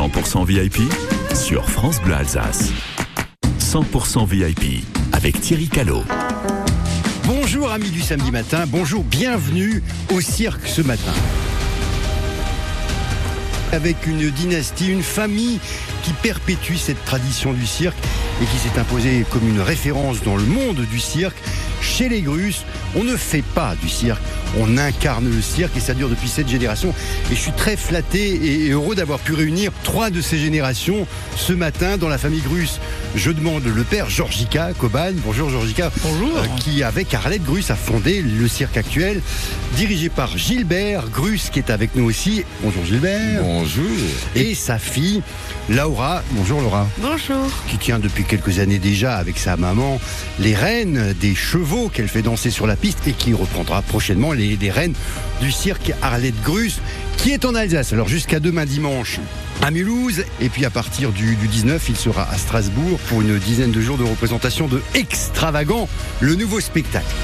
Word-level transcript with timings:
100% 0.00 0.46
VIP 0.46 0.90
sur 1.34 1.68
France 1.68 2.00
Bleu 2.00 2.14
Alsace. 2.14 2.72
100% 3.60 4.26
VIP 4.26 4.82
avec 5.12 5.38
Thierry 5.42 5.68
Callot. 5.68 6.04
Bonjour 7.26 7.70
amis 7.70 7.90
du 7.90 8.00
samedi 8.00 8.30
matin, 8.30 8.64
bonjour, 8.66 9.04
bienvenue 9.04 9.82
au 10.14 10.22
cirque 10.22 10.66
ce 10.66 10.80
matin. 10.80 11.12
Avec 13.72 14.06
une 14.06 14.30
dynastie, 14.30 14.90
une 14.90 15.02
famille 15.02 15.60
qui 16.02 16.12
perpétue 16.12 16.76
cette 16.76 17.04
tradition 17.04 17.52
du 17.52 17.66
cirque 17.66 17.96
et 18.42 18.46
qui 18.46 18.56
s'est 18.56 18.78
imposée 18.78 19.24
comme 19.30 19.48
une 19.48 19.60
référence 19.60 20.22
dans 20.22 20.36
le 20.36 20.44
monde 20.44 20.80
du 20.90 20.98
cirque. 20.98 21.36
Chez 21.80 22.08
les 22.08 22.20
Grusses, 22.20 22.64
on 22.94 23.04
ne 23.04 23.16
fait 23.16 23.42
pas 23.42 23.74
du 23.80 23.88
cirque, 23.88 24.20
on 24.58 24.76
incarne 24.76 25.30
le 25.30 25.40
cirque 25.40 25.76
et 25.76 25.80
ça 25.80 25.94
dure 25.94 26.08
depuis 26.08 26.28
cette 26.28 26.48
génération. 26.48 26.94
Et 27.30 27.34
je 27.34 27.40
suis 27.40 27.52
très 27.52 27.76
flatté 27.76 28.64
et 28.66 28.70
heureux 28.70 28.94
d'avoir 28.94 29.18
pu 29.18 29.32
réunir 29.32 29.72
trois 29.82 30.10
de 30.10 30.20
ces 30.20 30.38
générations 30.38 31.06
ce 31.36 31.52
matin 31.52 31.96
dans 31.96 32.08
la 32.08 32.18
famille 32.18 32.42
Grusse. 32.42 32.80
Je 33.14 33.30
demande 33.30 33.64
le 33.64 33.84
père 33.84 34.10
Georgica 34.10 34.70
Coban. 34.78 35.12
Bonjour 35.24 35.50
Georgica. 35.50 35.90
Bonjour. 36.02 36.36
Euh, 36.36 36.46
qui, 36.58 36.82
avec 36.82 37.12
Arlette 37.14 37.44
Grusse, 37.44 37.70
a 37.70 37.76
fondé 37.76 38.22
le 38.22 38.48
cirque 38.48 38.76
actuel, 38.76 39.20
dirigé 39.76 40.08
par 40.08 40.36
Gilbert 40.36 41.08
Grusse, 41.08 41.50
qui 41.50 41.58
est 41.60 41.70
avec 41.70 41.94
nous 41.96 42.04
aussi. 42.04 42.44
Bonjour 42.62 42.84
Gilbert. 42.84 43.42
Bonjour. 43.42 43.84
Et 44.34 44.54
sa 44.54 44.78
fille, 44.78 45.22
Laura. 45.68 45.89
Bonjour 45.90 46.60
Laura. 46.60 46.86
Bonjour. 46.98 47.50
Qui 47.68 47.76
tient 47.76 47.98
depuis 47.98 48.22
quelques 48.22 48.60
années 48.60 48.78
déjà 48.78 49.16
avec 49.16 49.38
sa 49.38 49.56
maman 49.56 50.00
les 50.38 50.54
rênes 50.54 51.14
des 51.20 51.34
chevaux 51.34 51.88
qu'elle 51.88 52.06
fait 52.06 52.22
danser 52.22 52.50
sur 52.50 52.68
la 52.68 52.76
piste 52.76 53.08
et 53.08 53.12
qui 53.12 53.34
reprendra 53.34 53.82
prochainement 53.82 54.32
les, 54.32 54.56
les 54.56 54.70
rênes 54.70 54.94
du 55.40 55.50
cirque 55.50 55.92
Arlette 56.00 56.40
Grusse 56.42 56.80
qui 57.16 57.32
est 57.32 57.44
en 57.44 57.56
Alsace. 57.56 57.92
Alors 57.92 58.06
jusqu'à 58.06 58.38
demain 58.38 58.66
dimanche 58.66 59.18
à 59.62 59.72
Mulhouse 59.72 60.24
et 60.40 60.48
puis 60.48 60.64
à 60.64 60.70
partir 60.70 61.10
du, 61.10 61.34
du 61.34 61.48
19 61.48 61.84
il 61.88 61.96
sera 61.96 62.22
à 62.30 62.38
Strasbourg 62.38 63.00
pour 63.08 63.20
une 63.22 63.38
dizaine 63.38 63.72
de 63.72 63.80
jours 63.80 63.98
de 63.98 64.04
représentation 64.04 64.68
de 64.68 64.80
Extravagant, 64.94 65.88
le 66.20 66.36
nouveau 66.36 66.60
spectacle. 66.60 67.14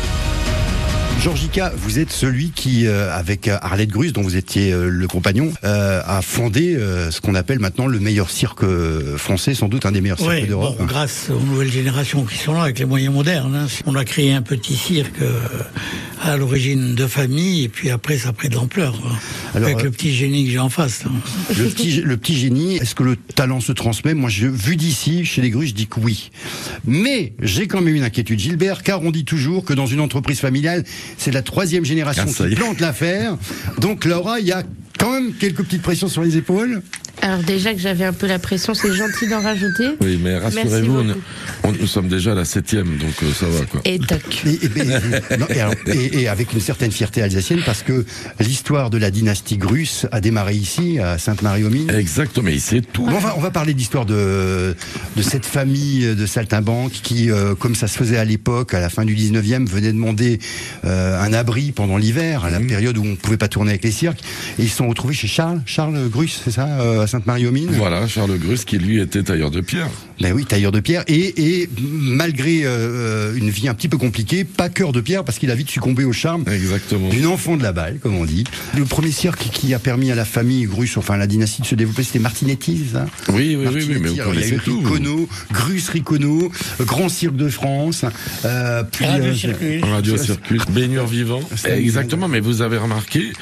Georgica, 1.20 1.72
vous 1.76 1.98
êtes 1.98 2.12
celui 2.12 2.50
qui, 2.50 2.86
euh, 2.86 3.12
avec 3.12 3.48
euh, 3.48 3.56
Arlette 3.60 3.88
Grus, 3.90 4.12
dont 4.12 4.22
vous 4.22 4.36
étiez 4.36 4.72
euh, 4.72 4.88
le 4.88 5.08
compagnon, 5.08 5.52
euh, 5.64 6.00
a 6.04 6.22
fondé 6.22 6.76
euh, 6.76 7.10
ce 7.10 7.20
qu'on 7.20 7.34
appelle 7.34 7.58
maintenant 7.58 7.86
le 7.88 7.98
meilleur 7.98 8.30
cirque 8.30 8.62
euh, 8.62 9.16
français, 9.16 9.54
sans 9.54 9.68
doute 9.68 9.86
un 9.86 9.92
des 9.92 10.00
meilleurs 10.00 10.20
cirques 10.20 10.46
d'Europe. 10.46 10.76
bon, 10.78 10.84
grâce 10.84 11.30
aux 11.30 11.40
nouvelles 11.40 11.72
générations 11.72 12.24
qui 12.24 12.36
sont 12.38 12.52
là 12.54 12.62
avec 12.62 12.78
les 12.78 12.84
moyens 12.84 13.12
modernes. 13.12 13.56
hein. 13.56 13.66
On 13.86 13.96
a 13.96 14.04
créé 14.04 14.34
un 14.34 14.42
petit 14.42 14.76
cirque 14.76 15.20
euh, 15.22 15.40
à 16.22 16.36
l'origine 16.36 16.94
de 16.94 17.06
famille 17.08 17.64
et 17.64 17.68
puis 17.68 17.90
après 17.90 18.18
ça 18.18 18.28
a 18.28 18.32
pris 18.32 18.48
de 18.48 18.54
l'ampleur. 18.54 18.94
avec 19.54 19.82
le 19.82 19.90
petit 19.90 20.14
génie 20.14 20.44
que 20.44 20.52
j'ai 20.52 20.58
en 20.60 20.68
face. 20.70 21.04
hein. 21.06 21.12
Le 21.58 21.64
petit, 21.70 22.02
le 22.02 22.16
petit 22.18 22.36
génie, 22.36 22.76
est-ce 22.76 22.94
que 22.94 23.02
le 23.02 23.16
talent 23.16 23.60
se 23.60 23.72
transmet? 23.72 24.14
Moi, 24.14 24.30
je, 24.30 24.46
vu 24.46 24.76
d'ici, 24.76 25.24
chez 25.24 25.40
les 25.42 25.50
grues, 25.50 25.66
je 25.68 25.74
dis 25.74 25.86
que 25.88 25.98
oui. 25.98 26.30
Mais 26.86 27.32
j'ai 27.42 27.66
quand 27.66 27.80
même 27.80 27.96
une 27.96 28.04
inquiétude, 28.04 28.38
Gilbert, 28.38 28.82
car 28.84 29.02
on 29.02 29.10
dit 29.10 29.24
toujours 29.24 29.64
que 29.64 29.72
dans 29.72 29.86
une 29.86 30.00
entreprise 30.00 30.38
familiale, 30.40 30.84
c'est 31.18 31.30
la 31.32 31.42
troisième 31.42 31.84
génération 31.84 32.24
Ah, 32.26 32.48
qui 32.48 32.54
plante 32.54 32.80
l'affaire. 32.80 33.36
Donc, 33.78 34.04
Laura, 34.04 34.40
il 34.40 34.46
y 34.46 34.52
a 34.52 34.62
quand 34.98 35.12
même 35.12 35.32
quelques 35.34 35.62
petites 35.64 35.82
pressions 35.82 36.08
sur 36.08 36.22
les 36.22 36.36
épaules. 36.36 36.82
Alors 37.22 37.38
déjà 37.38 37.72
que 37.72 37.80
j'avais 37.80 38.04
un 38.04 38.12
peu 38.12 38.26
la 38.26 38.38
pression, 38.38 38.74
c'est 38.74 38.92
gentil 38.92 39.26
d'en 39.28 39.40
rajouter. 39.40 39.88
Oui, 40.02 40.20
mais 40.22 40.36
rassurez-vous, 40.36 41.02
nous 41.80 41.86
sommes 41.86 42.08
déjà 42.08 42.32
à 42.32 42.34
la 42.34 42.44
septième, 42.44 42.98
donc 42.98 43.14
euh, 43.22 43.32
ça 43.32 43.46
va 43.46 43.64
quoi. 43.64 43.80
Et 43.86 43.98
toc. 43.98 44.20
Et, 44.46 44.50
et- 44.50 45.38
non, 45.38 45.46
et 45.48 45.60
alors- 45.60 45.74
et- 45.86 46.20
et 46.22 46.28
avec 46.28 46.52
une 46.52 46.60
certaine 46.60 46.92
fierté 46.92 47.22
alsacienne, 47.22 47.62
parce 47.64 47.82
que 47.82 48.04
l'histoire 48.38 48.90
de 48.90 48.98
la 48.98 49.10
dynastie 49.10 49.56
Grusse 49.56 50.06
a 50.12 50.20
démarré 50.20 50.54
ici, 50.54 50.98
à 50.98 51.16
Sainte-Marie-aux-Mines. 51.18 51.90
Exactement, 51.90 52.44
mais 52.50 52.58
sait 52.58 52.82
tout. 52.82 53.06
Bon, 53.06 53.14
on, 53.16 53.18
va, 53.18 53.34
on 53.36 53.40
va 53.40 53.50
parler 53.50 53.72
d'histoire 53.72 54.04
de, 54.04 54.76
de 55.16 55.22
cette 55.22 55.46
famille 55.46 56.14
de 56.14 56.26
saltimbanques 56.26 56.92
qui, 57.02 57.30
euh, 57.30 57.54
comme 57.54 57.74
ça 57.74 57.88
se 57.88 57.96
faisait 57.96 58.18
à 58.18 58.24
l'époque, 58.26 58.74
à 58.74 58.78
la 58.80 58.90
fin 58.90 59.04
du 59.06 59.16
19e, 59.16 59.66
venait 59.66 59.92
demander 59.92 60.38
euh, 60.84 61.18
un 61.20 61.32
abri 61.32 61.72
pendant 61.72 61.96
l'hiver, 61.96 62.44
à 62.44 62.50
la 62.50 62.60
période 62.60 62.98
où 62.98 63.02
on 63.02 63.06
ne 63.12 63.16
pouvait 63.16 63.38
pas 63.38 63.48
tourner 63.48 63.70
avec 63.70 63.84
les 63.84 63.90
cirques. 63.90 64.20
Et 64.58 64.62
ils 64.64 64.68
se 64.70 64.76
sont 64.86 64.90
retrouvés 64.90 65.14
chez 65.14 65.26
Charles, 65.26 65.60
Charles 65.66 66.08
Grusse, 66.08 66.40
c'est 66.44 66.52
ça, 66.52 66.66
euh, 66.80 67.00
à 67.02 67.06
Sainte-Marie-aux-Mines 67.08 67.70
Voilà, 67.72 68.06
Charles 68.06 68.38
Grus 68.38 68.64
qui 68.64 68.78
lui 68.78 69.00
était 69.00 69.24
tailleur 69.24 69.50
de 69.50 69.60
pierre. 69.60 69.88
Ben 70.20 70.32
oui, 70.32 70.44
tailleur 70.44 70.70
de 70.70 70.78
pierre. 70.78 71.02
Et, 71.08 71.60
et 71.60 71.68
malgré 71.78 72.60
euh, 72.62 73.34
une 73.34 73.50
vie 73.50 73.68
un 73.68 73.74
petit 73.74 73.88
peu 73.88 73.98
compliquée, 73.98 74.44
pas 74.44 74.68
cœur 74.68 74.92
de 74.92 75.00
pierre, 75.00 75.24
parce 75.24 75.38
qu'il 75.38 75.50
a 75.50 75.54
vite 75.56 75.68
succombé 75.68 76.04
au 76.04 76.12
charme 76.12 76.44
Exactement. 76.50 77.08
d'une 77.08 77.26
enfant 77.26 77.56
de 77.56 77.64
la 77.64 77.72
balle, 77.72 77.98
comme 78.00 78.14
on 78.14 78.24
dit. 78.24 78.44
Le 78.76 78.84
premier 78.84 79.10
cirque 79.10 79.48
qui 79.52 79.74
a 79.74 79.78
permis 79.80 80.12
à 80.12 80.14
la 80.14 80.24
famille 80.24 80.64
Grusse, 80.66 80.96
enfin 80.96 81.14
à 81.14 81.18
la 81.18 81.26
dynastie 81.26 81.62
de 81.62 81.66
se 81.66 81.74
développer, 81.74 82.04
c'était 82.04 82.20
Martinetti, 82.20 82.84
c'est 82.86 82.94
ça 82.96 83.06
Oui, 83.28 83.56
oui, 83.58 83.66
oui, 83.66 83.84
oui, 83.88 83.98
mais 84.00 84.08
vous 84.08 84.20
Alors, 84.20 84.34
il 84.34 84.40
y 84.40 84.44
a 84.44 84.46
eu 84.46 84.50
connaissez 84.50 84.64
tout. 84.64 84.80
Ricono, 84.80 85.28
Grus 85.50 85.88
Ricono, 85.88 86.52
Grand 86.80 87.08
Cirque 87.08 87.36
de 87.36 87.48
France, 87.48 88.04
euh, 88.44 88.84
puis 88.90 89.04
Radio 89.04 89.24
euh, 89.32 89.34
Circus. 89.34 89.82
Radio 89.82 90.16
Circus, 90.16 90.62
baigneur 90.70 91.06
vivant. 91.06 91.40
Exactement, 91.64 92.28
mais 92.28 92.40
vous 92.40 92.62
avez 92.62 92.78
remarqué 92.78 93.32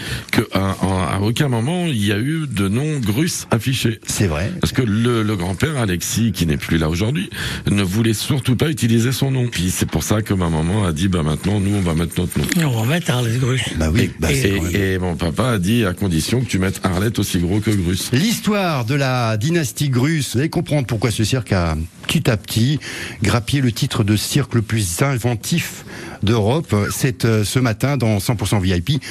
à 0.54 1.18
aucun 1.34 1.48
moment 1.48 1.86
il 1.86 2.06
y 2.06 2.12
a 2.12 2.18
eu 2.18 2.46
de 2.46 2.68
nom 2.68 3.00
Grus 3.00 3.48
affiché. 3.50 3.98
c'est 4.06 4.28
vrai. 4.28 4.52
Parce 4.60 4.72
que 4.72 4.82
le, 4.82 5.24
le 5.24 5.34
grand-père 5.34 5.76
Alexis, 5.78 6.30
qui 6.30 6.46
n'est 6.46 6.56
plus 6.56 6.78
là 6.78 6.88
aujourd'hui, 6.88 7.28
ne 7.68 7.82
voulait 7.82 8.14
surtout 8.14 8.54
pas 8.54 8.68
utiliser 8.68 9.10
son 9.10 9.32
nom. 9.32 9.48
Puis 9.48 9.72
c'est 9.72 9.90
pour 9.90 10.04
ça 10.04 10.22
que 10.22 10.32
ma 10.32 10.48
maman 10.48 10.84
a 10.84 10.92
dit, 10.92 11.08
bah 11.08 11.24
maintenant 11.24 11.58
nous 11.58 11.74
on 11.74 11.80
va 11.80 11.94
mettre 11.94 12.20
notre 12.20 12.38
nom. 12.38 12.44
Et 12.56 12.64
on 12.64 12.82
va 12.82 12.88
mettre 12.88 13.10
Arles 13.10 13.36
Grus. 13.40 13.62
Bah 13.74 13.88
oui, 13.92 14.12
bah, 14.20 14.28
et 14.30 14.96
mon 14.98 15.16
papa 15.16 15.48
a 15.48 15.58
dit 15.58 15.84
à 15.84 15.92
condition 15.92 16.40
que 16.40 16.46
tu 16.46 16.60
mettes 16.60 16.80
Arlette 16.84 17.18
aussi 17.18 17.40
gros 17.40 17.58
que 17.58 17.72
Grus. 17.72 18.12
L'histoire 18.12 18.84
de 18.84 18.94
la 18.94 19.36
dynastie 19.36 19.88
Grus, 19.88 20.34
vous 20.34 20.38
allez 20.38 20.50
comprendre 20.50 20.86
pourquoi 20.86 21.10
ce 21.10 21.24
cirque 21.24 21.52
a 21.52 21.76
petit 22.06 22.30
à 22.30 22.36
petit 22.36 22.78
grappillé 23.24 23.60
le 23.60 23.72
titre 23.72 24.04
de 24.04 24.14
cirque 24.14 24.54
le 24.54 24.62
plus 24.62 25.02
inventif 25.02 25.84
d'Europe. 26.22 26.72
C'est 26.92 27.24
euh, 27.24 27.42
ce 27.42 27.58
matin 27.58 27.96
dans 27.96 28.18
100% 28.18 28.62
VIP 28.62 29.02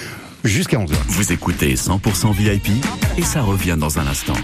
jusqu'à 0.43 0.77
11h. 0.77 0.95
Vous 1.07 1.31
écoutez 1.31 1.75
100% 1.75 2.33
VIP 2.33 2.69
et 3.17 3.23
ça 3.23 3.41
revient 3.41 3.77
dans 3.77 3.99
un 3.99 4.07
instant. 4.07 4.35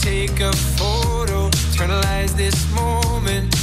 take 0.00 0.40
a 0.40 0.52
photo, 0.52 1.48
eternalize 1.72 2.34
this 2.34 2.66
moment 2.72 3.54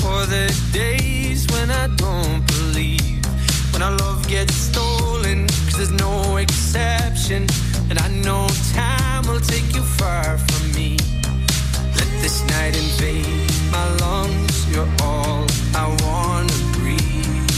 for 0.00 0.26
the 0.26 0.46
days 0.72 1.46
when 1.52 1.70
I 1.70 1.88
don't 1.96 2.46
believe. 2.46 3.24
When 3.72 3.82
our 3.82 3.96
love 3.96 4.26
gets 4.28 4.54
stolen, 4.54 5.46
cause 5.46 5.76
there's 5.76 5.92
no 5.92 6.36
exception. 6.36 7.46
And 7.90 7.98
I 7.98 8.08
know 8.08 8.46
time 8.74 9.26
will 9.26 9.40
take 9.40 9.74
you 9.74 9.82
far 9.82 10.38
from 10.38 10.72
me. 10.72 10.96
Let 11.96 12.08
this 12.22 12.44
night 12.46 12.76
invade 12.76 13.55
my 13.70 13.88
lungs, 13.96 14.68
you're 14.70 14.88
all 15.02 15.46
I 15.74 15.86
wanna 16.04 16.58
breathe. 16.76 17.50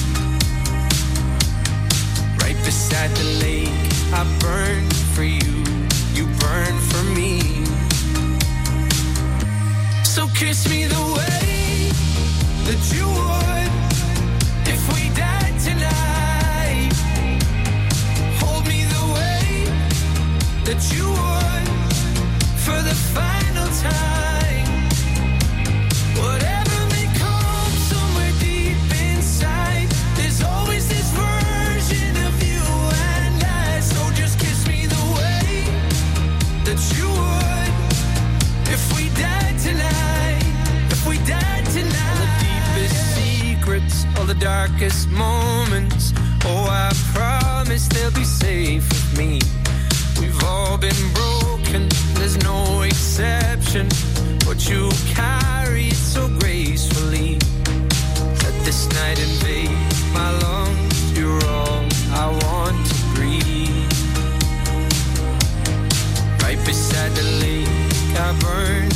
Right 2.42 2.58
beside 2.64 3.10
the 3.20 3.28
lake, 3.44 3.92
I 4.12 4.22
burn 4.40 4.84
for 5.14 5.24
you, 5.24 5.64
you 6.14 6.24
burn 6.44 6.74
for 6.90 7.02
me. 7.18 7.40
So 10.04 10.26
kiss 10.34 10.68
me 10.68 10.86
the 10.86 11.04
way 11.18 11.90
that 12.68 12.82
you 12.94 13.06
would 13.18 13.72
if 14.74 14.80
we 14.92 15.02
died 15.14 15.56
tonight. 15.68 16.92
Hold 18.40 18.66
me 18.66 18.84
the 18.96 19.04
way 19.16 19.46
that 20.68 20.80
you 20.92 21.06
would 21.20 21.68
for 22.64 22.78
the 22.88 22.94
final 23.14 23.68
time. 23.82 24.17
The 44.28 44.34
darkest 44.34 45.08
moments. 45.08 46.12
Oh, 46.44 46.66
I 46.68 46.92
promise 47.14 47.88
they'll 47.88 48.10
be 48.10 48.24
safe 48.24 48.86
with 48.86 49.18
me. 49.18 49.40
We've 50.20 50.44
all 50.44 50.76
been 50.76 51.02
broken, 51.14 51.88
there's 52.12 52.36
no 52.44 52.82
exception. 52.82 53.88
But 54.44 54.68
you 54.68 54.90
carry 55.14 55.88
it 55.88 55.94
so 56.14 56.28
gracefully. 56.40 57.38
Let 58.44 58.54
this 58.66 58.86
night 59.00 59.18
invade 59.18 59.70
my 60.12 60.30
lungs. 60.42 61.18
You're 61.18 61.44
all 61.46 61.84
I 62.12 62.26
want 62.44 62.86
to 62.86 62.96
breathe. 63.14 63.92
Right 66.42 66.60
beside 66.66 67.12
the 67.12 67.26
lake, 67.40 68.18
I 68.18 68.32
burn 68.40 68.87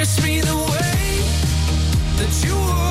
kiss 0.00 0.24
me 0.24 0.40
the 0.40 0.56
way 0.56 1.20
that 2.16 2.42
you 2.42 2.54
would. 2.54 2.89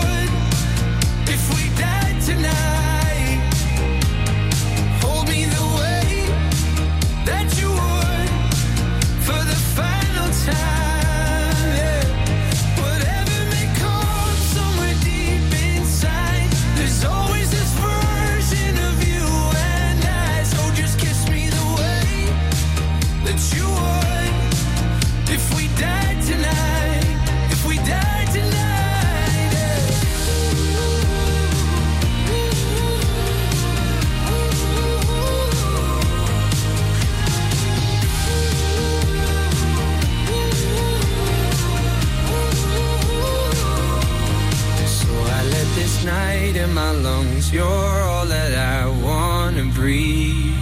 My 46.89 47.01
lungs. 47.01 47.51
You're 47.53 48.01
all 48.09 48.25
that 48.25 48.51
I 48.53 48.87
wanna 49.05 49.65
breathe. 49.79 50.55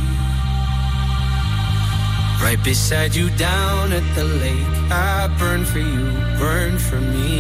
Right 2.42 2.62
beside 2.64 3.16
you 3.16 3.30
down 3.32 3.92
at 3.94 4.08
the 4.16 4.26
lake. 4.44 4.74
I 4.92 5.28
burn 5.40 5.66
for 5.66 5.80
you, 5.80 6.08
burn 6.40 6.78
for 6.78 7.00
me. 7.16 7.36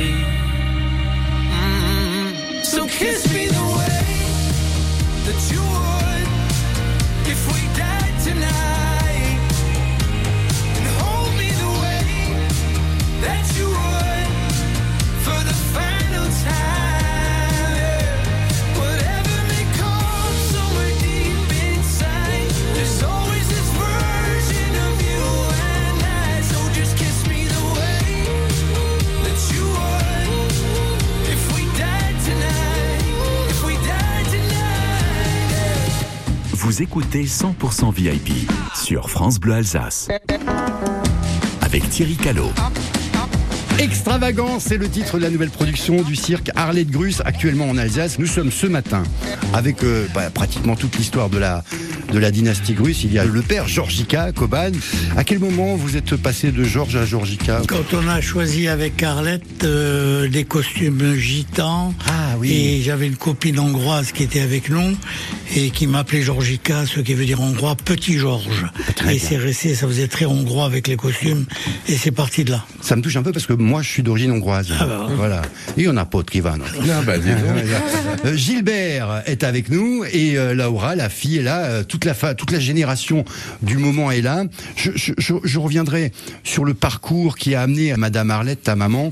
Mm. 1.62 2.66
So 2.66 2.88
kiss 2.88 3.22
me 3.34 3.44
the 3.58 3.66
way 3.78 4.04
that 5.26 5.40
you 5.52 5.62
would 5.70 5.87
Vous 36.78 36.84
écoutez 36.84 37.24
100% 37.24 37.92
VIP 37.92 38.52
sur 38.76 39.10
France 39.10 39.40
Bleu 39.40 39.54
Alsace. 39.54 40.10
Avec 41.62 41.90
Thierry 41.90 42.16
Callot. 42.16 42.52
Extravagance, 43.80 44.66
c'est 44.66 44.78
le 44.78 44.88
titre 44.88 45.18
de 45.18 45.24
la 45.24 45.32
nouvelle 45.32 45.50
production 45.50 46.04
du 46.04 46.16
cirque 46.16 46.52
Arlette 46.56 46.92
Grus, 46.92 47.22
actuellement 47.26 47.68
en 47.68 47.78
Alsace. 47.78 48.20
Nous 48.20 48.28
sommes 48.28 48.52
ce 48.52 48.68
matin 48.68 49.02
avec 49.54 49.84
euh, 49.84 50.06
bah, 50.14 50.30
pratiquement 50.30 50.76
toute 50.76 50.96
l'histoire 50.98 51.30
de 51.30 51.40
la, 51.40 51.64
de 52.14 52.20
la 52.20 52.30
dynastie 52.30 52.74
Grus. 52.74 53.04
Il 53.04 53.12
y 53.14 53.18
a 53.18 53.26
le 53.26 53.42
père 53.42 53.68
Georgica 53.68 54.32
Coban. 54.32 54.72
À 55.16 55.24
quel 55.24 55.40
moment 55.40 55.76
vous 55.76 55.98
êtes 55.98 56.16
passé 56.16 56.52
de 56.52 56.64
Georges 56.64 56.96
à 56.96 57.06
Georgica? 57.06 57.62
Quand 57.68 57.94
on 57.94 58.08
a 58.08 58.22
choisi 58.22 58.68
avec 58.68 59.02
Arlette 59.02 59.64
euh, 59.64 60.28
des 60.28 60.44
costumes 60.44 61.16
gitans, 61.16 61.96
Ah 62.08 62.27
oui. 62.40 62.52
et 62.52 62.82
j'avais 62.84 63.08
une 63.08 63.16
copine 63.16 63.60
hongroise 63.60 64.12
qui 64.12 64.24
était 64.24 64.42
avec 64.42 64.70
nous 64.70 64.96
et 65.56 65.70
qui 65.70 65.88
m'appelait 65.88 66.22
Georgica, 66.22 66.86
ce 66.86 67.00
qui 67.00 67.14
veut 67.14 67.26
dire 67.26 67.42
hongrois 67.42 67.76
Petit 67.76 68.18
Georges. 68.18 68.66
Très 68.96 69.16
et 69.16 69.20
c'est 69.20 69.38
resté, 69.38 69.76
ça 69.76 69.88
faisait 69.88 70.08
très 70.08 70.26
hongrois 70.26 70.66
avec 70.66 70.88
les 70.88 70.96
costumes, 70.98 71.46
et 71.88 71.96
c'est 71.98 72.12
parti 72.12 72.44
de 72.44 72.52
là. 72.52 72.66
Ça 72.82 72.96
me 72.96 73.02
touche 73.02 73.16
un 73.16 73.24
peu 73.24 73.32
parce 73.32 73.46
que 73.46 73.54
moi 73.54 73.82
je 73.82 73.90
suis 73.90 74.04
d'origine 74.04 74.32
hongroise. 74.32 74.68
Ah 74.80 74.86
bah. 74.86 75.08
Voilà. 75.16 75.42
Et 75.78 75.88
on 75.88 75.96
a 75.98 76.06
pas 76.06 76.22
de 76.24 76.30
qui 76.30 76.40
va. 76.40 76.58
non. 76.58 76.66
Ah 76.90 77.02
bah. 77.06 77.14
Euh, 78.26 78.36
Gilbert 78.36 79.24
est 79.26 79.44
avec 79.44 79.70
nous 79.70 80.04
et 80.12 80.38
euh, 80.38 80.54
Laura, 80.54 80.96
la 80.96 81.10
fille, 81.10 81.38
est 81.38 81.44
là. 81.44 81.64
euh, 81.66 81.84
toute 81.84 82.06
la 82.06 82.14
fa- 82.14 82.36
toute 82.36 82.52
la 82.52 82.60
génération 82.60 83.26
du 83.62 83.78
moment 83.78 84.12
est 84.12 84.22
là. 84.22 84.44
Je, 84.76 84.92
je- 84.96 85.14
je- 85.18 85.34
je 85.44 85.60
reviendrai 85.60 86.12
sur 86.44 86.66
le 86.66 86.74
parcours 86.74 87.38
qui 87.38 87.56
a 87.56 87.62
amené 87.62 87.92
à 87.92 87.98
Madame 87.98 88.32
Arlette, 88.32 88.64
ta 88.64 88.76
maman, 88.76 89.12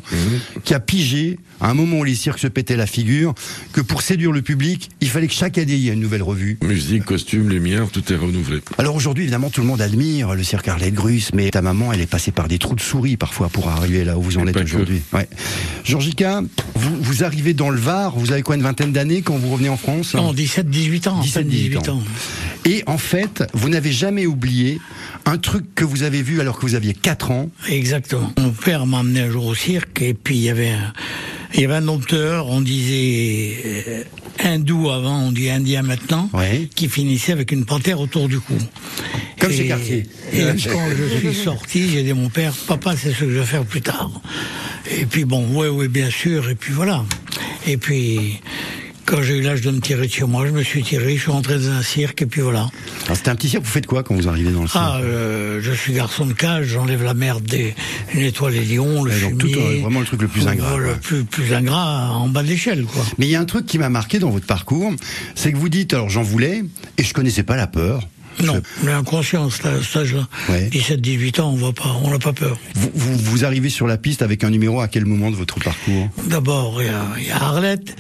qui 0.63 0.73
a 0.73 0.79
pigé 0.79 1.37
à 1.65 1.69
un 1.69 1.73
moment 1.73 1.97
où 1.97 2.03
les 2.03 2.13
cirques 2.13 2.37
se 2.37 2.45
pétaient 2.45 2.75
la 2.75 2.85
figure, 2.85 3.33
que 3.73 3.81
pour 3.81 4.03
séduire 4.03 4.31
le 4.31 4.43
public, 4.43 4.91
il 5.01 5.09
fallait 5.09 5.25
que 5.25 5.33
chaque 5.33 5.57
année 5.57 5.73
il 5.73 5.79
y 5.79 5.89
ait 5.89 5.93
une 5.93 5.99
nouvelle 5.99 6.21
revue. 6.21 6.59
Musique, 6.61 7.05
costume, 7.05 7.49
lumière, 7.49 7.87
tout 7.91 8.13
est 8.13 8.15
renouvelé. 8.15 8.59
Alors 8.77 8.95
aujourd'hui, 8.95 9.23
évidemment, 9.23 9.49
tout 9.49 9.61
le 9.61 9.67
monde 9.67 9.81
admire 9.81 10.35
le 10.35 10.43
cirque 10.43 10.67
Arlette 10.67 10.93
Grus, 10.93 11.31
mais 11.33 11.49
ta 11.49 11.63
maman, 11.63 11.91
elle 11.91 12.01
est 12.01 12.05
passée 12.05 12.31
par 12.31 12.47
des 12.47 12.59
trous 12.59 12.75
de 12.75 12.81
souris 12.81 13.17
parfois 13.17 13.49
pour 13.49 13.67
arriver 13.67 14.03
là 14.03 14.15
où 14.15 14.21
vous 14.21 14.37
en 14.37 14.45
Et 14.45 14.51
êtes 14.51 14.57
aujourd'hui. 14.57 15.01
Ouais. 15.11 15.27
Georgica, 15.83 16.43
vous, 16.75 16.97
vous 17.01 17.23
arrivez 17.23 17.55
dans 17.55 17.71
le 17.71 17.79
Var, 17.79 18.15
vous 18.15 18.31
avez 18.31 18.43
quoi, 18.43 18.57
une 18.57 18.61
vingtaine 18.61 18.91
d'années 18.91 19.23
quand 19.23 19.35
vous 19.35 19.49
revenez 19.49 19.69
en 19.69 19.77
France 19.77 20.13
Non, 20.13 20.33
17, 20.33 20.69
18 20.69 21.07
ans, 21.07 21.19
17, 21.21 21.47
18 21.47 21.89
ans. 21.89 22.03
Et 22.65 22.83
en 22.85 22.99
fait, 22.99 23.43
vous 23.53 23.69
n'avez 23.69 23.91
jamais 23.91 24.27
oublié 24.27 24.79
un 25.25 25.39
truc 25.39 25.65
que 25.73 25.83
vous 25.83 26.03
avez 26.03 26.21
vu 26.21 26.41
alors 26.41 26.59
que 26.59 26.61
vous 26.67 26.75
aviez 26.75 26.93
4 26.93 27.31
ans. 27.31 27.49
Exactement. 27.67 28.31
Mon 28.37 28.51
père 28.51 28.85
m'a 28.85 28.99
amené 28.99 29.21
un 29.21 29.31
jour 29.31 29.47
au 29.47 29.55
cirque 29.55 30.03
et 30.03 30.13
puis 30.13 30.35
il 30.35 30.43
y 30.43 30.49
avait 30.49 30.69
un, 30.69 30.93
il 31.55 31.61
y 31.61 31.65
avait 31.65 31.75
un 31.75 31.81
dompteur, 31.81 32.47
on 32.47 32.61
disait 32.61 33.57
euh, 33.87 34.03
hindou 34.43 34.89
avant, 34.89 35.19
on 35.27 35.31
dit 35.31 35.49
indien 35.49 35.81
maintenant, 35.81 36.29
qui 36.75 36.89
finissait 36.89 37.31
avec 37.31 37.51
une 37.51 37.65
panthère 37.65 37.99
autour 37.99 38.27
du 38.27 38.39
cou. 38.39 38.53
Comme 39.39 39.51
Et- 39.51 39.57
chez 39.57 39.67
Cartier. 39.67 40.05
Et 40.33 40.41
quand 40.41 40.87
je 40.97 41.17
suis 41.17 41.33
sorti, 41.33 41.89
j'ai 41.89 42.03
dit 42.03 42.11
à 42.11 42.15
mon 42.15 42.29
père, 42.29 42.53
papa, 42.67 42.95
c'est 42.97 43.11
ce 43.13 43.21
que 43.21 43.29
je 43.31 43.39
vais 43.39 43.45
faire 43.45 43.63
plus 43.65 43.81
tard. 43.81 44.11
Et 44.99 45.05
puis 45.05 45.25
bon, 45.25 45.47
ouais, 45.55 45.67
ouais, 45.69 45.87
bien 45.87 46.09
sûr, 46.09 46.49
et 46.49 46.55
puis 46.55 46.73
voilà. 46.73 47.03
Et 47.67 47.77
puis, 47.77 48.39
quand 49.05 49.21
j'ai 49.21 49.37
eu 49.37 49.41
l'âge 49.41 49.61
de 49.61 49.71
me 49.71 49.79
tirer 49.79 50.07
de 50.07 50.11
chez 50.11 50.25
moi, 50.25 50.45
je 50.47 50.51
me 50.51 50.63
suis 50.63 50.83
tiré, 50.83 51.15
je 51.15 51.21
suis 51.21 51.31
rentré 51.31 51.55
dans 51.59 51.69
un 51.69 51.81
cirque, 51.83 52.21
et 52.23 52.25
puis 52.25 52.41
voilà. 52.41 52.69
Alors 53.05 53.15
c'était 53.17 53.29
un 53.29 53.35
petit 53.35 53.49
cirque, 53.49 53.63
vous 53.63 53.69
faites 53.71 53.85
quoi 53.85 54.03
quand 54.03 54.15
vous 54.15 54.27
arrivez 54.27 54.51
dans 54.51 54.63
le 54.63 54.67
cirque 54.67 54.83
Ah, 54.83 54.99
euh, 55.01 55.59
je 55.61 55.71
suis 55.71 55.93
garçon 55.93 56.25
de 56.25 56.33
cage, 56.33 56.65
j'enlève 56.67 57.03
la 57.03 57.13
merde 57.13 57.43
des, 57.43 57.75
nettoie 58.15 58.49
les 58.51 58.65
lions, 58.65 59.03
le 59.03 59.11
donc 59.19 59.37
tout, 59.37 59.47
fumier. 59.47 59.79
euh, 59.79 59.81
vraiment 59.81 59.99
le 59.99 60.05
truc 60.05 60.21
le 60.21 60.27
plus 60.27 60.47
ingrat, 60.47 60.69
quoi. 60.69 60.77
Le 60.79 60.95
plus, 60.95 61.23
plus 61.23 61.53
ingrat 61.53 62.09
en 62.11 62.27
bas 62.29 62.43
de 62.43 62.47
l'échelle, 62.47 62.85
quoi. 62.85 63.03
Mais 63.17 63.27
il 63.27 63.29
y 63.29 63.35
a 63.35 63.39
un 63.39 63.45
truc 63.45 63.65
qui 63.65 63.77
m'a 63.77 63.89
marqué 63.89 64.19
dans 64.19 64.29
votre 64.31 64.47
parcours, 64.47 64.91
c'est 65.35 65.51
que 65.51 65.57
vous 65.57 65.69
dites, 65.69 65.93
alors 65.93 66.09
j'en 66.09 66.23
voulais, 66.23 66.63
et 66.97 67.03
je 67.03 67.13
connaissais 67.13 67.43
pas 67.43 67.55
la 67.55 67.67
peur. 67.67 68.07
Non, 68.43 68.61
l'inconscience, 68.83 69.63
à 69.65 69.81
cet 69.81 69.95
âge-là. 69.97 70.27
Ouais. 70.49 70.67
17, 70.69 70.99
18 71.01 71.39
ans, 71.39 71.51
on 71.51 71.55
va 71.55 71.71
pas, 71.71 71.95
on 72.03 72.11
n'a 72.11 72.19
pas 72.19 72.33
peur. 72.33 72.57
Vous, 72.75 72.91
vous, 72.93 73.17
vous 73.17 73.45
arrivez 73.45 73.69
sur 73.69 73.87
la 73.87 73.97
piste 73.97 74.21
avec 74.21 74.43
un 74.43 74.49
numéro 74.49 74.81
à 74.81 74.87
quel 74.87 75.05
moment 75.05 75.31
de 75.31 75.35
votre 75.35 75.59
parcours? 75.59 76.09
D'abord, 76.27 76.81
il 76.81 76.87
y, 77.23 77.27
y 77.27 77.31
a 77.31 77.41
Arlette. 77.41 77.95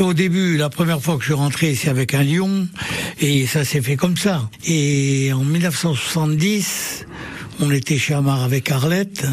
Au 0.00 0.12
début, 0.12 0.56
la 0.56 0.68
première 0.68 1.00
fois 1.00 1.14
que 1.16 1.20
je 1.20 1.26
suis 1.26 1.34
rentré, 1.34 1.74
c'est 1.74 1.88
avec 1.88 2.14
un 2.14 2.22
lion, 2.22 2.66
et 3.20 3.46
ça 3.46 3.64
s'est 3.64 3.80
fait 3.80 3.96
comme 3.96 4.16
ça. 4.16 4.48
Et 4.66 5.32
en 5.32 5.44
1970, 5.44 7.05
on 7.60 7.70
était 7.70 7.98
chez 7.98 8.14
Amar 8.14 8.42
avec 8.42 8.70
Arlette, 8.70 9.24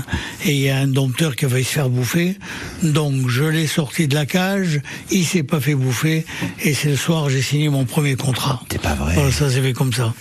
et 0.45 0.51
il 0.53 0.59
y 0.61 0.69
a 0.69 0.77
un 0.77 0.87
dompteur 0.87 1.35
qui 1.35 1.45
avait 1.45 1.63
se 1.63 1.69
faire 1.69 1.89
bouffer. 1.89 2.37
Donc, 2.81 3.29
je 3.29 3.43
l'ai 3.43 3.67
sorti 3.67 4.07
de 4.07 4.15
la 4.15 4.25
cage, 4.25 4.81
il 5.11 5.25
s'est 5.25 5.43
pas 5.43 5.59
fait 5.59 5.75
bouffer, 5.75 6.25
et 6.63 6.73
c'est 6.73 6.89
le 6.89 6.95
soir, 6.95 7.29
j'ai 7.29 7.41
signé 7.41 7.69
mon 7.69 7.85
premier 7.85 8.15
contrat. 8.15 8.61
C'est 8.71 8.81
pas 8.81 8.95
vrai. 8.95 9.13
Voilà, 9.15 9.31
ça 9.31 9.49
s'est 9.49 9.61
fait 9.61 9.73
comme 9.73 9.93
ça. 9.93 10.13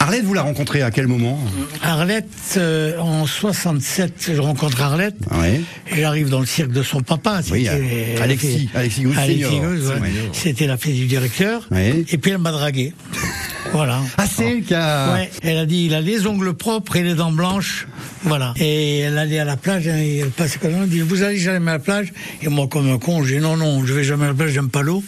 Arlette, 0.00 0.24
vous 0.24 0.34
la 0.34 0.42
rencontrez 0.42 0.82
à 0.82 0.90
quel 0.90 1.06
moment? 1.06 1.40
Arlette, 1.82 2.28
euh, 2.58 2.98
en 2.98 3.24
67, 3.26 4.32
je 4.34 4.40
rencontre 4.40 4.82
Arlette. 4.82 5.16
Ouais. 5.40 5.62
Et 5.90 6.00
J'arrive 6.00 6.28
dans 6.28 6.40
le 6.40 6.46
cirque 6.46 6.72
de 6.72 6.82
son 6.82 7.00
papa. 7.00 7.40
Oui, 7.50 7.64
c'était- 7.64 7.70
euh, 8.18 8.22
Alexis- 8.22 8.68
Alexis 8.74 9.06
ouais. 9.06 10.12
C'était 10.32 10.66
la 10.66 10.76
fille 10.76 10.98
du 11.00 11.06
directeur. 11.06 11.66
Ouais. 11.70 12.04
Et 12.10 12.18
puis 12.18 12.32
elle 12.32 12.38
m'a 12.38 12.52
dragué. 12.52 12.92
Voilà. 13.74 14.00
Ah, 14.18 14.24
c'est 14.32 14.44
elle 14.52 14.62
qui 14.62 14.72
a... 14.72 15.12
Ouais, 15.14 15.30
elle 15.42 15.58
a 15.58 15.66
dit 15.66 15.86
il 15.86 15.94
a 15.94 16.00
les 16.00 16.26
ongles 16.26 16.54
propres 16.54 16.94
et 16.96 17.02
les 17.02 17.14
dents 17.14 17.32
blanches, 17.32 17.86
voilà. 18.22 18.54
Et 18.56 19.00
elle 19.00 19.18
allait 19.18 19.40
à 19.40 19.44
la 19.44 19.56
plage, 19.56 19.88
hein, 19.88 19.98
et 19.98 20.18
elle 20.18 20.30
passait 20.30 20.58
comme 20.60 20.70
ça, 20.72 20.78
elle 20.84 20.88
dit 20.88 21.00
vous 21.00 21.22
allez 21.22 21.38
jamais 21.38 21.70
à 21.72 21.74
la 21.74 21.78
plage? 21.80 22.12
Et 22.40 22.48
moi 22.48 22.68
comme 22.68 22.88
un 22.90 22.98
con, 22.98 23.24
j'ai 23.24 23.36
dit 23.36 23.42
non 23.42 23.56
non, 23.56 23.84
je 23.84 23.92
vais 23.92 24.04
jamais 24.04 24.24
à 24.24 24.28
la 24.28 24.34
plage, 24.34 24.52
j'aime 24.52 24.68
pas 24.70 24.82
l'eau, 24.82 25.02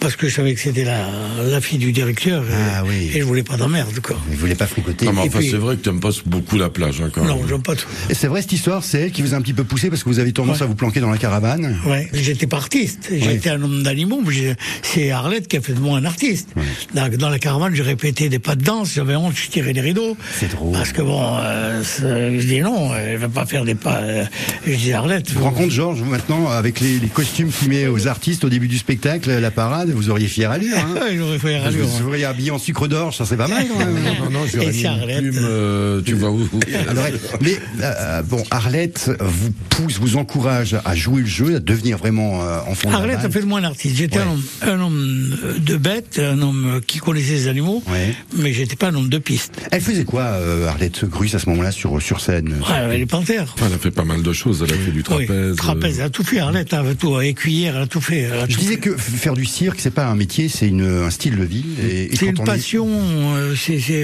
parce 0.00 0.16
que 0.16 0.26
je 0.28 0.34
savais 0.34 0.54
que 0.54 0.60
c'était 0.60 0.84
la, 0.84 1.06
la 1.46 1.60
fille 1.60 1.78
du 1.78 1.92
directeur. 1.92 2.42
et- 2.44 2.52
Ah 2.78 2.82
oui. 2.86 3.10
Et 3.14 3.20
je 3.20 3.24
voulais 3.24 3.42
pas 3.42 3.56
d'emmerde 3.58 4.00
quoi. 4.00 4.16
Vous 4.30 4.36
voulez 4.38 4.54
pas 4.54 4.66
fricoter 4.66 5.04
Non, 5.04 5.12
mais 5.12 5.24
Et 5.26 5.28
enfin, 5.28 5.38
puis- 5.40 5.50
c'est 5.50 5.56
vrai 5.58 5.76
que 5.76 5.82
t'aimes 5.82 6.00
pas 6.00 6.10
beaucoup 6.24 6.56
la 6.56 6.70
plage, 6.70 7.02
hein, 7.02 7.10
quand 7.12 7.24
Non, 7.24 7.42
j'aime 7.46 7.62
pas 7.62 7.76
tout. 7.76 7.86
Et 8.08 8.14
c'est 8.14 8.26
vrai 8.26 8.40
cette 8.40 8.52
histoire, 8.52 8.82
c'est 8.84 9.00
elle 9.02 9.12
qui 9.12 9.20
vous 9.22 9.34
a 9.34 9.36
un 9.36 9.42
petit 9.42 9.52
peu 9.52 9.64
poussé 9.64 9.90
parce 9.90 10.02
que 10.02 10.08
vous 10.08 10.18
avez 10.18 10.32
tendance 10.32 10.56
Ouais. 10.58 10.62
à 10.62 10.66
vous 10.66 10.74
planquer 10.74 11.00
dans 11.00 11.10
la 11.10 11.18
caravane? 11.18 11.76
Ouais, 11.86 12.08
j'étais 12.14 12.46
pas 12.46 12.56
artiste, 12.56 13.10
j'étais 13.12 13.50
un 13.50 13.62
homme 13.62 13.82
d'animaux, 13.82 14.22
mais 14.26 14.56
c'est 14.82 15.10
Arlette 15.10 15.46
qui 15.46 15.58
a 15.58 15.60
fait 15.60 15.74
de 15.74 15.80
moi 15.80 15.98
un 15.98 16.04
artiste. 16.06 16.48
Dans, 16.94 17.08
dans 17.14 17.28
la 17.28 17.38
caravane, 17.38 17.74
j'ai 17.74 17.82
répété 18.00 18.28
des 18.28 18.38
pas 18.38 18.54
de 18.54 18.62
danse, 18.62 18.92
j'avais 18.94 19.16
honte, 19.16 19.34
je 19.34 19.48
tirais 19.48 19.72
les 19.72 19.80
rideaux. 19.80 20.16
C'est 20.38 20.52
drôle. 20.52 20.72
Parce 20.72 20.92
que 20.92 21.02
bon, 21.02 21.20
euh, 21.40 21.82
c'est- 21.82 22.38
je 22.40 22.46
dis 22.46 22.60
non, 22.60 22.94
elle 22.94 23.16
va 23.18 23.28
pas 23.28 23.44
faire 23.44 23.64
des 23.64 23.74
pas. 23.74 23.96
euh, 24.02 24.24
Je 24.64 24.74
dis 24.76 24.92
Arlette. 24.92 25.28
Je 25.30 25.34
vous 25.34 25.42
rends 25.42 25.50
compte, 25.50 25.70
Georges, 25.70 25.98
vous 25.98 26.08
maintenant, 26.08 26.48
avec 26.48 26.78
les, 26.78 27.00
les 27.00 27.08
costumes 27.08 27.50
qu'il 27.50 27.70
met 27.70 27.88
aux 27.88 28.06
artistes 28.06 28.44
au 28.44 28.48
début 28.48 28.68
du 28.68 28.78
spectacle, 28.78 29.30
la 29.40 29.50
parade, 29.50 29.90
vous 29.90 30.10
auriez 30.10 30.28
fière 30.28 30.52
allure. 30.52 30.76
Hein 30.78 30.94
J'aurais 31.16 31.38
Parce 31.38 31.42
que 31.42 31.58
rallure. 31.64 31.86
vous 31.86 31.98
seriez 31.98 32.24
habillé 32.24 32.50
en 32.52 32.58
sucre 32.58 32.86
d'orge, 32.86 33.16
ça 33.16 33.24
serait 33.24 33.36
pas 33.36 33.48
mal 33.48 33.66
quand 33.68 33.78
même. 33.80 33.88
Non, 34.22 34.30
non, 34.30 34.40
j'aurais 34.52 34.66
Et 34.66 34.68
mis 34.68 34.74
c'est 34.74 34.80
une 34.82 34.86
Arlette. 34.86 35.18
plume, 35.18 35.38
euh, 35.42 36.00
tu 36.04 36.14
vois 36.14 36.30
où 36.30 36.48
Alors, 36.88 37.04
mais 37.40 37.56
euh, 37.82 38.22
bon, 38.22 38.42
Arlette 38.52 39.10
vous 39.20 39.50
pousse, 39.70 39.98
vous 39.98 40.16
encourage 40.16 40.76
à 40.84 40.94
jouer 40.94 41.22
le 41.22 41.26
jeu, 41.26 41.56
à 41.56 41.60
devenir 41.60 41.98
vraiment 41.98 42.42
euh, 42.42 42.58
enfant 42.68 42.88
de 42.90 42.92
la 42.94 43.00
Arlette 43.00 43.24
a 43.24 43.30
fait 43.30 43.40
de 43.40 43.46
moi 43.46 43.58
un 43.58 43.64
artiste. 43.64 43.96
J'étais 43.96 44.18
Ouais. 44.18 44.24
un, 44.24 44.28
homme, 44.30 44.42
un 44.62 44.80
homme 44.80 45.36
de 45.58 45.76
bête, 45.76 46.20
un 46.22 46.40
homme 46.42 46.80
qui 46.86 46.98
connaissait 46.98 47.32
les 47.32 47.48
animaux, 47.48 47.82
Ouais. 47.90 48.14
mais 48.36 48.52
j'étais 48.52 48.76
pas 48.76 48.88
un 48.88 48.94
homme 48.94 49.08
de 49.08 49.18
piste. 49.18 49.52
Elle 49.70 49.80
faisait 49.80 50.04
quoi, 50.04 50.22
euh, 50.22 50.68
Arlette 50.68 51.04
Grus, 51.04 51.34
à 51.34 51.38
ce 51.38 51.48
moment-là, 51.50 51.70
sur, 51.72 52.00
sur 52.02 52.20
scène? 52.20 52.48
Ouais, 52.48 52.74
elle 52.76 52.84
avait 52.84 52.98
les 52.98 53.06
panthères. 53.06 53.54
Elle 53.64 53.72
a 53.72 53.78
fait 53.78 53.90
pas 53.90 54.04
mal 54.04 54.22
de 54.22 54.32
choses. 54.32 54.64
Elle 54.66 54.74
a 54.74 54.78
fait 54.78 54.90
du 54.90 54.98
Oui, 54.98 55.02
trapèze. 55.26 55.56
trapèze, 55.56 55.98
elle 55.98 56.04
a 56.06 56.10
tout 56.10 56.24
fait. 56.24 56.38
Arlette, 56.40 56.72
elle 56.72 56.86
a 56.86 56.94
tout, 56.94 57.20
écuyère, 57.20 57.76
elle 57.76 57.82
a 57.82 57.86
tout 57.86 58.00
fait. 58.00 58.26
a 58.26 58.46
Je 58.48 58.54
tout 58.54 58.60
disais 58.60 58.74
fait. 58.74 58.80
que 58.80 58.96
faire 58.96 59.34
du 59.34 59.44
cirque, 59.44 59.78
c'est 59.80 59.90
pas 59.94 60.06
un 60.06 60.14
métier, 60.14 60.48
c'est 60.48 60.68
une, 60.68 60.86
un 61.04 61.10
style 61.10 61.36
de 61.36 61.44
vie. 61.44 61.64
Et, 61.82 62.12
et 62.12 62.16
C'est 62.16 62.26
une 62.26 62.38
on 62.38 62.42
est- 62.42 62.46
passion, 62.46 62.88
euh, 63.36 63.54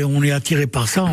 on 0.09 0.23
est 0.23 0.31
attiré 0.31 0.67
par 0.67 0.88
ça. 0.88 1.05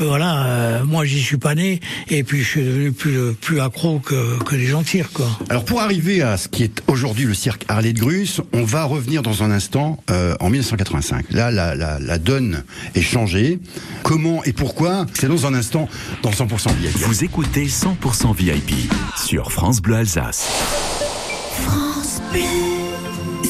Euh, 0.00 0.04
voilà, 0.06 0.46
euh, 0.46 0.84
moi 0.84 1.04
j'y 1.04 1.20
suis 1.20 1.36
pas 1.38 1.54
né, 1.54 1.80
et 2.08 2.22
puis 2.24 2.42
je 2.42 2.48
suis 2.48 2.62
devenu 2.62 2.92
plus, 2.92 3.32
plus 3.40 3.60
accro 3.60 3.98
que, 4.00 4.42
que 4.44 4.56
les 4.56 4.66
gens 4.66 4.82
de 4.82 4.86
cirque, 4.86 5.12
quoi. 5.12 5.28
Alors 5.48 5.64
pour 5.64 5.80
arriver 5.80 6.22
à 6.22 6.36
ce 6.36 6.48
qui 6.48 6.62
est 6.64 6.82
aujourd'hui 6.86 7.24
le 7.24 7.34
cirque 7.34 7.64
Arlette 7.68 7.98
Grus, 7.98 8.40
on 8.52 8.64
va 8.64 8.84
revenir 8.84 9.22
dans 9.22 9.42
un 9.42 9.50
instant 9.50 10.02
euh, 10.10 10.34
en 10.40 10.50
1985. 10.50 11.26
Là, 11.30 11.50
la, 11.50 11.74
la, 11.74 11.98
la 12.00 12.18
donne 12.18 12.64
est 12.94 13.02
changée. 13.02 13.58
Comment 14.02 14.42
et 14.44 14.52
pourquoi 14.52 15.06
C'est 15.14 15.28
dans 15.28 15.46
un 15.46 15.54
instant 15.54 15.88
dans 16.22 16.30
100% 16.30 16.74
VIP. 16.74 16.96
Vous 16.98 17.24
écoutez 17.24 17.66
100% 17.66 18.34
VIP 18.34 18.92
sur 19.16 19.52
France 19.52 19.80
Bleu 19.80 19.96
Alsace. 19.96 20.48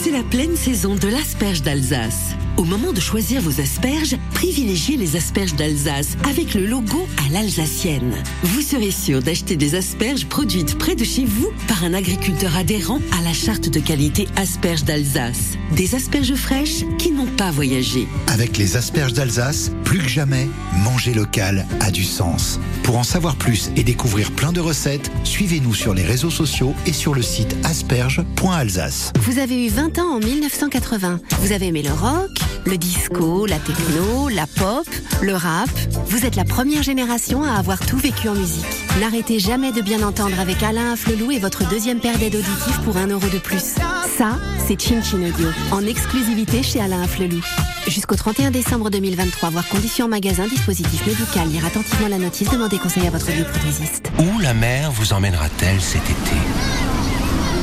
C'est 0.02 0.10
la 0.10 0.22
pleine 0.22 0.56
saison 0.56 0.94
de 0.94 1.08
l'asperge 1.08 1.62
d'Alsace. 1.62 2.34
Au 2.56 2.64
moment 2.64 2.92
de 2.92 3.00
choisir 3.00 3.40
vos 3.40 3.60
asperges, 3.60 4.16
privilégiez 4.34 4.96
les 4.96 5.16
asperges 5.16 5.54
d'Alsace 5.54 6.16
avec 6.28 6.54
le 6.54 6.66
logo 6.66 7.06
à 7.26 7.32
l'alsacienne. 7.32 8.14
Vous 8.42 8.60
serez 8.60 8.90
sûr 8.90 9.22
d'acheter 9.22 9.56
des 9.56 9.74
asperges 9.74 10.26
produites 10.26 10.76
près 10.76 10.94
de 10.94 11.04
chez 11.04 11.24
vous 11.24 11.50
par 11.68 11.84
un 11.84 11.94
agriculteur 11.94 12.56
adhérent 12.56 13.00
à 13.18 13.22
la 13.22 13.32
charte 13.32 13.68
de 13.68 13.80
qualité 13.80 14.28
asperges 14.36 14.84
d'Alsace. 14.84 15.56
Des 15.74 15.94
asperges 15.94 16.34
fraîches 16.34 16.84
qui 16.98 17.10
n'ont 17.10 17.26
pas 17.36 17.50
voyagé. 17.50 18.06
Avec 18.28 18.58
les 18.58 18.76
asperges 18.76 19.12
d'Alsace, 19.12 19.70
plus 19.84 19.98
que 19.98 20.08
jamais, 20.08 20.48
manger 20.84 21.14
local 21.14 21.66
a 21.80 21.90
du 21.90 22.04
sens. 22.04 22.60
Pour 22.82 22.98
en 22.98 23.04
savoir 23.04 23.36
plus 23.36 23.70
et 23.76 23.84
découvrir 23.84 24.32
plein 24.32 24.52
de 24.52 24.60
recettes, 24.60 25.10
suivez-nous 25.24 25.74
sur 25.74 25.94
les 25.94 26.04
réseaux 26.04 26.30
sociaux 26.30 26.74
et 26.86 26.92
sur 26.92 27.14
le 27.14 27.22
site 27.22 27.56
asperges.alsace. 27.64 29.12
Vous 29.20 29.38
avez 29.38 29.66
eu 29.66 29.68
20 29.68 29.98
ans 29.98 30.16
en 30.16 30.18
1980. 30.18 31.20
Vous 31.40 31.52
avez 31.52 31.68
aimé 31.68 31.82
le 31.82 31.92
rock, 31.92 32.30
le 32.66 32.76
disco, 32.76 33.46
la 33.46 33.58
techno, 33.58 34.28
la 34.28 34.46
pop, 34.46 34.86
le 35.22 35.34
rap. 35.34 35.70
Vous 36.06 36.24
êtes 36.24 36.36
la 36.36 36.44
première 36.44 36.82
génération 36.82 37.42
à 37.42 37.52
avoir 37.54 37.84
tout 37.84 37.96
vécu 37.96 38.28
en 38.28 38.34
musique. 38.34 38.64
N'arrêtez 39.00 39.38
jamais 39.38 39.72
de 39.72 39.80
bien 39.80 40.02
entendre 40.02 40.38
avec 40.38 40.62
Alain 40.62 40.92
Afflelou 40.92 41.30
et 41.30 41.38
votre 41.38 41.68
deuxième 41.68 42.00
paire 42.00 42.18
d'aides 42.18 42.36
auditives 42.36 42.80
pour 42.84 42.96
un 42.96 43.06
euro 43.08 43.26
de 43.28 43.38
plus. 43.38 43.76
Ça, 44.16 44.38
c'est 44.66 44.80
Chin 44.80 45.02
Chin 45.02 45.18
Audio, 45.18 45.48
en 45.72 45.84
exclusivité 45.86 46.62
chez 46.62 46.80
Alain 46.80 47.02
Afflelou. 47.02 47.40
Jusqu'au 47.86 48.16
31 48.16 48.50
décembre 48.50 48.90
2023, 48.90 49.50
voir 49.50 49.68
conditions 49.68 50.06
magasin, 50.06 50.46
dispositif 50.46 51.06
médical, 51.06 51.48
lire 51.48 51.64
attentivement 51.64 52.08
la 52.08 52.18
notice, 52.18 52.50
demandez 52.50 52.78
conseil 52.78 53.06
à 53.06 53.10
votre 53.10 53.26
bioprothésiste. 53.26 54.10
Où 54.18 54.38
la 54.40 54.54
mer 54.54 54.90
vous 54.92 55.12
emmènera-t-elle 55.12 55.80
cet 55.80 56.02
été? 56.02 56.36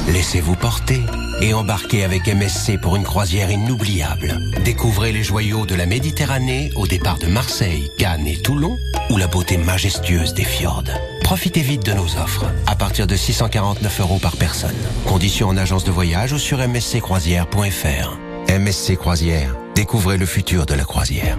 Laissez-vous 0.08 0.56
porter 0.56 1.02
et 1.42 1.54
embarquez 1.54 2.04
avec 2.06 2.28
MSC 2.28 2.80
pour 2.80 2.96
une 2.96 3.04
croisière 3.04 3.52
inoubliable. 3.52 4.40
Découvrez 4.64 5.12
les 5.12 5.24
joyaux 5.24 5.66
de 5.66 5.76
la 5.76 5.86
Méditerranée 5.86 6.72
au 6.76 6.88
départ 6.88 7.18
de 7.18 7.28
Marseille, 7.28 7.92
Cannes 7.98 8.26
et 8.26 8.38
Toulon 8.38 8.80
ou 9.10 9.18
la 9.18 9.28
beauté 9.28 9.58
majestueuse 9.58 10.34
des 10.34 10.46
fjords. 10.46 10.86
Profitez 11.24 11.62
vite 11.62 11.86
de 11.86 11.92
nos 11.92 12.06
offres 12.18 12.46
à 12.68 12.76
partir 12.76 13.06
de 13.06 13.16
649 13.18 14.00
euros 14.00 14.20
par 14.20 14.38
personne. 14.38 14.76
Conditions 15.06 15.50
en 15.50 15.58
agence 15.58 15.84
de 15.84 15.92
voyage 15.92 16.32
ou 16.32 16.38
sur 16.38 16.66
msccroisière.fr. 16.66 18.18
MSC 18.50 18.96
Croisière, 18.96 19.56
découvrez 19.76 20.18
le 20.18 20.26
futur 20.26 20.66
de 20.66 20.74
la 20.74 20.86
croisière. 20.86 21.38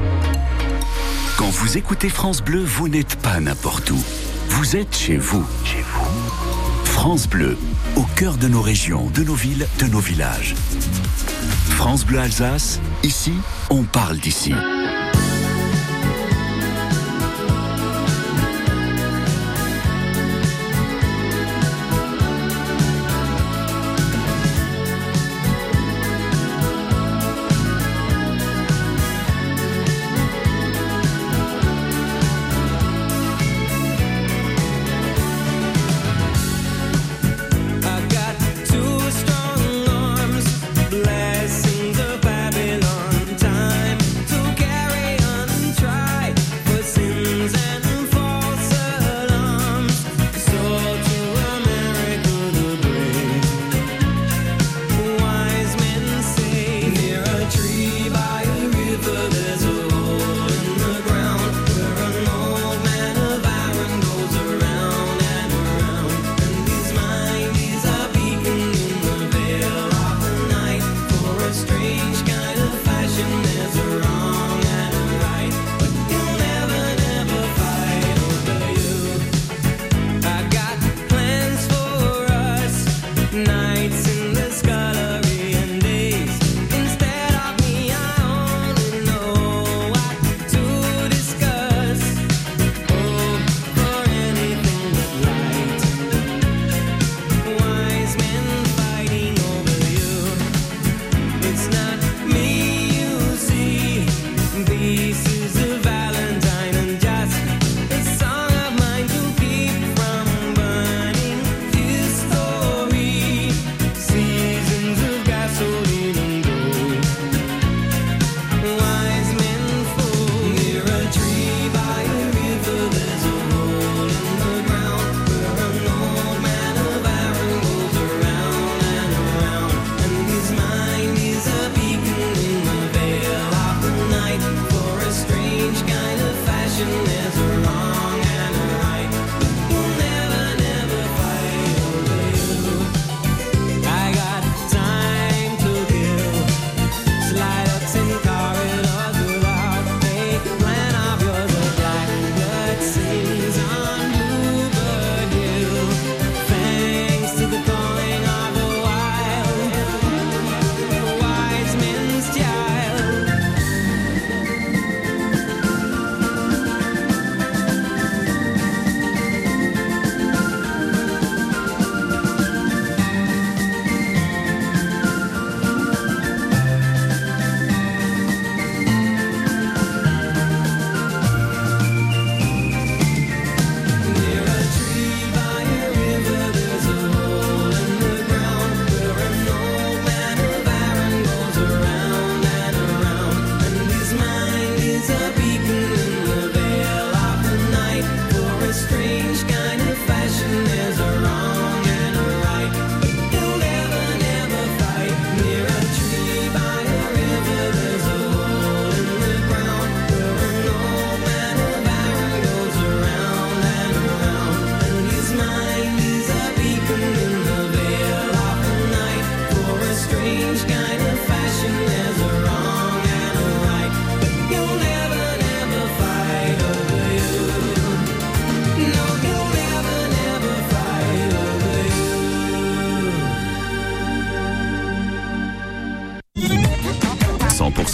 Quand 1.38 1.48
vous 1.48 1.78
écoutez 1.78 2.10
France 2.10 2.42
Bleu, 2.42 2.62
vous 2.62 2.88
n'êtes 2.88 3.16
pas 3.16 3.40
n'importe 3.40 3.90
où. 3.90 3.98
Vous 4.48 4.76
êtes 4.76 4.94
chez 4.94 5.16
vous. 5.16 5.46
Chez 5.64 5.80
vous. 5.80 6.84
France 6.84 7.28
Bleu, 7.28 7.56
au 7.98 8.04
cœur 8.14 8.36
de 8.36 8.46
nos 8.46 8.62
régions, 8.62 9.10
de 9.10 9.24
nos 9.24 9.34
villes, 9.34 9.66
de 9.80 9.86
nos 9.86 9.98
villages. 9.98 10.54
France 11.70 12.06
Bleu 12.06 12.20
Alsace, 12.20 12.80
ici, 13.02 13.32
on 13.70 13.82
parle 13.82 14.18
d'ici. 14.18 14.54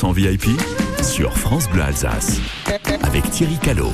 VIP 0.02 0.60
sur 1.02 1.32
France 1.38 1.68
Bleu 1.70 1.82
Alsace 1.82 2.40
avec 3.02 3.30
Thierry 3.30 3.58
Callot. 3.58 3.92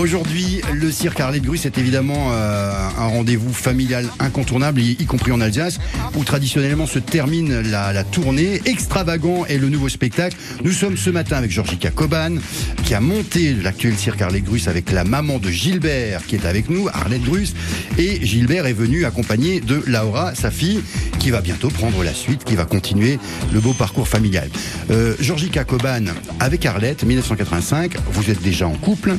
Aujourd'hui, 0.00 0.62
le 0.72 0.90
cirque 0.90 1.20
Arlette 1.20 1.42
Grus 1.42 1.66
est 1.66 1.76
évidemment 1.76 2.28
euh, 2.32 2.88
un 2.96 3.06
rendez-vous 3.08 3.52
familial 3.52 4.06
incontournable, 4.18 4.80
y, 4.80 4.96
compris 5.04 5.30
en 5.30 5.42
Alsace, 5.42 5.78
où 6.16 6.24
traditionnellement 6.24 6.86
se 6.86 6.98
termine 6.98 7.60
la, 7.60 8.02
tournée. 8.02 8.62
Extravagant 8.64 9.44
est 9.44 9.58
le 9.58 9.68
nouveau 9.68 9.90
spectacle. 9.90 10.38
Nous 10.64 10.72
sommes 10.72 10.96
ce 10.96 11.10
matin 11.10 11.36
avec 11.36 11.50
Georgika 11.50 11.90
Coban, 11.90 12.36
qui 12.82 12.94
a 12.94 13.00
monté 13.02 13.52
l'actuel 13.52 13.94
cirque 13.94 14.22
Arlette 14.22 14.44
Grus 14.44 14.68
avec 14.68 14.90
la 14.90 15.04
maman 15.04 15.38
de 15.38 15.50
Gilbert, 15.50 16.24
qui 16.24 16.36
est 16.36 16.46
avec 16.46 16.70
nous, 16.70 16.88
Arlette 16.88 17.24
Grus. 17.24 17.52
Et 17.98 18.24
Gilbert 18.24 18.64
est 18.64 18.72
venu 18.72 19.04
accompagné 19.04 19.60
de 19.60 19.82
Laura, 19.86 20.34
sa 20.34 20.50
fille, 20.50 20.80
qui 21.18 21.30
va 21.30 21.42
bientôt 21.42 21.68
prendre 21.68 22.02
la 22.02 22.14
suite, 22.14 22.44
qui 22.44 22.56
va 22.56 22.64
continuer 22.64 23.18
le 23.52 23.60
beau 23.60 23.74
parcours 23.74 24.08
familial. 24.08 24.48
Euh, 24.90 25.14
Georgika 25.20 25.64
Coban, 25.64 26.06
avec 26.38 26.64
Arlette, 26.64 27.04
1985, 27.04 27.96
vous 28.12 28.30
êtes 28.30 28.40
déjà 28.40 28.66
en 28.66 28.76
couple. 28.76 29.18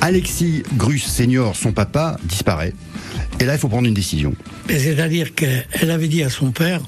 Alexis 0.00 0.62
Grus 0.76 1.04
senior, 1.04 1.56
son 1.56 1.72
papa, 1.72 2.18
disparaît. 2.24 2.72
Et 3.40 3.44
là, 3.44 3.54
il 3.54 3.58
faut 3.58 3.68
prendre 3.68 3.88
une 3.88 3.94
décision. 3.94 4.34
Mais 4.68 4.78
C'est-à-dire 4.78 5.34
qu'elle 5.34 5.90
avait 5.90 6.08
dit 6.08 6.22
à 6.22 6.30
son 6.30 6.50
père, 6.52 6.80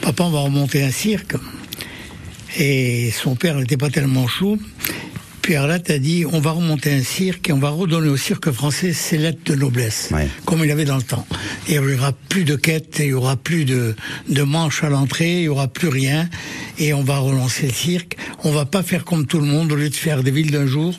papa, 0.00 0.24
on 0.24 0.30
va 0.30 0.40
remonter 0.40 0.82
un 0.82 0.90
cirque. 0.90 1.34
Et 2.58 3.10
son 3.10 3.34
père 3.34 3.56
n'était 3.56 3.76
pas 3.76 3.90
tellement 3.90 4.26
chaud. 4.26 4.58
Puis 5.42 5.56
Arlette 5.56 5.90
a 5.90 5.98
dit, 5.98 6.24
on 6.32 6.40
va 6.40 6.52
remonter 6.52 6.90
un 6.94 7.02
cirque 7.02 7.50
et 7.50 7.52
on 7.52 7.58
va 7.58 7.68
redonner 7.68 8.08
au 8.08 8.16
cirque 8.16 8.50
français 8.50 8.94
ses 8.94 9.18
lettres 9.18 9.42
de 9.44 9.54
noblesse, 9.54 10.08
Ouais. 10.10 10.26
comme 10.46 10.64
il 10.64 10.70
avait 10.70 10.86
dans 10.86 10.96
le 10.96 11.02
temps. 11.02 11.26
Et 11.68 11.74
il 11.74 11.80
n'y 11.82 11.92
aura 11.98 12.12
plus 12.12 12.44
de 12.44 12.56
quêtes, 12.56 12.96
il 13.00 13.08
n'y 13.08 13.12
aura 13.12 13.36
plus 13.36 13.66
de, 13.66 13.94
de 14.30 14.42
manches 14.42 14.82
à 14.84 14.88
l'entrée, 14.88 15.34
il 15.34 15.40
n'y 15.42 15.48
aura 15.48 15.68
plus 15.68 15.88
rien. 15.88 16.30
Et 16.78 16.94
on 16.94 17.02
va 17.02 17.18
relancer 17.18 17.66
le 17.66 17.72
cirque. 17.74 18.16
On 18.42 18.52
va 18.52 18.64
pas 18.64 18.82
faire 18.82 19.04
comme 19.04 19.26
tout 19.26 19.38
le 19.38 19.44
monde, 19.44 19.70
au 19.72 19.76
lieu 19.76 19.90
de 19.90 19.94
faire 19.94 20.22
des 20.22 20.30
villes 20.30 20.50
d'un 20.50 20.66
jour, 20.66 20.98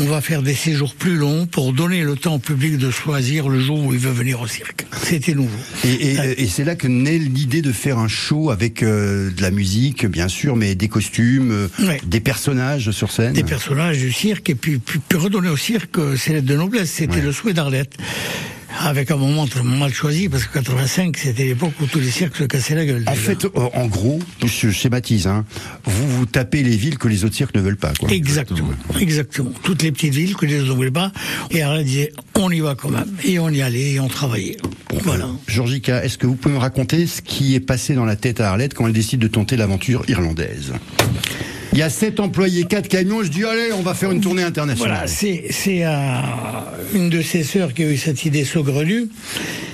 on 0.00 0.04
va 0.06 0.20
faire 0.20 0.42
des 0.42 0.54
séjours 0.54 0.94
plus 0.94 1.16
longs 1.16 1.46
pour 1.46 1.72
donner 1.72 2.02
le 2.02 2.16
temps 2.16 2.34
au 2.34 2.38
public 2.38 2.78
de 2.78 2.90
choisir 2.90 3.48
le 3.48 3.60
jour 3.60 3.78
où 3.84 3.92
il 3.92 3.98
veut 4.00 4.10
venir 4.10 4.40
au 4.40 4.46
cirque. 4.48 4.86
C'était 5.02 5.34
nouveau. 5.34 5.56
Et, 5.84 5.88
et- 6.14 6.42
et 6.42 6.46
c'est 6.48 6.64
là 6.64 6.74
que 6.74 6.88
naît 6.88 7.18
l'idée 7.18 7.62
de 7.62 7.70
faire 7.72 7.98
un 7.98 8.08
show 8.08 8.50
avec 8.50 8.82
euh, 8.82 9.30
de 9.30 9.40
la 9.42 9.50
musique, 9.52 10.06
bien 10.06 10.28
sûr, 10.28 10.56
mais 10.56 10.74
des 10.74 10.88
costumes, 10.88 11.50
euh, 11.52 11.68
Ouais. 11.86 12.00
des 12.06 12.20
personnages 12.20 12.90
sur 12.90 13.12
scène. 13.12 13.34
des 13.34 13.44
personnages 13.44 13.98
du 13.98 14.12
cirque 14.12 14.50
et 14.50 14.54
puis, 14.54 14.78
puis, 14.78 14.98
puis 15.08 15.18
redonner 15.18 15.48
au 15.48 15.56
cirque 15.56 15.98
euh, 15.98 16.16
ses 16.16 16.32
lettres 16.32 16.46
de 16.46 16.56
noblesse. 16.56 16.90
C'était 16.90 17.20
le 17.20 17.30
souhait 17.32 17.52
d'Arlette. 17.54 17.96
Avec 18.84 19.10
un 19.10 19.16
moment 19.16 19.46
très 19.46 19.62
mal 19.62 19.94
choisi, 19.94 20.28
parce 20.28 20.44
que 20.44 20.52
85, 20.58 21.16
c'était 21.16 21.44
l'époque 21.44 21.72
où 21.80 21.86
tous 21.86 22.00
les 22.00 22.10
cirques 22.10 22.36
se 22.36 22.44
cassaient 22.44 22.74
la 22.74 22.84
gueule. 22.84 23.02
En 23.06 23.12
déjà. 23.12 23.22
fait, 23.22 23.46
euh, 23.46 23.48
en 23.72 23.86
gros, 23.86 24.18
je 24.44 24.70
schématise, 24.70 25.26
hein, 25.26 25.46
vous 25.84 26.06
vous 26.06 26.26
tapez 26.26 26.62
les 26.62 26.76
villes 26.76 26.98
que 26.98 27.08
les 27.08 27.24
autres 27.24 27.34
cirques 27.34 27.54
ne 27.54 27.62
veulent 27.62 27.78
pas. 27.78 27.94
Quoi. 27.98 28.10
Exactement, 28.10 28.68
exactement. 29.00 29.52
Toutes 29.62 29.82
les 29.82 29.90
petites 29.90 30.12
villes 30.14 30.36
que 30.36 30.44
les 30.44 30.60
autres 30.60 30.68
ne 30.68 30.74
voulaient 30.74 30.90
pas. 30.90 31.12
Et 31.50 31.62
Arlette 31.62 31.86
disait, 31.86 32.12
on 32.34 32.50
y 32.50 32.60
va 32.60 32.74
quand 32.74 32.90
même. 32.90 33.10
Et 33.24 33.38
on 33.38 33.48
y 33.48 33.62
allait 33.62 33.92
et 33.92 34.00
on 34.00 34.08
travaillait. 34.08 34.58
Voilà. 35.02 35.28
Georgika, 35.48 36.04
est-ce 36.04 36.18
que 36.18 36.26
vous 36.26 36.34
pouvez 36.36 36.54
me 36.54 36.60
raconter 36.60 37.06
ce 37.06 37.22
qui 37.22 37.54
est 37.54 37.60
passé 37.60 37.94
dans 37.94 38.04
la 38.04 38.16
tête 38.16 38.40
à 38.40 38.50
Arlette 38.50 38.74
quand 38.74 38.86
elle 38.86 38.92
décide 38.92 39.20
de 39.20 39.28
tenter 39.28 39.56
l'aventure 39.56 40.04
irlandaise? 40.08 40.74
Il 41.74 41.78
y 41.78 41.82
a 41.82 41.90
sept 41.90 42.20
employés, 42.20 42.66
quatre 42.66 42.86
camions. 42.86 43.24
Je 43.24 43.28
dis 43.30 43.44
allez, 43.44 43.72
on 43.72 43.82
va 43.82 43.94
faire 43.94 44.12
une 44.12 44.20
tournée 44.20 44.44
internationale. 44.44 45.08
Voilà, 45.08 45.08
c'est 45.08 45.84
euh, 45.84 46.20
une 46.94 47.10
de 47.10 47.20
ses 47.20 47.42
sœurs 47.42 47.74
qui 47.74 47.82
a 47.82 47.90
eu 47.90 47.96
cette 47.96 48.24
idée 48.24 48.44
saugrenue, 48.44 49.08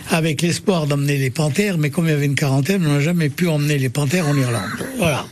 avec 0.09 0.41
l'espoir 0.41 0.87
d'emmener 0.87 1.19
les 1.19 1.29
panthères, 1.29 1.77
mais 1.77 1.91
comme 1.91 2.07
il 2.07 2.13
y 2.13 2.15
avait 2.15 2.25
une 2.25 2.37
quarantaine, 2.37 2.87
on 2.87 2.95
n'a 2.95 3.01
jamais 3.01 3.29
pu 3.29 3.49
emmener 3.49 3.77
les 3.77 3.91
panthères 3.91 4.27
en 4.27 4.35
Irlande. 4.35 4.63
Voilà. 4.97 5.27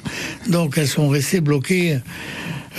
Donc 0.51 0.77
elles 0.77 0.89
sont 0.89 1.09
restées 1.09 1.41
bloquées 1.41 2.01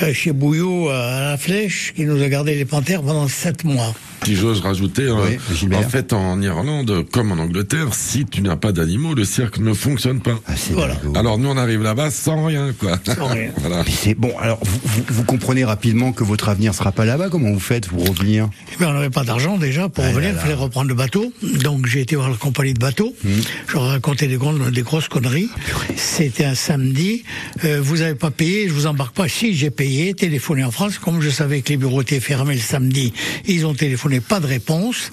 euh, 0.03 0.13
chez 0.13 0.33
Bouillot 0.33 0.89
à 0.89 1.31
la 1.31 1.37
Flèche, 1.37 1.93
qui 1.95 2.05
nous 2.05 2.21
a 2.21 2.29
gardé 2.29 2.53
les 2.53 2.65
panthères 2.65 3.01
pendant 3.01 3.27
sept 3.27 3.63
mois. 3.63 3.95
Si 4.25 4.35
j'ose 4.35 4.59
rajouter, 4.61 5.07
hein, 5.09 5.17
Oui, 5.25 5.75
en 5.75 5.81
fait, 5.83 6.13
en 6.13 6.41
Irlande, 6.41 7.05
comme 7.11 7.31
en 7.31 7.35
Angleterre, 7.41 7.93
si 7.93 8.25
tu 8.25 8.41
n'as 8.41 8.55
pas 8.57 8.71
d'animaux, 8.71 9.13
le 9.15 9.23
cirque 9.23 9.59
ne 9.59 9.73
fonctionne 9.73 10.19
pas. 10.21 10.39
Ah, 10.47 10.53
Voilà. 10.71 10.95
Alors 11.15 11.37
nous, 11.37 11.49
on 11.49 11.57
arrive 11.57 11.81
là-bas 11.83 12.11
sans 12.11 12.45
rien, 12.45 12.73
quoi. 12.77 12.99
Sans 13.05 13.27
rien. 13.27 13.49
voilà. 13.57 13.83
C'est 13.89 14.13
bon. 14.15 14.31
Alors, 14.39 14.59
vous, 14.63 14.79
vous- 14.83 15.03
vous 15.09 15.23
comprenez 15.23 15.63
rapidement 15.65 16.11
que 16.11 16.23
votre 16.23 16.49
avenir 16.49 16.73
sera 16.73 16.91
pas 16.91 17.05
là-bas. 17.05 17.29
Comment 17.29 17.51
vous 17.51 17.59
faites 17.59 17.87
pour 17.87 18.07
revenir? 18.07 18.49
Eh 18.73 18.77
bien, 18.77 18.89
on 18.89 18.93
n'avait 18.93 19.09
pas 19.09 19.23
d'argent 19.23 19.57
déjà 19.57 19.89
pour 19.89 20.03
Ah 20.03 20.09
revenir, 20.09 20.31
il 20.31 20.37
fallait 20.39 20.53
reprendre 20.53 20.89
le 20.89 20.95
bateau. 20.95 21.31
Donc 21.63 21.85
j'ai 21.87 22.01
été 22.01 22.15
voir 22.15 22.29
la 22.29 22.35
compagnie 22.37 22.73
de 22.73 22.79
bateau. 22.79 23.15
Je 23.23 23.73
leur 23.73 23.85
ai 23.85 23.89
raconté 23.89 24.27
des, 24.27 24.37
grandes- 24.37 24.69
des 24.71 24.81
grosses 24.81 25.07
conneries. 25.07 25.49
C'était 25.95 26.45
un 26.45 26.55
samedi. 26.55 27.23
Euh, 27.63 27.79
vous 27.81 28.01
avez 28.01 28.15
pas 28.15 28.31
payé, 28.31 28.67
je 28.67 28.73
vous 28.73 28.85
embarque 28.87 29.15
pas. 29.15 29.27
Si 29.27 29.53
j'ai 29.55 29.69
payé, 29.69 30.13
téléphoné 30.13 30.63
en 30.63 30.71
France. 30.71 30.97
Comme 30.99 31.21
je 31.21 31.29
savais 31.29 31.61
que 31.61 31.69
les 31.69 31.77
bureaux 31.77 32.01
étaient 32.01 32.19
fermés 32.19 32.55
le 32.55 32.59
samedi, 32.61 33.13
ils 33.47 33.65
ont 33.65 33.73
téléphoné, 33.73 34.08
pas 34.19 34.39
de 34.39 34.47
réponse. 34.47 35.11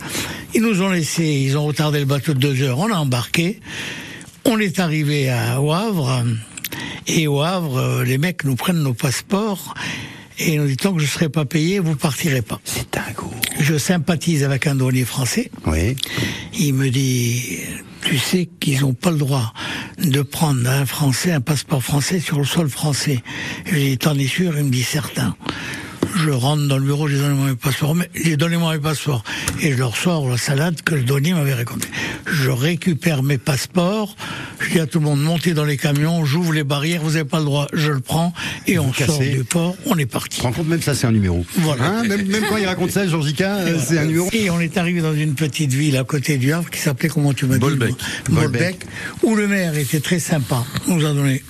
Ils 0.55 0.63
nous 0.63 0.81
ont 0.83 0.89
laissé, 0.89 1.25
ils 1.25 1.57
ont 1.59 1.67
retardé 1.67 1.99
le 1.99 2.07
bateau 2.07 2.33
de 2.33 2.39
deux 2.39 2.63
heures. 2.63 2.79
On 2.79 2.91
a 2.91 2.97
embarqué. 2.97 3.61
On 4.45 4.59
est 4.59 4.81
arrivé 4.81 5.29
à 5.29 5.61
au 5.61 5.73
Havre. 5.73 6.25
Et 7.07 7.27
au 7.27 7.43
Havre, 7.43 7.77
euh, 7.77 8.05
les 8.05 8.19
mecs 8.19 8.45
nous 8.45 8.57
prennent 8.57 8.83
nos 8.83 8.95
passeports. 8.95 9.75
Et 10.39 10.57
nous 10.59 10.67
disent 10.67 10.77
tant 10.79 10.93
que 10.93 11.01
je 11.01 11.05
ne 11.05 11.11
serai 11.11 11.29
pas 11.29 11.45
payé, 11.45 11.79
vous 11.79 11.97
partirez 11.97 12.43
pas. 12.43 12.61
C'est 12.65 12.93
dingo. 12.93 13.31
Je 13.59 13.79
sympathise 13.79 14.45
avec 14.45 14.67
un 14.67 14.75
douanier 14.75 15.05
français. 15.05 15.51
Oui. 15.67 15.97
Il 16.59 16.75
me 16.75 16.91
dit, 16.91 17.59
tu 18.03 18.19
sais 18.19 18.49
qu'ils 18.61 18.83
n'ont 18.83 18.95
pas 18.95 19.11
le 19.11 19.17
droit 19.17 19.53
de 19.99 20.23
prendre 20.23 20.69
un 20.69 20.85
Français, 20.85 21.33
un 21.33 21.41
passeport 21.41 21.83
français 21.83 22.21
sur 22.21 22.39
le 22.39 22.45
sol 22.45 22.69
français. 22.69 23.23
Je 23.65 23.75
lui 23.75 23.83
dis, 23.91 23.99
t'en 23.99 24.17
es 24.19 24.27
sûr? 24.27 24.57
Il 24.59 24.65
me 24.65 24.71
dit, 24.71 24.83
certain. 24.83 25.35
Je 26.27 26.33
rentre 26.33 26.67
dans 26.67 26.77
le 26.77 26.85
bureau, 26.85 27.07
mes 27.07 27.55
passeports. 27.55 27.95
Mais, 27.95 28.11
je 28.13 28.23
dis, 28.23 28.37
donnez-moi 28.37 28.75
mes 28.75 28.81
passeports. 28.81 29.23
Et 29.61 29.71
je 29.71 29.79
leur 29.79 29.97
sors 29.97 30.29
la 30.29 30.37
salade 30.37 30.83
que 30.83 30.97
le 30.97 31.03
douanier 31.03 31.35
m'avait 31.35 31.55
racontée. 31.55 31.87
Je 32.27 32.51
récupère 32.51 33.23
mes 33.23 33.39
passeports. 33.39 34.17
Je 34.59 34.73
dis 34.73 34.81
à 34.81 34.87
tout 34.87 34.99
le 34.99 35.05
monde, 35.05 35.23
montez 35.23 35.55
dans 35.55 35.65
les 35.65 35.77
camions, 35.77 36.25
j'ouvre 36.25 36.53
les 36.53 36.65
barrières, 36.65 37.01
vous 37.01 37.13
n'avez 37.13 37.25
pas 37.25 37.39
le 37.39 37.45
droit. 37.45 37.69
Je 37.73 37.93
le 37.93 38.01
prends 38.01 38.33
et 38.67 38.81
on 38.81 38.93
sort 38.93 39.07
cassez. 39.07 39.37
du 39.37 39.45
port, 39.45 39.77
on 39.85 39.97
est 39.99 40.07
parti. 40.07 40.31
Tu 40.31 40.37
te 40.39 40.43
rends 40.43 40.53
compte, 40.53 40.67
même 40.67 40.83
ça, 40.83 40.97
c'est 40.97 41.07
un 41.07 41.13
numéro. 41.13 41.47
Voilà. 41.59 41.85
Hein, 41.85 42.03
même, 42.03 42.27
même 42.27 42.43
quand 42.49 42.57
il 42.57 42.67
raconte 42.67 42.91
ça, 42.91 43.07
Georgika, 43.07 43.59
euh, 43.59 43.79
c'est 43.81 43.99
un 43.99 44.07
numéro. 44.07 44.29
Et 44.33 44.51
on 44.51 44.59
est 44.59 44.77
arrivé 44.79 45.03
dans 45.03 45.15
une 45.15 45.35
petite 45.35 45.73
ville 45.73 45.97
à 45.97 46.03
côté 46.03 46.39
du 46.39 46.53
Havre 46.53 46.71
qui 46.71 46.81
s'appelait, 46.81 47.09
comment 47.09 47.35
tu 47.35 47.47
m'as 47.47 47.55
dit 47.55 47.61
Bolbec. 47.61 47.95
Bolbec, 48.29 48.79
où 49.23 49.37
le 49.37 49.47
maire 49.47 49.79
était 49.79 50.01
très 50.01 50.19
sympa. 50.19 50.65
On 50.89 50.97
nous 50.97 51.07
a 51.07 51.13
donné 51.13 51.45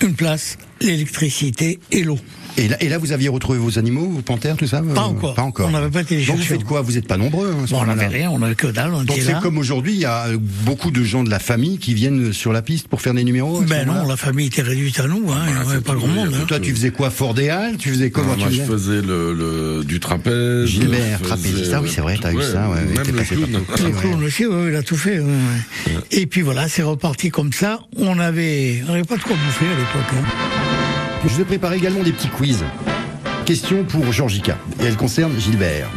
une 0.00 0.14
place, 0.14 0.58
l'électricité 0.80 1.80
et 1.90 2.04
l'eau. 2.04 2.20
Et 2.58 2.68
là, 2.68 2.76
et 2.82 2.88
là, 2.90 2.98
vous 2.98 3.12
aviez 3.12 3.28
retrouvé 3.28 3.58
vos 3.58 3.78
animaux, 3.78 4.06
vos 4.10 4.20
panthères, 4.20 4.56
tout 4.56 4.66
ça 4.66 4.78
euh, 4.86 4.92
Pas 4.94 5.00
encore. 5.02 5.34
Pas 5.34 5.42
encore. 5.42 5.68
On 5.68 5.72
n'avait 5.72 5.88
pas 5.90 6.02
été 6.02 6.16
les 6.16 6.24
Donc 6.26 6.36
vous 6.36 6.42
faites 6.42 6.64
quoi 6.64 6.82
Vous 6.82 6.92
n'êtes 6.92 7.06
pas 7.08 7.16
nombreux 7.16 7.50
hein, 7.50 7.64
Bon, 7.70 7.80
on 7.80 7.86
n'avait 7.86 8.08
rien, 8.08 8.30
on 8.30 8.38
n'avait 8.40 8.54
que 8.54 8.66
dalle, 8.66 8.92
on 8.92 9.04
Donc 9.04 9.16
c'est 9.20 9.38
comme 9.40 9.56
aujourd'hui, 9.56 9.94
il 9.94 10.00
y 10.00 10.04
a 10.04 10.26
beaucoup 10.64 10.90
de 10.90 11.02
gens 11.02 11.24
de 11.24 11.30
la 11.30 11.38
famille 11.38 11.78
qui 11.78 11.94
viennent 11.94 12.32
sur 12.34 12.52
la 12.52 12.60
piste 12.60 12.88
pour 12.88 13.00
faire 13.00 13.14
des 13.14 13.24
numéros. 13.24 13.62
Ben 13.62 13.86
non, 13.86 14.06
la 14.06 14.16
famille 14.16 14.46
était 14.48 14.60
réduite 14.62 15.00
à 15.00 15.06
nous, 15.08 15.32
hein, 15.32 15.44
il 15.48 15.54
n'y 15.54 15.58
en 15.60 15.68
avait 15.70 15.80
pas 15.80 15.94
grand 15.94 16.06
monde. 16.08 16.34
hein. 16.34 16.44
Toi, 16.46 16.60
tu 16.60 16.72
faisais 16.74 16.90
quoi 16.90 17.10
Halles 17.50 17.76
Tu 17.78 17.88
faisais 17.90 18.10
comment 18.10 18.32
Alors, 18.32 18.38
moi, 18.40 18.48
tu 18.50 18.56
je 18.56 18.62
faisais 18.62 18.98
faisais 18.98 19.06
le, 19.06 19.32
le- 19.32 19.84
du 19.84 19.98
trapèze. 20.00 20.66
Gilbert, 20.66 21.20
trapéziste. 21.22 21.56
faisais- 21.58 21.74
Ah 21.74 21.80
oui, 21.82 21.90
c'est 21.92 22.00
vrai, 22.02 22.18
t'as 22.20 22.32
eu 22.32 22.42
ça, 22.42 22.68
ouais, 22.68 22.80
même 22.84 23.16
le 23.16 23.22
clown. 23.22 23.62
Le 23.82 23.90
clown 23.98 24.24
aussi, 24.24 24.46
ouais, 24.46 24.68
il 24.70 24.76
a 24.76 24.82
tout 24.82 24.96
fait. 24.96 25.20
Et 26.10 26.26
puis 26.26 26.42
voilà, 26.42 26.68
c'est 26.68 26.82
reparti 26.82 27.30
comme 27.30 27.52
ça. 27.52 27.80
On 27.96 28.18
avait, 28.18 28.82
on 28.88 28.92
n'avait 28.92 29.04
pas 29.04 29.16
de 29.16 29.22
quoi 29.22 29.36
bouffer 29.36 29.66
à 29.66 29.70
l'époque. 29.70 30.81
Je 31.24 31.28
vous 31.28 31.40
ai 31.40 31.44
préparé 31.44 31.76
également 31.76 32.02
des 32.02 32.12
petits 32.12 32.28
quiz. 32.28 32.64
Question 33.44 33.84
pour 33.84 34.10
Georgica, 34.12 34.58
et 34.80 34.86
elle 34.86 34.96
concerne 34.96 35.32
Gilbert. 35.38 35.88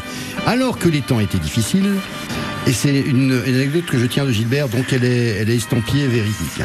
Alors 0.45 0.77
que 0.77 0.87
les 0.87 1.01
temps 1.01 1.19
étaient 1.19 1.39
difficiles, 1.39 1.95
et 2.67 2.73
c'est 2.73 2.99
une, 2.99 3.31
anecdote 3.31 3.85
que 3.85 3.97
je 3.97 4.05
tiens 4.05 4.25
de 4.25 4.31
Gilbert, 4.31 4.69
donc 4.69 4.93
elle 4.93 5.03
est, 5.03 5.37
elle 5.39 5.49
est 5.49 5.55
estampillée 5.55 6.07
véridique. 6.07 6.61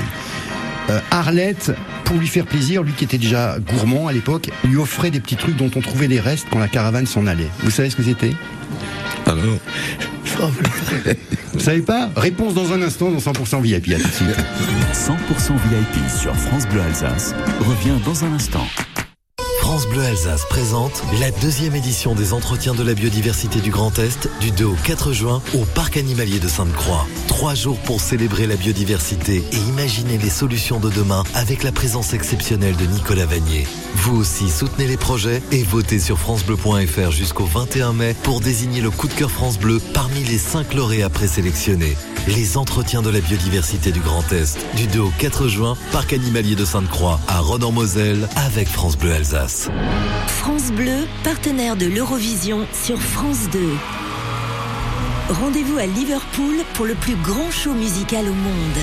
Euh, 0.91 1.01
Arlette, 1.11 1.73
pour 2.05 2.17
lui 2.17 2.27
faire 2.27 2.45
plaisir, 2.45 2.83
lui 2.83 2.93
qui 2.93 3.05
était 3.05 3.19
déjà 3.19 3.57
gourmand 3.61 4.09
à 4.09 4.13
l'époque, 4.13 4.51
lui 4.65 4.77
offrait 4.77 5.11
des 5.11 5.21
petits 5.21 5.37
trucs 5.37 5.57
dont 5.57 5.71
on 5.75 5.81
trouvait 5.81 6.09
des 6.09 6.21
restes 6.21 6.47
quand 6.51 6.59
la 6.59 6.69
caravane 6.69 7.07
s'en 7.07 7.27
allait. 7.27 7.49
Vous 7.61 7.71
savez 7.71 7.89
ce 7.89 7.97
que 7.97 8.03
c'était? 8.03 8.35
Vous 11.53 11.61
savez 11.61 11.83
pas 11.83 12.11
Réponse 12.17 12.55
dans 12.55 12.73
un 12.73 12.83
instant 12.83 13.11
dans 13.11 13.19
100% 13.19 13.61
VIP. 13.63 13.93
À 13.93 13.97
tout 13.97 14.09
de 14.09 14.13
suite. 14.13 14.37
100% 14.93 15.17
VIP 15.69 16.11
sur 16.11 16.35
France 16.35 16.67
Bleu 16.69 16.81
Alsace 16.81 17.35
revient 17.61 17.99
dans 18.05 18.25
un 18.25 18.33
instant. 18.33 18.67
France 19.81 19.93
Bleu 19.93 20.05
Alsace 20.05 20.45
présente 20.51 21.03
la 21.21 21.31
deuxième 21.31 21.75
édition 21.75 22.15
des 22.15 22.35
Entretiens 22.35 22.75
de 22.75 22.83
la 22.83 22.93
biodiversité 22.93 23.61
du 23.61 23.71
Grand 23.71 23.99
Est 23.99 24.29
du 24.39 24.51
2 24.51 24.67
au 24.67 24.75
4 24.85 25.15
juin 25.15 25.41
au 25.55 25.65
Parc 25.65 25.97
animalier 25.97 26.39
de 26.39 26.49
Sainte-Croix. 26.49 27.07
Trois 27.29 27.55
jours 27.55 27.79
pour 27.79 28.03
célébrer 28.03 28.47
la 28.47 28.57
biodiversité 28.57 29.43
et 29.51 29.57
imaginer 29.71 30.19
les 30.19 30.29
solutions 30.29 30.81
de 30.81 30.91
demain 30.91 31.23
avec 31.35 31.63
la 31.63 31.73
présence 31.73 32.13
exceptionnelle 32.13 32.77
de 32.77 32.85
Nicolas 32.85 33.25
Vanier. 33.25 33.67
Vous 33.95 34.19
aussi 34.19 34.51
soutenez 34.51 34.87
les 34.87 34.99
projets 34.99 35.43
et 35.51 35.63
votez 35.63 35.99
sur 35.99 36.19
francebleu.fr 36.19 37.11
jusqu'au 37.11 37.47
21 37.47 37.95
mai 37.95 38.15
pour 38.23 38.41
désigner 38.41 38.83
le 38.83 38.91
coup 38.91 39.09
de 39.09 39.15
cœur 39.15 39.31
France 39.31 39.59
Bleu 39.59 39.81
parmi 39.95 40.23
les 40.25 40.37
5 40.37 40.75
lauréats 40.75 41.09
présélectionnés. 41.09 41.97
Les 42.27 42.57
entretiens 42.57 43.03
de 43.03 43.11
la 43.11 43.21
biodiversité 43.21 43.93
du 43.93 44.01
Grand 44.01 44.31
Est, 44.33 44.59
du 44.77 44.87
2 44.87 45.01
au 45.01 45.13
4 45.19 45.49
juin, 45.49 45.77
Parc 45.93 46.13
animalier 46.13 46.55
de 46.55 46.65
Sainte-Croix, 46.65 47.19
à 47.29 47.41
Ronan-Moselle, 47.41 48.29
avec 48.37 48.69
France 48.69 48.97
Bleu 48.97 49.13
Alsace. 49.13 49.69
France 50.27 50.71
Bleu, 50.73 51.07
partenaire 51.25 51.77
de 51.77 51.87
l'Eurovision 51.87 52.67
sur 52.73 53.01
France 53.01 53.49
2. 53.53 53.59
Rendez-vous 55.31 55.79
à 55.79 55.87
Liverpool 55.87 56.57
pour 56.75 56.87
le 56.87 56.95
plus 56.95 57.17
grand 57.17 57.51
show 57.51 57.73
musical 57.73 58.27
au 58.27 58.35
monde. 58.35 58.79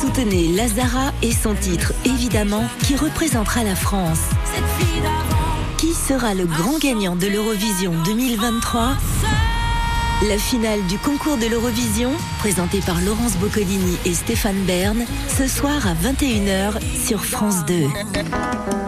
Soutenez 0.00 0.48
Lazara 0.48 1.12
et 1.22 1.32
son 1.32 1.54
titre 1.54 1.92
Évidemment 2.04 2.64
qui 2.84 2.96
représentera 2.96 3.64
la 3.64 3.74
France. 3.74 4.20
Qui 5.78 5.92
sera 5.92 6.34
le 6.34 6.46
grand 6.46 6.78
gagnant 6.78 7.16
de 7.16 7.26
l'Eurovision 7.26 7.92
2023 8.04 8.94
La 10.22 10.38
finale 10.38 10.80
du 10.86 10.96
concours 10.96 11.36
de 11.36 11.46
l'Eurovision, 11.46 12.12
présentée 12.38 12.80
par 12.80 13.00
Laurence 13.00 13.36
Boccolini 13.36 13.98
et 14.06 14.14
Stéphane 14.14 14.62
Bern, 14.64 15.04
ce 15.28 15.46
soir 15.46 15.86
à 15.86 15.94
21h 15.94 16.80
sur 16.96 17.24
France 17.24 17.64
2. 17.66 18.83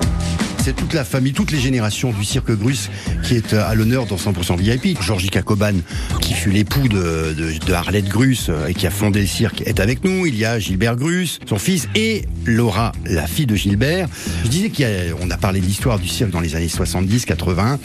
C'est 0.67 0.75
toute 0.75 0.95
la 0.95 1.05
famille, 1.05 1.33
toutes 1.33 1.53
les 1.53 1.61
générations 1.61 2.11
du 2.11 2.25
cirque 2.25 2.51
Grus 2.51 2.91
qui 3.23 3.37
est 3.37 3.53
à 3.53 3.73
l'honneur 3.77 4.05
dans 4.07 4.17
100% 4.17 4.59
VIP. 4.59 5.01
Georgie 5.01 5.29
Cacoban, 5.29 5.75
qui 6.21 6.35
fut 6.35 6.51
l'époux 6.51 6.89
de, 6.89 7.35
de, 7.35 7.53
de 7.53 8.09
Grus 8.09 8.49
euh, 8.49 8.67
et 8.67 8.75
qui 8.75 8.85
a 8.89 8.91
fondé 8.91 9.21
le 9.21 9.29
cirque, 9.29 9.61
est 9.61 9.79
avec 9.79 10.03
nous. 10.03 10.27
Il 10.27 10.37
y 10.37 10.45
a 10.45 10.59
Gilbert 10.59 10.97
Grus, 10.97 11.39
son 11.49 11.61
fils, 11.61 11.87
et 11.95 12.25
Laura, 12.47 12.91
la 13.05 13.29
fille 13.29 13.47
de 13.47 13.55
Gilbert. 13.55 14.09
Je 14.43 14.49
disais 14.49 14.71
qu'on 14.71 15.31
a, 15.31 15.37
parlé 15.37 15.61
de 15.61 15.67
l'histoire 15.67 16.01
du 16.01 16.09
cirque 16.09 16.31
dans 16.31 16.41
les 16.41 16.57
années 16.57 16.67
70, 16.67 17.27
80. 17.27 17.79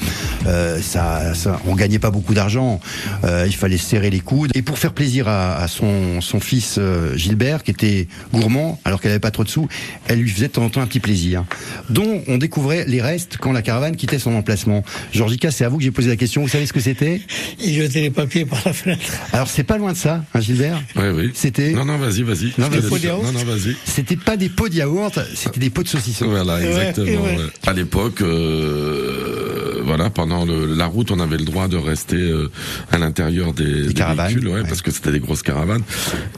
Euh, 0.47 0.81
ça, 0.81 1.33
on 1.67 1.75
gagnait 1.75 1.99
pas 1.99 2.09
beaucoup 2.09 2.33
d'argent. 2.33 2.79
Euh, 3.23 3.45
il 3.45 3.55
fallait 3.55 3.77
serrer 3.77 4.09
les 4.09 4.21
coudes. 4.21 4.49
Et 4.55 4.63
pour 4.63 4.79
faire 4.79 4.93
plaisir 4.93 5.27
à, 5.27 5.67
son, 5.67 6.19
fils 6.39 6.77
euh, 6.79 7.15
Gilbert, 7.15 7.61
qui 7.61 7.69
était 7.69 8.07
gourmand, 8.33 8.79
alors 8.85 9.01
qu'elle 9.01 9.11
avait 9.11 9.19
pas 9.19 9.29
trop 9.29 9.43
de 9.43 9.49
sous, 9.49 9.67
elle 10.07 10.19
lui 10.19 10.31
faisait 10.31 10.47
de 10.47 10.53
temps 10.53 10.63
en 10.63 10.69
temps 10.69 10.81
un 10.81 10.87
petit 10.87 10.99
plaisir, 10.99 11.43
dont 11.91 12.23
on 12.27 12.39
découvrait 12.39 12.70
les 12.87 13.01
restes 13.01 13.37
quand 13.39 13.51
la 13.51 13.61
caravane 13.61 13.95
quittait 13.95 14.19
son 14.19 14.33
emplacement. 14.35 14.83
Georgica, 15.13 15.51
c'est 15.51 15.65
à 15.65 15.69
vous 15.69 15.77
que 15.77 15.83
j'ai 15.83 15.91
posé 15.91 16.09
la 16.09 16.15
question. 16.15 16.41
Vous 16.41 16.47
savez 16.47 16.65
ce 16.65 16.73
que 16.73 16.79
c'était 16.79 17.21
Il 17.63 17.73
jetait 17.75 18.01
les 18.01 18.09
papiers 18.09 18.45
par 18.45 18.61
la 18.65 18.73
fenêtre. 18.73 19.01
Alors 19.33 19.47
c'est 19.47 19.63
pas 19.63 19.77
loin 19.77 19.93
de 19.93 19.97
ça, 19.97 20.23
hein, 20.33 20.39
Gilbert. 20.41 20.81
Oui, 20.95 21.03
oui. 21.15 21.31
C'était. 21.33 21.71
Non, 21.71 21.85
non, 21.85 21.97
vas-y, 21.97 22.23
vas-y. 22.23 22.53
Non, 22.57 22.67
vas-y. 22.69 23.75
C'était 23.85 24.15
pas 24.15 24.37
des 24.37 24.49
pots 24.49 24.69
de 24.69 24.75
yaourt, 24.75 25.19
c'était 25.35 25.59
des 25.59 25.69
pots 25.69 25.83
de 25.83 25.87
saucisson. 25.87 26.27
Voilà, 26.27 26.61
exactement. 26.61 27.05
ouais. 27.23 27.37
ouais. 27.37 27.43
À 27.67 27.73
l'époque, 27.73 28.21
euh, 28.21 29.81
voilà, 29.83 30.09
pendant 30.09 30.45
le- 30.45 30.73
la 30.73 30.85
route, 30.85 31.11
on 31.11 31.19
avait 31.19 31.37
le 31.37 31.45
droit 31.45 31.67
de 31.67 31.77
rester 31.77 32.15
euh, 32.17 32.49
à 32.91 32.97
l'intérieur 32.97 33.53
des, 33.53 33.87
des 33.87 33.93
caravanes, 33.93 34.27
véhicules, 34.27 34.47
ouais, 34.49 34.61
parce 34.63 34.81
que 34.81 34.91
c'était 34.91 35.11
des 35.11 35.19
grosses 35.19 35.43
caravanes. 35.43 35.83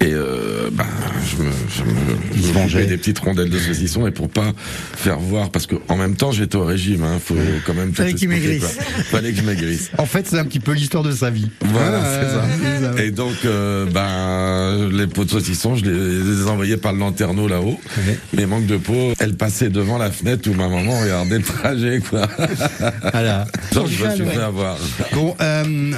Et 0.02 0.14
euh, 0.14 0.70
ben, 0.72 0.86
je 1.30 1.44
me, 1.44 1.50
je 1.76 1.84
me, 1.84 2.68
je 2.68 2.78
me 2.78 2.86
des 2.86 2.98
petites 2.98 3.20
rondelles 3.20 3.50
de 3.50 3.60
saucisson 3.60 4.08
et 4.08 4.12
pour 4.12 4.30
pas 4.30 4.52
faire 4.96 5.20
voir, 5.20 5.50
parce 5.52 5.68
que 5.68 5.76
en 5.88 5.98
même 5.98 6.16
temps, 6.16 6.23
j'étais 6.32 6.56
au 6.56 6.66
régime, 6.66 7.04
hein, 7.04 7.20
faut 7.24 7.36
quand 7.66 7.74
même. 7.74 7.94
Fallait 7.94 8.14
qu'il 8.14 8.30
maigrisse. 8.30 8.78
Fallait 9.06 9.32
que 9.32 9.38
je 9.38 9.44
maigrisse. 9.44 9.92
En 9.98 10.06
fait, 10.06 10.28
c'est 10.28 10.40
un 10.40 10.46
petit 10.46 10.60
peu 10.60 10.74
l'histoire 10.74 11.04
de 11.04 11.12
sa 11.12 11.30
vie. 11.30 11.50
Voilà, 11.66 12.02
c'est 12.04 12.30
ça. 12.30 13.04
Et 13.04 13.12
donc, 13.12 13.34
euh, 13.46 13.86
ben, 13.86 14.90
les 14.96 15.08
pots 15.08 15.26
de 15.26 15.30
saucisson, 15.30 15.76
je 15.76 15.86
les, 15.86 16.24
les 16.42 16.48
envoyais 16.48 16.78
par 16.78 16.94
le 16.94 17.00
lanterneau 17.00 17.48
là-haut. 17.48 17.80
Mais 18.34 18.46
manque 18.46 18.66
de 18.66 18.78
peau, 18.78 19.14
elle 19.20 19.36
passait 19.36 19.70
devant 19.70 19.98
la 19.98 20.12
fenêtre 20.12 20.50
où 20.50 20.54
ma 20.54 20.68
maman 20.68 21.00
regardait 21.00 21.38
le 21.38 21.44
trajet, 21.44 22.02
quoi. 22.08 22.28
Voilà. 23.12 23.46
Donc, 23.74 23.88
je 23.88 24.06
me 24.06 24.16
suis 24.16 24.26
fait 24.26 24.42
avoir. 24.42 24.78
Bon, 25.14 25.36
euh, 25.42 25.94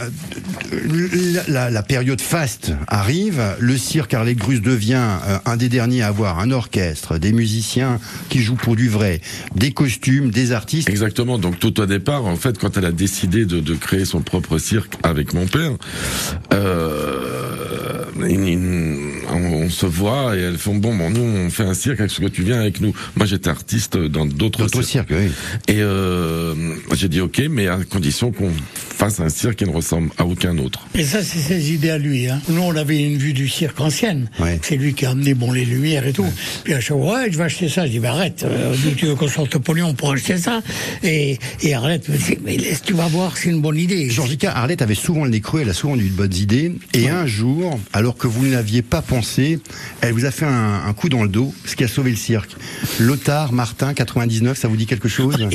la, 1.47 1.83
période 1.83 2.21
faste 2.21 2.73
arrive. 2.87 3.41
Le 3.59 3.77
cirque 3.77 4.13
Arlette 4.13 4.37
Grus 4.37 4.61
devient 4.61 5.07
euh, 5.27 5.37
un 5.45 5.57
des 5.57 5.69
derniers 5.69 6.01
à 6.01 6.07
avoir 6.07 6.39
un 6.39 6.51
orchestre, 6.51 7.17
des 7.17 7.31
musiciens 7.31 7.99
qui 8.29 8.39
jouent 8.39 8.55
pour 8.55 8.75
du 8.75 8.89
vrai, 8.89 9.21
des 9.55 9.71
costumes, 9.71 10.14
des 10.21 10.51
artistes. 10.51 10.89
Exactement. 10.89 11.37
Donc 11.37 11.59
tout 11.59 11.79
au 11.79 11.85
départ, 11.85 12.25
en 12.25 12.35
fait, 12.35 12.57
quand 12.57 12.77
elle 12.77 12.85
a 12.85 12.91
décidé 12.91 13.45
de, 13.45 13.59
de 13.59 13.73
créer 13.75 14.05
son 14.05 14.21
propre 14.21 14.57
cirque 14.57 14.93
avec 15.03 15.33
mon 15.33 15.45
père, 15.45 15.71
euh, 16.53 18.04
on, 18.17 19.33
on 19.33 19.69
se 19.69 19.85
voit 19.85 20.35
et 20.35 20.41
elles 20.41 20.57
font 20.57 20.75
bon, 20.75 20.95
bon, 20.95 21.09
nous 21.09 21.21
on 21.21 21.49
fait 21.49 21.63
un 21.63 21.73
cirque 21.73 21.99
avec 21.99 22.11
ce 22.11 22.21
que 22.21 22.27
tu 22.27 22.43
viens 22.43 22.59
avec 22.59 22.81
nous. 22.81 22.93
Moi 23.15 23.25
j'étais 23.25 23.49
artiste 23.49 23.97
dans 23.97 24.25
d'autres 24.25 24.81
cirques, 24.83 25.11
oui. 25.11 25.31
Et 25.67 25.81
euh, 25.81 26.53
j'ai 26.93 27.09
dit 27.09 27.21
ok, 27.21 27.43
mais 27.49 27.67
à 27.67 27.79
condition 27.89 28.31
qu'on 28.31 28.51
fasse 28.95 29.19
un 29.19 29.29
cirque 29.29 29.57
qui 29.57 29.65
ne 29.65 29.71
ressemble 29.71 30.09
à 30.17 30.25
aucun 30.25 30.57
autre. 30.57 30.87
Et 30.95 31.03
ça, 31.03 31.21
c'est 31.21 31.39
ses 31.39 31.73
idées 31.73 31.89
à 31.89 31.97
lui. 31.97 32.29
Hein. 32.29 32.41
Nous, 32.47 32.61
on 32.61 32.75
avait 32.75 33.03
une 33.03 33.17
vue 33.17 33.33
du 33.33 33.49
cirque 33.49 33.79
ancienne. 33.81 34.29
C'est 34.61 34.77
lui 34.77 34.93
qui 34.93 35.05
a 35.05 35.11
amené 35.11 35.33
bon, 35.33 35.51
les 35.51 35.65
lumières 35.65 36.07
et 36.07 36.13
tout. 36.13 36.25
Puis 36.63 36.73
à 36.73 36.79
chaque 36.79 36.97
fois, 36.97 37.15
ouais, 37.15 37.31
je 37.31 37.37
vais 37.37 37.43
acheter 37.43 37.67
ça. 37.67 37.85
Je 37.85 37.91
dis, 37.91 37.99
bah, 37.99 38.11
arrête, 38.11 38.45
euh, 38.45 38.73
d'où 38.83 38.91
tu 38.91 39.05
veux 39.07 39.15
qu'on 39.15 39.27
sorte 39.27 39.55
au 39.55 39.59
pognon 39.59 39.93
pour 39.93 40.13
acheter 40.13 40.37
ça? 40.37 40.61
Et, 41.03 41.37
et 41.61 41.73
Arlette 41.73 42.07
me 42.07 42.17
dit, 42.17 42.37
mais 42.45 42.55
laisse, 42.55 42.83
tu 42.83 42.93
vas 42.93 43.07
voir, 43.07 43.35
c'est 43.35 43.49
une 43.49 43.61
bonne 43.61 43.77
idée. 43.77 44.09
Georgica 44.09 44.55
Arlette 44.55 44.81
avait 44.81 44.95
souvent 44.95 45.25
le 45.25 45.31
nez 45.31 45.41
creux, 45.41 45.61
elle 45.61 45.69
a 45.69 45.73
souvent 45.73 45.97
eu 45.97 46.09
de 46.09 46.15
bonnes 46.15 46.35
idées. 46.35 46.71
Et 46.93 47.09
un 47.09 47.25
jour, 47.25 47.77
alors 48.05 48.17
que 48.17 48.27
vous 48.27 48.45
ne 48.45 48.51
l'aviez 48.51 48.83
pas 48.83 49.01
pensé, 49.01 49.59
elle 50.01 50.13
vous 50.13 50.25
a 50.25 50.31
fait 50.31 50.45
un, 50.45 50.83
un 50.85 50.93
coup 50.93 51.09
dans 51.09 51.23
le 51.23 51.27
dos, 51.27 51.51
ce 51.65 51.75
qui 51.75 51.83
a 51.83 51.87
sauvé 51.87 52.11
le 52.11 52.15
cirque. 52.15 52.55
Lothar 52.99 53.51
Martin, 53.51 53.95
99, 53.95 54.55
ça 54.55 54.67
vous 54.67 54.77
dit 54.77 54.85
quelque 54.85 55.07
chose 55.07 55.49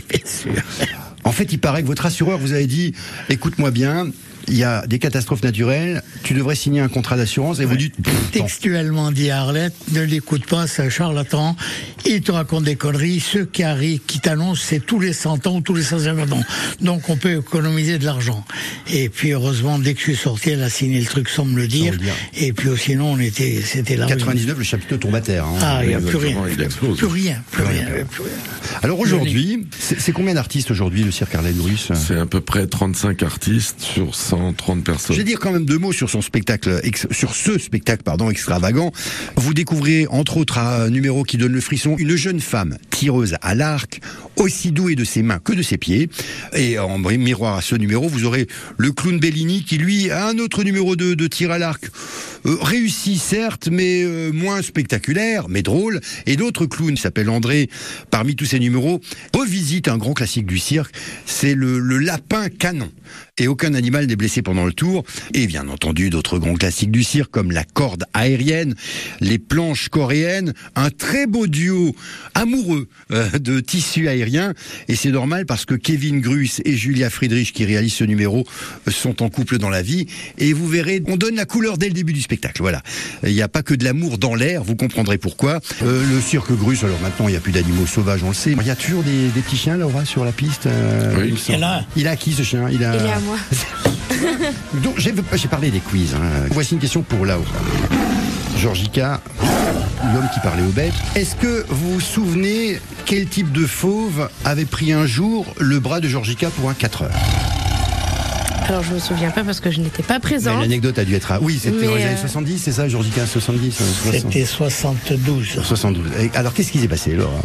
En 1.22 1.30
fait, 1.30 1.52
il 1.52 1.60
paraît 1.60 1.82
que 1.82 1.86
votre 1.86 2.06
assureur 2.06 2.38
vous 2.38 2.52
avait 2.52 2.66
dit, 2.66 2.92
écoute-moi 3.28 3.70
bien, 3.70 4.08
il 4.50 4.56
y 4.56 4.64
a 4.64 4.86
des 4.86 4.98
catastrophes 4.98 5.42
naturelles, 5.42 6.02
tu 6.22 6.34
devrais 6.34 6.54
signer 6.54 6.80
un 6.80 6.88
contrat 6.88 7.16
d'assurance 7.16 7.60
et 7.60 7.64
vous 7.64 7.76
dites. 7.76 7.94
Textuellement 8.32 9.10
dit 9.12 9.30
à 9.30 9.40
Arlette, 9.42 9.74
ne 9.92 10.02
l'écoute 10.02 10.46
pas, 10.46 10.66
c'est 10.66 10.82
un 10.82 10.88
charlatan. 10.90 11.56
Il 12.06 12.20
te 12.22 12.32
raconte 12.32 12.64
des 12.64 12.76
conneries. 12.76 13.20
Ceux 13.20 13.44
qui 13.44 13.62
arrivent, 13.62 14.00
qui 14.06 14.20
t'annoncent, 14.20 14.62
c'est 14.66 14.84
tous 14.84 15.00
les 15.00 15.12
100 15.12 15.46
ans 15.46 15.56
ou 15.56 15.60
tous 15.60 15.74
les 15.74 15.82
150 15.82 16.32
ans. 16.32 16.42
Donc 16.80 17.08
on 17.08 17.16
peut 17.16 17.38
économiser 17.38 17.98
de 17.98 18.04
l'argent. 18.04 18.44
Et 18.92 19.08
puis 19.08 19.30
heureusement, 19.32 19.78
dès 19.78 19.94
que 19.94 20.00
je 20.00 20.04
suis 20.04 20.16
sorti, 20.16 20.50
elle 20.50 20.62
a 20.62 20.70
signé 20.70 21.00
le 21.00 21.06
truc 21.06 21.28
sans 21.28 21.44
me 21.44 21.56
le 21.56 21.68
dire. 21.68 21.94
Et 22.34 22.52
puis 22.52 22.68
oh, 22.70 22.76
sinon, 22.76 23.12
on 23.12 23.18
était, 23.18 23.60
c'était 23.64 23.96
là. 23.96 24.06
99, 24.06 24.58
le 24.58 24.64
chapiteau 24.64 24.96
tombe 24.96 25.14
à 25.14 25.20
terre. 25.20 25.44
hein. 25.44 25.58
Ah, 25.62 25.80
il 25.82 25.88
n'y 25.88 25.94
a 25.94 26.00
plus 26.00 26.16
rien. 26.16 26.36
il 26.50 26.60
explose. 26.62 26.98
Plus 26.98 27.06
rien, 27.06 27.42
plus 27.50 27.64
rien. 27.64 27.86
Alors 28.82 28.98
aujourd'hui, 29.00 29.66
c'est 29.78 30.12
combien 30.12 30.34
d'artistes 30.34 30.70
aujourd'hui 30.70 31.04
le 31.04 31.10
cirque 31.10 31.34
Arlette 31.34 31.56
Grus 31.56 31.90
C'est 31.94 32.16
à 32.18 32.26
peu 32.26 32.40
près 32.40 32.66
35 32.66 33.22
artistes 33.22 33.80
sur 33.80 34.14
130 34.40 34.84
personnes. 34.84 35.16
Je 35.16 35.20
vais 35.20 35.24
dire 35.24 35.38
quand 35.38 35.52
même 35.52 35.64
deux 35.64 35.78
mots 35.78 35.92
sur 35.92 36.08
ce 36.08 36.20
spectacle 36.20 36.80
extravagant. 38.30 38.92
Vous 39.36 39.54
découvrez 39.54 40.06
entre 40.08 40.38
autres 40.38 40.58
un 40.58 40.90
numéro 40.90 41.22
qui 41.22 41.36
donne 41.36 41.52
le 41.52 41.60
frisson 41.60 41.96
une 41.98 42.16
jeune 42.16 42.40
femme 42.40 42.78
tireuse 42.90 43.36
à 43.42 43.54
l'arc, 43.54 44.00
aussi 44.40 44.72
douée 44.72 44.96
de 44.96 45.04
ses 45.04 45.22
mains 45.22 45.38
que 45.38 45.52
de 45.52 45.62
ses 45.62 45.76
pieds. 45.76 46.08
Et 46.54 46.78
en 46.78 46.98
miroir 46.98 47.56
à 47.56 47.62
ce 47.62 47.74
numéro, 47.74 48.08
vous 48.08 48.24
aurez 48.24 48.46
le 48.78 48.90
clown 48.92 49.18
Bellini 49.18 49.64
qui 49.64 49.76
lui 49.76 50.10
a 50.10 50.26
un 50.28 50.38
autre 50.38 50.64
numéro 50.64 50.96
de, 50.96 51.14
de 51.14 51.26
tir 51.26 51.50
à 51.50 51.58
l'arc 51.58 51.90
euh, 52.46 52.56
réussi 52.62 53.18
certes, 53.18 53.68
mais 53.70 54.02
euh, 54.02 54.32
moins 54.32 54.62
spectaculaire, 54.62 55.48
mais 55.48 55.62
drôle. 55.62 56.00
Et 56.26 56.36
d'autres 56.36 56.64
clowns, 56.64 56.96
s'appelle 56.96 57.28
André, 57.28 57.68
parmi 58.10 58.34
tous 58.34 58.46
ces 58.46 58.58
numéros, 58.58 59.00
revisite 59.34 59.88
un 59.88 59.98
grand 59.98 60.14
classique 60.14 60.46
du 60.46 60.58
cirque, 60.58 60.94
c'est 61.26 61.54
le, 61.54 61.78
le 61.78 61.98
lapin 61.98 62.48
canon. 62.48 62.90
Et 63.36 63.48
aucun 63.48 63.74
animal 63.74 64.06
n'est 64.06 64.16
blessé 64.16 64.40
pendant 64.42 64.64
le 64.64 64.72
tour. 64.72 65.04
Et 65.34 65.46
bien 65.46 65.68
entendu, 65.68 66.10
d'autres 66.10 66.38
grands 66.38 66.54
classiques 66.54 66.90
du 66.90 67.04
cirque, 67.04 67.30
comme 67.30 67.50
la 67.52 67.64
corde 67.64 68.04
aérienne, 68.14 68.74
les 69.20 69.38
planches 69.38 69.88
coréennes, 69.88 70.54
un 70.76 70.90
très 70.90 71.26
beau 71.26 71.46
duo 71.46 71.94
amoureux 72.34 72.88
euh, 73.10 73.28
de 73.38 73.60
tissu 73.60 74.08
aérien. 74.08 74.29
Et 74.88 74.94
c'est 74.96 75.10
normal 75.10 75.46
parce 75.46 75.64
que 75.64 75.74
Kevin 75.74 76.20
Grus 76.20 76.60
et 76.64 76.76
Julia 76.76 77.10
Friedrich, 77.10 77.52
qui 77.52 77.64
réalisent 77.64 77.94
ce 77.94 78.04
numéro, 78.04 78.46
euh, 78.86 78.90
sont 78.90 79.22
en 79.22 79.28
couple 79.30 79.58
dans 79.58 79.70
la 79.70 79.82
vie. 79.82 80.06
Et 80.38 80.52
vous 80.52 80.66
verrez, 80.68 81.02
on 81.06 81.16
donne 81.16 81.34
la 81.36 81.44
couleur 81.44 81.78
dès 81.78 81.86
le 81.88 81.92
début 81.94 82.12
du 82.12 82.22
spectacle. 82.22 82.62
Voilà. 82.62 82.82
Il 83.26 83.32
n'y 83.32 83.42
a 83.42 83.48
pas 83.48 83.62
que 83.62 83.74
de 83.74 83.84
l'amour 83.84 84.18
dans 84.18 84.34
l'air, 84.34 84.62
vous 84.62 84.76
comprendrez 84.76 85.18
pourquoi. 85.18 85.60
Euh, 85.82 86.04
le 86.14 86.20
cirque 86.20 86.52
Grus, 86.52 86.84
alors 86.84 87.00
maintenant, 87.00 87.28
il 87.28 87.32
n'y 87.32 87.36
a 87.36 87.40
plus 87.40 87.52
d'animaux 87.52 87.86
sauvages, 87.86 88.22
on 88.22 88.28
le 88.28 88.34
sait. 88.34 88.54
Il 88.60 88.66
y 88.66 88.70
a 88.70 88.76
toujours 88.76 89.02
des, 89.02 89.28
des 89.28 89.40
petits 89.40 89.56
chiens, 89.56 89.76
Laura, 89.76 90.04
sur 90.04 90.24
la 90.24 90.32
piste. 90.32 90.66
euh, 90.66 91.14
Oui. 91.18 91.34
il. 91.48 91.54
Il 91.54 91.62
a. 91.64 91.84
Il 91.96 92.08
a 92.08 92.16
qui 92.16 92.32
ce 92.32 92.42
chien? 92.42 92.68
Il 92.70 92.84
a. 92.84 92.94
Il 92.96 93.02
est 93.06 93.10
à 93.12 93.20
moi. 93.20 93.36
Donc, 94.82 94.94
j'ai 94.98 95.12
j'ai 95.34 95.48
parlé 95.48 95.70
des 95.70 95.80
quiz. 95.80 96.14
hein. 96.14 96.46
Voici 96.50 96.74
une 96.74 96.80
question 96.80 97.02
pour 97.02 97.24
Laura. 97.24 97.40
Georgica, 98.60 99.22
l'homme 100.12 100.28
qui 100.34 100.40
parlait 100.40 100.62
aux 100.62 100.72
bêtes. 100.72 100.92
Est-ce 101.14 101.34
que 101.34 101.64
vous 101.70 101.94
vous 101.94 102.00
souvenez 102.00 102.78
quel 103.06 103.26
type 103.26 103.52
de 103.52 103.64
fauve 103.64 104.28
avait 104.44 104.66
pris 104.66 104.92
un 104.92 105.06
jour 105.06 105.46
le 105.58 105.80
bras 105.80 106.00
de 106.00 106.08
Georgica 106.08 106.50
pour 106.50 106.68
un 106.68 106.74
4 106.74 107.04
heures 107.04 107.10
Alors 108.68 108.82
je 108.82 108.92
me 108.92 108.98
souviens 108.98 109.30
pas 109.30 109.44
parce 109.44 109.60
que 109.60 109.70
je 109.70 109.80
n'étais 109.80 110.02
pas 110.02 110.14
Mais 110.14 110.20
présente. 110.20 110.60
L'anecdote 110.60 110.98
a 110.98 111.06
dû 111.06 111.14
être 111.14 111.32
à... 111.32 111.40
Oui, 111.40 111.58
c'était 111.58 111.86
dans 111.86 111.94
les 111.94 112.02
euh, 112.02 112.08
années 112.08 112.20
70, 112.20 112.58
c'est 112.58 112.72
ça, 112.72 112.86
Georgica 112.86 113.24
70 113.24 113.80
euh, 113.80 113.84
60. 114.02 114.12
C'était 114.12 114.44
72. 114.44 115.60
72. 115.62 116.06
Et 116.20 116.30
alors, 116.34 116.52
qu'est-ce 116.52 116.70
qui 116.70 116.80
s'est 116.80 116.88
passé, 116.88 117.14
Laura? 117.14 117.40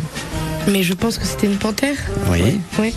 Mais 0.67 0.83
je 0.83 0.93
pense 0.93 1.17
que 1.17 1.25
c'était 1.25 1.47
une 1.47 1.57
panthère. 1.57 1.95
Oui. 2.31 2.59
Oui. 2.79 2.93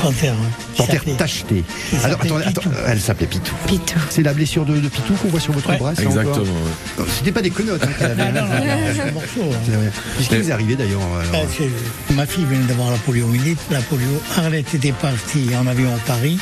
Panthère. 0.00 0.34
Panthère 0.76 1.02
tachetée. 1.18 1.62
Alors, 2.02 2.20
attendez, 2.20 2.44
attends, 2.44 2.62
elle 2.86 3.00
s'appelait 3.00 3.26
Pitou. 3.26 3.52
Pitou. 3.66 3.98
C'est 4.10 4.22
la 4.22 4.32
blessure 4.32 4.64
de, 4.64 4.76
de 4.78 4.88
Pitou 4.88 5.14
qu'on 5.14 5.28
voit 5.28 5.40
sur 5.40 5.52
votre 5.52 5.68
Ouais. 5.70 5.76
bras 5.78 5.92
Exactement. 5.92 6.36
ouais. 6.38 7.04
C'était 7.16 7.32
pas 7.32 7.42
des 7.42 7.50
connotes 7.50 7.82
hein, 7.84 7.88
qu'elle 7.98 8.10
avait. 8.10 8.22
Ah, 8.22 8.32
non, 8.32 8.40
non, 8.42 8.48
non, 8.48 8.76
c'est 8.94 9.00
un 9.02 9.12
morceau. 9.12 9.40
hein. 9.42 9.56
C'est 9.64 9.72
vrai. 9.72 9.90
Qu'est-ce 10.18 10.28
qui 10.28 10.36
vous 10.38 10.48
est 10.48 10.52
arrivé 10.52 10.76
d'ailleurs 10.76 11.00
Ah, 11.32 11.36
alors 11.36 11.46
c'est- 11.56 12.14
Ma 12.14 12.26
fille 12.26 12.44
venait 12.44 12.64
d'avoir 12.66 12.90
la 12.90 12.96
poliomyélite. 12.98 13.58
La 13.70 13.80
polio, 13.80 14.06
Arlette 14.36 14.74
était 14.74 14.92
partie 14.92 15.46
en 15.60 15.66
avion 15.66 15.94
à 15.94 15.98
Paris 16.06 16.38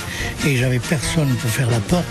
et 0.47 0.57
j'avais 0.57 0.79
personne 0.81 1.29
pour 1.41 1.51
faire 1.51 1.71
la 1.71 1.79
porte. 1.81 2.05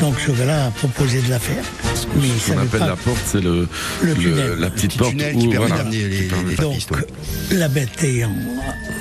Donc 0.00 0.14
ce 0.24 0.32
gars-là 0.32 0.66
a 0.66 0.70
proposé 0.70 1.20
de 1.22 1.30
la 1.30 1.38
faire. 1.38 1.62
Ce 1.94 2.06
qu'on 2.06 2.58
appelle 2.58 2.80
pas. 2.80 2.86
la 2.88 2.96
porte, 2.96 3.18
c'est 3.26 3.40
le, 3.40 3.68
Le 4.02 4.08
le- 4.08 4.14
tunnel. 4.14 4.52
la 4.58 4.70
petite 4.70 4.90
Petit 4.90 4.98
porte 4.98 5.10
tunnel 5.12 5.36
où 5.36 5.38
qui 5.40 5.48
permet 5.48 5.66
voilà, 5.68 5.82
d'amener 5.82 5.96
les, 6.08 6.28
les, 6.28 6.56
Donc, 6.56 6.74
pistes, 6.74 6.90
ouais. 6.90 7.56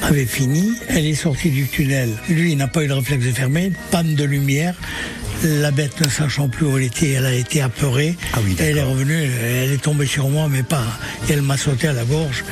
Avait 0.01 0.25
fini, 0.25 0.73
elle 0.87 1.05
est 1.05 1.15
sortie 1.15 1.49
du 1.49 1.67
tunnel. 1.67 2.09
Lui, 2.29 2.51
il 2.51 2.57
n'a 2.57 2.67
pas 2.67 2.83
eu 2.83 2.87
le 2.87 2.95
réflexe 2.95 3.25
de 3.25 3.31
fermer, 3.31 3.71
panne 3.91 4.15
de 4.15 4.23
lumière. 4.23 4.75
La 5.43 5.71
bête 5.71 5.99
ne 5.99 6.09
sachant 6.09 6.47
plus 6.47 6.65
où 6.65 6.77
elle 6.77 6.85
était, 6.85 7.11
elle 7.11 7.25
a 7.25 7.33
été 7.33 7.61
apeurée. 7.61 8.15
Ah 8.33 8.39
oui, 8.43 8.55
elle 8.59 8.77
est 8.77 8.83
revenue, 8.83 9.29
elle 9.43 9.73
est 9.73 9.81
tombée 9.81 10.05
sur 10.05 10.29
moi, 10.29 10.47
mais 10.49 10.63
pas. 10.63 10.85
Elle 11.29 11.41
m'a 11.41 11.57
sauté 11.57 11.87
à 11.87 11.93
la 11.93 12.05
gorge 12.05 12.43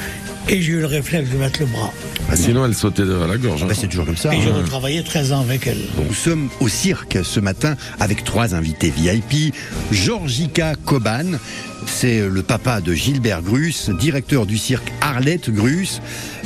et 0.50 0.62
j'ai 0.62 0.74
eu 0.74 0.80
le 0.80 0.86
réflexe 0.88 1.30
de 1.30 1.38
mettre 1.38 1.60
le 1.62 1.68
bras. 1.68 1.94
Ah, 2.30 2.36
Sinon, 2.36 2.66
elle 2.66 2.76
sautait 2.76 3.04
à 3.04 3.28
la 3.28 3.38
gorge. 3.38 3.62
Ah 3.64 3.66
bah, 3.66 3.74
hein. 3.74 3.78
c'est 3.80 3.88
toujours 3.88 4.06
comme 4.06 4.18
ça. 4.18 4.34
Et 4.34 4.42
j'ai 4.42 4.50
hein. 4.50 4.56
retravaillé 4.58 5.04
13 5.04 5.34
ans 5.34 5.42
avec 5.42 5.68
elle. 5.68 5.82
Nous 5.98 6.14
sommes 6.14 6.50
au 6.60 6.68
cirque 6.68 7.20
ce 7.24 7.40
matin 7.40 7.76
avec 8.00 8.24
trois 8.24 8.56
invités 8.56 8.92
VIP. 8.96 9.54
Georgica 9.92 10.76
Coban, 10.86 11.38
c'est 11.86 12.28
le 12.28 12.42
papa 12.44 12.82
de 12.82 12.94
Gilbert 12.94 13.42
Grus, 13.42 13.90
directeur 13.90 14.46
du 14.46 14.58
cirque 14.58 14.92
Arlette 15.02 15.50
Grus. 15.50 16.02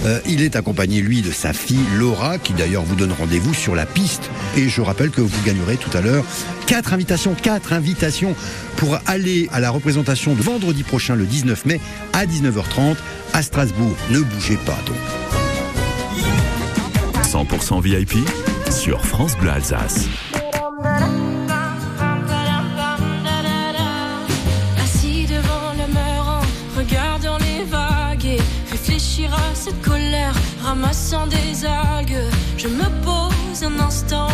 Euh, 0.05 0.19
il 0.27 0.41
est 0.41 0.55
accompagné, 0.55 1.01
lui, 1.01 1.21
de 1.21 1.31
sa 1.31 1.53
fille 1.53 1.85
Laura, 1.97 2.37
qui 2.37 2.53
d'ailleurs 2.53 2.83
vous 2.83 2.95
donne 2.95 3.11
rendez-vous 3.11 3.53
sur 3.53 3.75
la 3.75 3.85
piste. 3.85 4.29
Et 4.57 4.69
je 4.69 4.81
rappelle 4.81 5.09
que 5.09 5.21
vous 5.21 5.43
gagnerez 5.45 5.77
tout 5.77 5.95
à 5.97 6.01
l'heure 6.01 6.25
quatre 6.65 6.93
invitations, 6.93 7.35
quatre 7.35 7.73
invitations 7.73 8.35
pour 8.77 8.99
aller 9.05 9.47
à 9.51 9.59
la 9.59 9.69
représentation 9.69 10.33
de 10.33 10.41
vendredi 10.41 10.83
prochain, 10.83 11.15
le 11.15 11.25
19 11.25 11.65
mai, 11.65 11.79
à 12.13 12.25
19h30 12.25 12.95
à 13.33 13.41
Strasbourg. 13.41 13.95
Ne 14.11 14.19
bougez 14.19 14.57
pas 14.65 14.79
donc. 14.85 14.95
100% 17.23 17.81
VIP 17.81 18.17
sur 18.71 19.05
France 19.05 19.35
Bleu 19.37 19.49
Alsace. 19.49 20.07
Ramassant 30.75 31.27
des 31.27 31.65
algues. 31.65 32.29
Je 32.57 32.67
me 32.67 32.87
pose 33.03 33.63
un 33.63 33.79
instant 33.79 34.27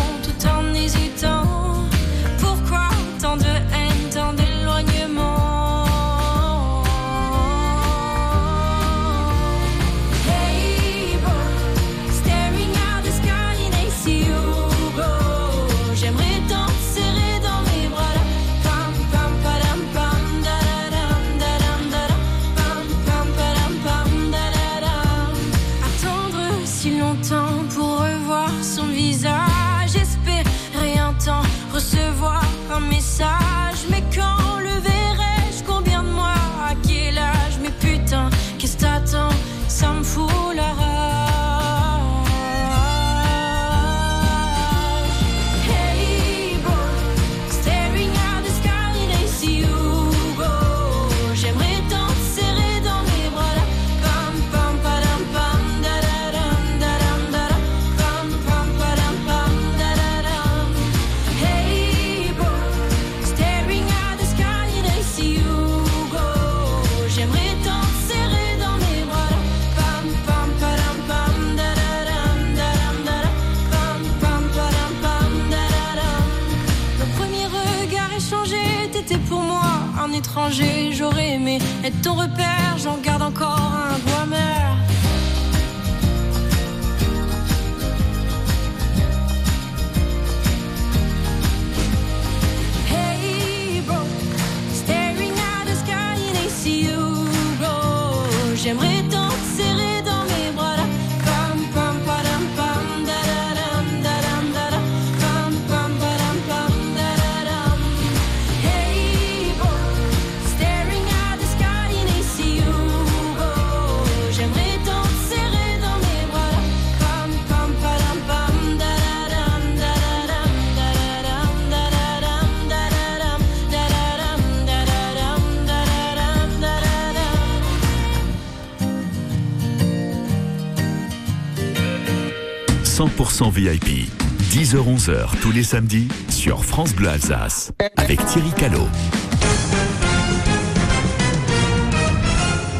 100% 133.42 133.50
VIP. 133.50 134.08
10h-11h 134.52 135.30
tous 135.40 135.50
les 135.50 135.64
samedis 135.64 136.06
sur 136.28 136.64
France 136.64 136.94
Bleu 136.94 137.08
Alsace 137.08 137.72
avec 137.96 138.24
Thierry 138.26 138.52
Callot. 138.56 138.86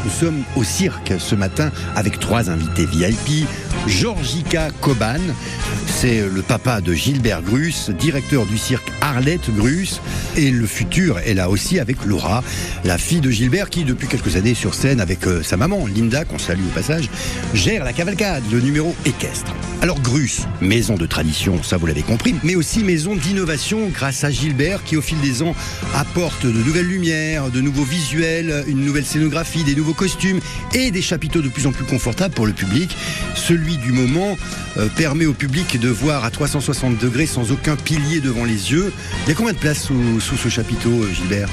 Nous 0.05 0.11
sommes 0.11 0.45
au 0.55 0.63
cirque 0.63 1.15
ce 1.19 1.35
matin 1.35 1.73
avec 1.97 2.21
trois 2.21 2.49
invités 2.49 2.87
VIP. 2.87 3.49
Georgica 3.89 4.69
Coban, 4.81 5.19
c'est 6.03 6.29
le 6.29 6.43
papa 6.43 6.81
de 6.81 6.95
Gilbert 6.95 7.43
Grus, 7.43 7.89
directeur 7.91 8.45
du 8.45 8.59
cirque 8.59 8.91
Arlette 9.01 9.55
Grus. 9.55 10.01
Et 10.37 10.51
le 10.51 10.67
futur 10.67 11.21
est 11.21 11.35
là 11.35 11.49
aussi 11.49 11.79
avec 11.79 12.05
Laura, 12.05 12.43
la 12.83 12.99
fille 12.99 13.21
de 13.21 13.31
Gilbert 13.31 13.71
qui 13.71 13.85
depuis 13.85 14.09
quelques 14.09 14.35
années 14.35 14.55
sur 14.55 14.75
scène 14.75 15.01
avec 15.01 15.29
euh, 15.29 15.45
sa 15.45 15.57
maman 15.57 15.87
Linda, 15.87 16.25
qu'on 16.25 16.41
salue 16.41 16.65
au 16.65 16.75
passage, 16.75 17.09
gère 17.55 17.85
la 17.85 17.93
cavalcade, 17.93 18.43
le 18.51 18.59
numéro 18.59 18.97
équestre. 19.05 19.55
Alors 19.81 20.01
Grus, 20.01 20.43
maison 20.61 20.97
de 20.97 21.07
tradition, 21.07 21.63
ça 21.63 21.77
vous 21.77 21.87
l'avez 21.87 22.03
compris, 22.03 22.35
mais 22.43 22.57
aussi 22.57 22.83
maison 22.83 23.15
d'innovation 23.15 23.89
grâce 23.89 24.25
à 24.25 24.31
Gilbert 24.31 24.83
qui 24.83 24.97
au 24.97 25.03
fil 25.03 25.21
des 25.21 25.43
ans 25.43 25.55
apporte 25.95 26.47
de 26.47 26.53
nouvelles 26.53 26.87
lumières, 26.87 27.51
de 27.51 27.61
nouveaux 27.61 27.85
visuels, 27.85 28.65
une 28.67 28.85
nouvelle 28.85 29.05
scénographie, 29.05 29.63
des 29.63 29.77
nouveaux 29.77 29.95
costumes 29.95 30.41
et 30.75 30.91
des 30.91 31.03
chapiteaux 31.03 31.43
de 31.43 31.49
plus 31.49 31.67
en 31.67 31.73
plus 31.73 31.85
confortables 31.85 32.35
pour 32.35 32.47
le 32.47 32.53
public. 32.53 32.97
Celui 33.35 33.77
du 33.77 33.93
moment 33.93 34.37
euh, 34.79 34.89
permet 34.97 35.27
au 35.27 35.33
public 35.33 35.79
de 35.79 35.92
voir 35.93 36.25
à 36.25 36.31
360 36.31 36.99
degrés 36.99 37.27
sans 37.27 37.53
aucun 37.53 37.77
pilier 37.77 38.21
devant 38.21 38.45
les 38.45 38.73
yeux. 38.73 38.93
Il 39.25 39.29
y 39.29 39.33
a 39.33 39.35
combien 39.35 39.53
de 39.53 39.59
places 39.59 39.85
sous, 39.85 40.21
ce 40.21 40.49
chapiteau, 40.49 40.91
euh, 40.91 41.13
Gilbert? 41.13 41.49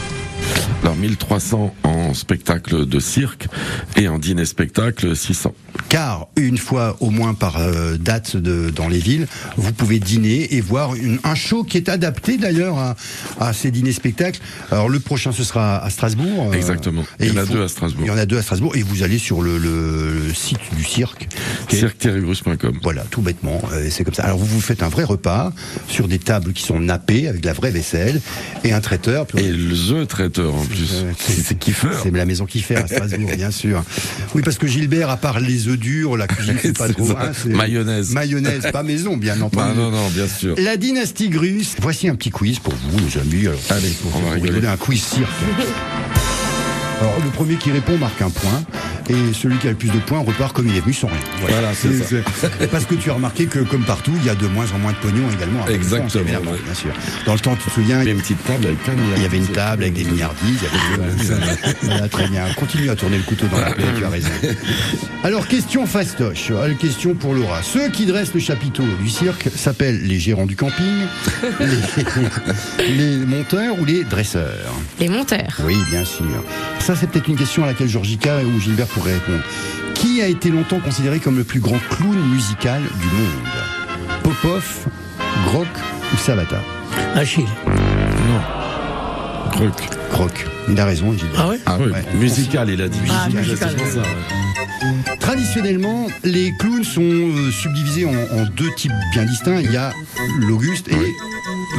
Alors 0.81 0.95
1300 0.95 1.75
en 1.83 2.13
spectacle 2.13 2.85
de 2.85 2.99
cirque 2.99 3.47
et 3.95 4.07
en 4.07 4.17
dîner 4.17 4.45
spectacle 4.45 5.15
600. 5.15 5.53
Car 5.87 6.27
une 6.35 6.57
fois 6.57 6.97
au 6.99 7.09
moins 7.09 7.33
par 7.33 7.57
euh, 7.57 7.97
date 7.97 8.35
de, 8.37 8.69
dans 8.69 8.87
les 8.87 8.99
villes, 8.99 9.27
vous 9.57 9.71
pouvez 9.73 9.99
dîner 9.99 10.53
et 10.55 10.61
voir 10.61 10.95
une- 10.95 11.19
un 11.23 11.35
show 11.35 11.63
qui 11.63 11.77
est 11.77 11.89
adapté 11.89 12.37
d'ailleurs 12.37 12.77
à, 12.77 12.95
à 13.39 13.53
ces 13.53 13.71
dîners-spectacles. 13.71 14.39
Alors 14.71 14.89
le 14.89 14.99
prochain, 14.99 15.31
ce 15.31 15.43
sera 15.43 15.77
à 15.77 15.89
Strasbourg. 15.89 16.49
euh, 16.51 16.53
Exactement. 16.53 17.03
et 17.19 17.27
Il 17.27 17.33
y 17.33 17.37
en 17.39 17.41
a 17.41 17.45
faut- 17.45 17.53
deux 17.53 17.63
à 17.63 17.67
Strasbourg. 17.67 18.03
Il 18.05 18.07
y 18.07 18.11
en 18.11 18.17
a 18.17 18.25
deux 18.25 18.37
à 18.37 18.41
Strasbourg 18.41 18.75
et 18.75 18.83
vous 18.83 19.03
allez 19.03 19.17
sur 19.17 19.41
le, 19.41 19.57
le- 19.57 20.27
le 20.27 20.33
site 20.33 20.59
du 20.75 20.83
cirque. 20.83 21.27
Cirque-grus.com. 21.69 22.77
Voilà, 22.83 23.03
tout 23.09 23.21
bêtement, 23.21 23.61
euh, 23.73 23.87
c'est 23.89 24.03
comme 24.03 24.13
ça. 24.13 24.23
Alors 24.23 24.37
vous 24.37 24.45
vous 24.45 24.61
faites 24.61 24.83
un 24.83 24.89
vrai 24.89 25.03
repas 25.03 25.53
sur 25.87 26.07
des 26.07 26.19
tables 26.19 26.53
qui 26.53 26.63
sont 26.63 26.79
nappées 26.79 27.27
avec 27.27 27.41
de 27.41 27.45
la 27.47 27.53
vraie 27.53 27.71
vaisselle 27.71 28.19
et 28.63 28.73
un 28.73 28.81
traiteur. 28.81 29.25
Et 29.37 29.49
le 29.51 30.05
traiteur 30.05 30.53
en 30.55 30.65
plus. 30.65 31.05
C'est 31.17 31.57
kiffeur. 31.57 31.99
C'est 32.03 32.11
la 32.11 32.25
maison 32.25 32.45
qui 32.45 32.61
fait 32.61 32.75
à 32.75 32.85
Strasbourg, 32.87 33.31
bien 33.35 33.51
sûr. 33.51 33.83
Oui, 34.35 34.41
parce 34.43 34.57
que 34.57 34.67
Gilbert, 34.67 35.09
à 35.09 35.17
part 35.17 35.39
les 35.39 35.68
œufs 35.69 35.77
durs, 35.77 36.17
la 36.17 36.27
cuisine, 36.27 36.57
c'est 36.61 36.77
pas 36.77 36.89
trop. 36.89 37.11
hein, 37.11 37.31
Mayonnaise. 37.47 38.11
Mayonnaise, 38.11 38.67
pas 38.71 38.83
maison, 38.83 39.17
bien 39.17 39.35
entendu. 39.41 39.55
Bah, 39.55 39.73
non, 39.75 39.91
non, 39.91 40.09
bien 40.09 40.27
sûr. 40.27 40.55
La 40.57 40.77
dynastie 40.77 41.29
Grus. 41.29 41.75
Voici 41.81 42.07
un 42.07 42.15
petit 42.15 42.29
quiz 42.31 42.59
pour 42.59 42.73
vous, 42.73 42.99
les 42.99 43.17
amis. 43.21 43.47
Alors, 43.47 43.59
Allez, 43.69 43.89
pour, 44.01 44.15
on 44.15 44.21
va 44.21 44.31
rigoler, 44.35 44.67
un 44.67 44.77
quiz 44.77 45.01
cirque. 45.01 45.29
Alors, 47.01 47.15
le 47.23 47.29
premier 47.29 47.55
qui 47.55 47.71
répond 47.71 47.97
marque 47.97 48.21
un 48.21 48.29
point, 48.29 48.61
et 49.09 49.33
celui 49.33 49.57
qui 49.57 49.67
a 49.67 49.71
le 49.71 49.75
plus 49.77 49.89
de 49.89 49.97
points 49.99 50.19
repart 50.19 50.53
comme 50.53 50.67
il 50.67 50.75
est 50.75 50.81
venu 50.81 50.93
sans 50.93 51.07
rien. 51.07 51.17
Voilà, 51.41 51.73
c'est 51.73 51.93
ça. 52.03 52.49
Parce 52.71 52.85
que 52.85 52.95
tu 52.95 53.09
as 53.09 53.13
remarqué 53.13 53.45
que, 53.47 53.59
comme 53.59 53.83
partout, 53.83 54.11
il 54.17 54.25
y 54.25 54.29
a 54.29 54.35
de 54.35 54.45
moins 54.47 54.65
en 54.73 54.79
moins 54.79 54.91
de 54.91 54.97
pognon 54.97 55.23
également. 55.33 55.65
Exactement, 55.67 56.09
France, 56.09 56.15
évidemment, 56.21 56.51
ouais. 56.51 56.57
bien 56.65 56.73
sûr. 56.73 56.91
Dans 57.25 57.33
le 57.33 57.39
temps, 57.39 57.55
tu 57.55 57.69
te 57.69 57.73
souviens, 57.73 58.01
Il 58.01 58.07
y 58.07 58.09
a 58.09 58.13
une 58.13 58.19
petite 58.21 58.43
table 58.43 58.65
avec 58.65 58.77
plein 58.83 58.93
de 58.95 58.99
il 59.15 59.23
y 59.23 59.25
avait 59.25 59.37
une 59.37 59.47
table 59.47 59.83
avec 59.83 59.95
des 59.95 60.03
milliardises. 60.03 60.59
il 61.21 61.25
y 61.25 61.31
avait- 61.31 61.75
Voilà, 61.83 62.09
très 62.09 62.27
bien. 62.27 62.43
Continue 62.55 62.89
à 62.89 62.95
tourner 62.95 63.17
le 63.17 63.23
couteau 63.23 63.47
dans 63.47 63.59
la 63.59 63.71
plaie, 63.71 63.85
tu 63.97 64.03
as 64.05 64.09
raison. 64.09 64.29
Alors, 65.23 65.47
question 65.47 65.85
fastoche. 65.87 66.51
Question 66.79 67.15
pour 67.15 67.33
Laura. 67.33 67.61
Ceux 67.63 67.89
qui 67.89 68.05
dressent 68.05 68.33
le 68.33 68.39
chapiteau 68.41 68.83
du 69.01 69.09
cirque 69.09 69.47
s'appellent 69.55 70.03
les 70.05 70.19
gérants 70.19 70.45
du 70.45 70.55
camping, 70.57 71.05
les, 71.59 72.87
les 72.95 73.17
monteurs 73.25 73.79
ou 73.79 73.85
les 73.85 74.03
dresseurs? 74.03 74.73
Les 74.99 75.07
monteurs. 75.09 75.57
Oui, 75.65 75.77
bien 75.89 76.03
sûr. 76.05 76.25
Ça, 76.89 76.95
c'est 76.95 77.05
peut-être 77.05 77.27
une 77.27 77.35
question 77.35 77.63
à 77.63 77.67
laquelle 77.67 77.87
Georgica 77.87 78.39
ou 78.39 78.59
Gilbert 78.59 78.87
pourraient 78.87 79.13
répondre. 79.13 79.43
Qui 79.93 80.23
a 80.23 80.27
été 80.27 80.49
longtemps 80.49 80.79
considéré 80.79 81.19
comme 81.19 81.37
le 81.37 81.43
plus 81.43 81.59
grand 81.59 81.77
clown 81.91 82.17
musical 82.31 82.81
du 82.81 83.05
monde? 83.05 84.23
Popov, 84.23 84.87
Grock 85.45 85.67
ou 86.11 86.17
Savata 86.17 86.59
Achille. 87.13 87.45
Croc. 89.51 89.87
Croc. 90.09 90.58
Il 90.69 90.79
a 90.79 90.85
raison, 90.85 91.11
Gilbert. 91.17 91.39
Ah 91.39 91.49
ouais 91.49 91.59
Ah 91.65 91.77
oui, 91.79 91.91
Ouais. 91.91 92.03
musical, 92.19 92.69
il 92.69 92.81
a 92.81 92.87
dit. 92.87 92.99
Ah, 93.09 93.25
Musical, 93.27 93.41
musical, 93.45 93.69
c'est 93.69 93.75
pour 93.77 93.85
ouais. 93.85 93.91
ça. 93.93 93.99
ouais. 94.01 95.17
Traditionnellement, 95.19 96.07
les 96.23 96.51
clowns 96.59 96.83
sont 96.83 97.01
euh, 97.01 97.51
subdivisés 97.51 98.05
en, 98.05 98.11
en 98.37 98.45
deux 98.55 98.71
types 98.75 98.91
bien 99.13 99.25
distincts. 99.25 99.59
Il 99.61 99.71
y 99.71 99.77
a 99.77 99.93
l'Auguste 100.39 100.87
et, 100.87 100.95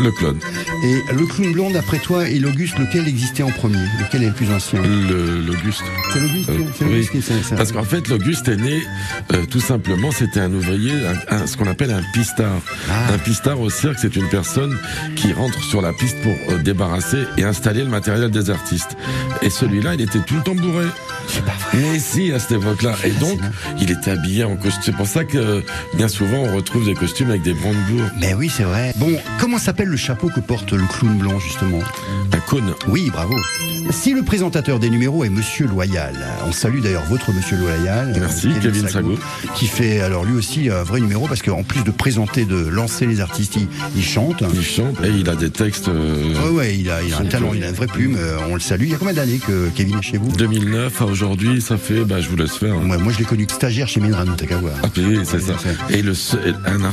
Le 0.02 0.10
clone. 0.12 0.38
et 0.84 1.14
le 1.14 1.26
clown 1.26 1.52
blanc, 1.52 1.70
d'après 1.70 1.98
toi, 1.98 2.28
et 2.28 2.38
l'Auguste, 2.38 2.78
lequel 2.78 3.08
existait 3.08 3.42
en 3.42 3.50
premier? 3.50 3.78
Lequel 3.98 4.22
est 4.22 4.26
le 4.28 4.32
plus 4.34 4.50
ancien? 4.52 4.80
Le- 4.82 5.40
L'Auguste. 5.46 5.82
C'est 6.12 6.20
l'Auguste 6.20 6.48
Euh, 6.50 6.58
C'est 6.78 6.84
oui. 6.84 6.90
l'Auguste 6.90 7.10
qui 7.10 7.18
est 7.18 7.20
ça, 7.22 7.34
ça. 7.48 7.56
Parce 7.56 7.72
qu'en 7.72 7.82
fait, 7.84 8.06
l'Auguste 8.08 8.48
est 8.48 8.56
né, 8.56 8.82
euh, 9.32 9.44
tout 9.46 9.60
simplement, 9.60 10.10
c'était 10.12 10.40
un 10.40 10.52
ouvrier, 10.52 10.92
un- 11.30 11.36
un- 11.36 11.46
ce 11.46 11.56
qu'on 11.56 11.66
appelle 11.68 11.90
un 11.90 12.02
pistard. 12.12 12.60
Ah. 12.90 13.14
Un 13.14 13.18
pistard 13.18 13.60
au 13.60 13.70
cirque, 13.70 13.96
c'est 14.00 14.14
une 14.16 14.28
personne 14.28 14.76
qui 15.16 15.32
rentre 15.32 15.60
sur 15.64 15.80
la 15.82 15.92
piste 15.92 16.16
pour 16.22 16.32
euh, 16.50 16.58
débarrasser 16.58 17.24
et 17.38 17.44
installer 17.44 17.82
le 17.82 17.90
matériel 17.90 18.30
des 18.30 18.50
artistes. 18.50 18.79
Et 19.42 19.50
celui-là, 19.50 19.94
il 19.94 20.00
était 20.00 20.20
tout 20.20 20.34
le 20.34 20.42
temps 20.42 20.54
bourré. 20.54 20.86
Mais 21.74 21.98
si, 21.98 22.32
à 22.32 22.38
cette 22.38 22.52
époque-là. 22.52 22.94
Et 23.04 23.10
donc, 23.12 23.38
il 23.80 23.90
était 23.90 24.10
habillé 24.10 24.44
en 24.44 24.56
costume. 24.56 24.82
C'est 24.82 24.96
pour 24.96 25.06
ça 25.06 25.24
que, 25.24 25.64
bien 25.94 26.08
souvent, 26.08 26.38
on 26.38 26.56
retrouve 26.56 26.84
des 26.84 26.94
costumes 26.94 27.30
avec 27.30 27.42
des 27.42 27.52
brandebourgs. 27.52 28.10
Mais 28.18 28.34
oui, 28.34 28.50
c'est 28.54 28.64
vrai. 28.64 28.92
Bon, 28.96 29.16
comment 29.38 29.58
s'appelle 29.58 29.88
le 29.88 29.96
chapeau 29.96 30.28
que 30.28 30.40
porte 30.40 30.72
le 30.72 30.84
clown 30.86 31.16
blanc, 31.18 31.38
justement? 31.38 31.80
Un 32.32 32.39
Oui, 32.88 33.10
bravo. 33.12 33.36
Si 33.90 34.12
le 34.12 34.22
présentateur 34.24 34.80
des 34.80 34.90
numéros 34.90 35.24
est 35.24 35.28
Monsieur 35.30 35.66
Loyal, 35.68 36.14
on 36.48 36.52
salue 36.52 36.80
d'ailleurs 36.80 37.04
votre 37.04 37.32
Monsieur 37.32 37.56
Loyal. 37.56 38.12
Merci, 38.18 38.48
euh, 38.48 38.60
Kevin 38.60 38.88
Sago. 38.88 39.14
Qui 39.54 39.66
fait 39.68 40.00
alors 40.00 40.24
lui 40.24 40.36
aussi 40.36 40.68
un 40.68 40.82
vrai 40.82 41.00
numéro 41.00 41.28
parce 41.28 41.42
qu'en 41.42 41.62
plus 41.62 41.84
de 41.84 41.92
présenter, 41.92 42.44
de 42.46 42.56
lancer 42.56 43.06
les 43.06 43.20
artistes, 43.20 43.54
il, 43.56 43.68
il 43.96 44.02
chante. 44.04 44.42
Il 44.52 44.62
chante 44.64 44.96
et 45.04 45.10
il 45.10 45.28
a 45.28 45.36
des 45.36 45.50
textes. 45.50 45.88
euh, 45.88 46.34
Ouais, 46.46 46.50
ouais, 46.50 46.76
il 46.78 46.90
a, 46.90 47.02
il 47.02 47.14
a 47.14 47.18
un 47.20 47.24
talent, 47.24 47.52
il 47.54 47.62
a 47.62 47.68
une 47.68 47.74
vraie 47.74 47.86
plume, 47.86 48.16
euh, 48.18 48.36
on 48.50 48.54
le 48.54 48.60
salue. 48.60 48.82
Il 48.84 48.90
y 48.90 48.94
a 48.94 48.98
combien 48.98 49.14
d'années 49.14 49.38
que 49.38 49.68
Kevin 49.76 49.98
est 49.98 50.02
chez 50.02 50.18
vous? 50.18 50.32
2009 50.36 51.02
à 51.02 51.04
aujourd'hui, 51.04 51.60
ça 51.60 51.76
fait, 51.76 52.04
bah, 52.04 52.20
je 52.20 52.28
vous 52.28 52.36
laisse 52.36 52.56
faire. 52.56 52.76
Ouais, 52.76 52.98
Moi, 52.98 53.12
je 53.12 53.18
l'ai 53.18 53.24
connu 53.24 53.46
stagiaire 53.48 53.86
chez 53.88 54.00
Medrano, 54.00 54.32
t'as 54.36 54.46
qu'à 54.46 54.56
voir. 54.56 54.74
Ah, 54.82 54.88
oui, 54.96 55.20
c'est 55.24 55.40
ça. 55.40 55.54
Et 55.88 56.02
le 56.02 56.12
un 56.66 56.84
en- 56.84 56.90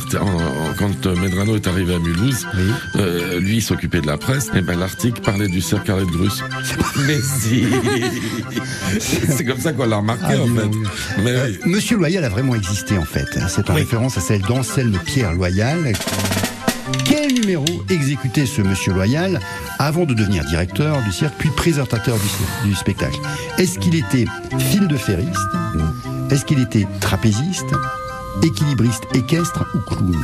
quand 0.77 1.05
euh, 1.07 1.15
Medrano 1.15 1.55
est 1.55 1.67
arrivé 1.67 1.95
à 1.95 1.99
Mulhouse, 1.99 2.45
Oui. 2.55 2.61
euh, 2.97 3.39
lui 3.39 3.55
il 3.57 3.61
s'occupait 3.61 4.01
de 4.01 4.07
la 4.07 4.17
presse. 4.17 4.49
Et 4.55 4.61
ben 4.61 4.77
l'article 4.77 5.21
parlait 5.21 5.46
du 5.47 5.61
cirque 5.61 5.89
Arlette 5.89 6.07
Grus. 6.09 6.43
Mais 7.05 7.17
si, 7.21 7.65
c'est 8.99 9.45
comme 9.45 9.59
ça 9.59 9.73
qu'on 9.73 9.85
l'a 9.85 9.97
remarqué 9.97 10.23
Ah, 10.29 10.41
en 10.41 10.47
fait. 10.47 10.77
Mais 11.23 11.31
Euh, 11.31 11.47
oui. 11.49 11.59
Monsieur 11.71 11.97
Loyal 11.97 12.23
a 12.23 12.29
vraiment 12.29 12.55
existé 12.55 12.97
en 12.97 13.05
fait. 13.05 13.27
C'est 13.49 13.69
en 13.69 13.73
Oui. 13.73 13.81
référence 13.81 14.17
à 14.17 14.21
celle 14.21 14.41
d'Anselme 14.41 14.97
Pierre 15.05 15.33
Loyal. 15.33 15.93
Quel 17.05 17.33
numéro 17.33 17.65
exécutait 17.89 18.45
ce 18.45 18.61
Monsieur 18.61 18.93
Loyal 18.93 19.39
avant 19.79 20.05
de 20.05 20.13
devenir 20.13 20.43
directeur 20.45 21.01
du 21.03 21.11
cirque 21.11 21.33
puis 21.37 21.49
présentateur 21.49 22.17
du, 22.65 22.73
spectacle? 22.75 23.17
Est-ce 23.57 23.77
qu'il 23.79 23.95
était 23.95 24.25
fil 24.57 24.87
de 24.87 24.95
ferriste 24.97 25.31
Est-ce 26.31 26.45
qu'il 26.45 26.59
était 26.59 26.87
trapéziste 26.99 27.65
Équilibriste 28.43 29.03
équestre 29.13 29.65
ou 29.73 29.79
clown? 29.79 30.15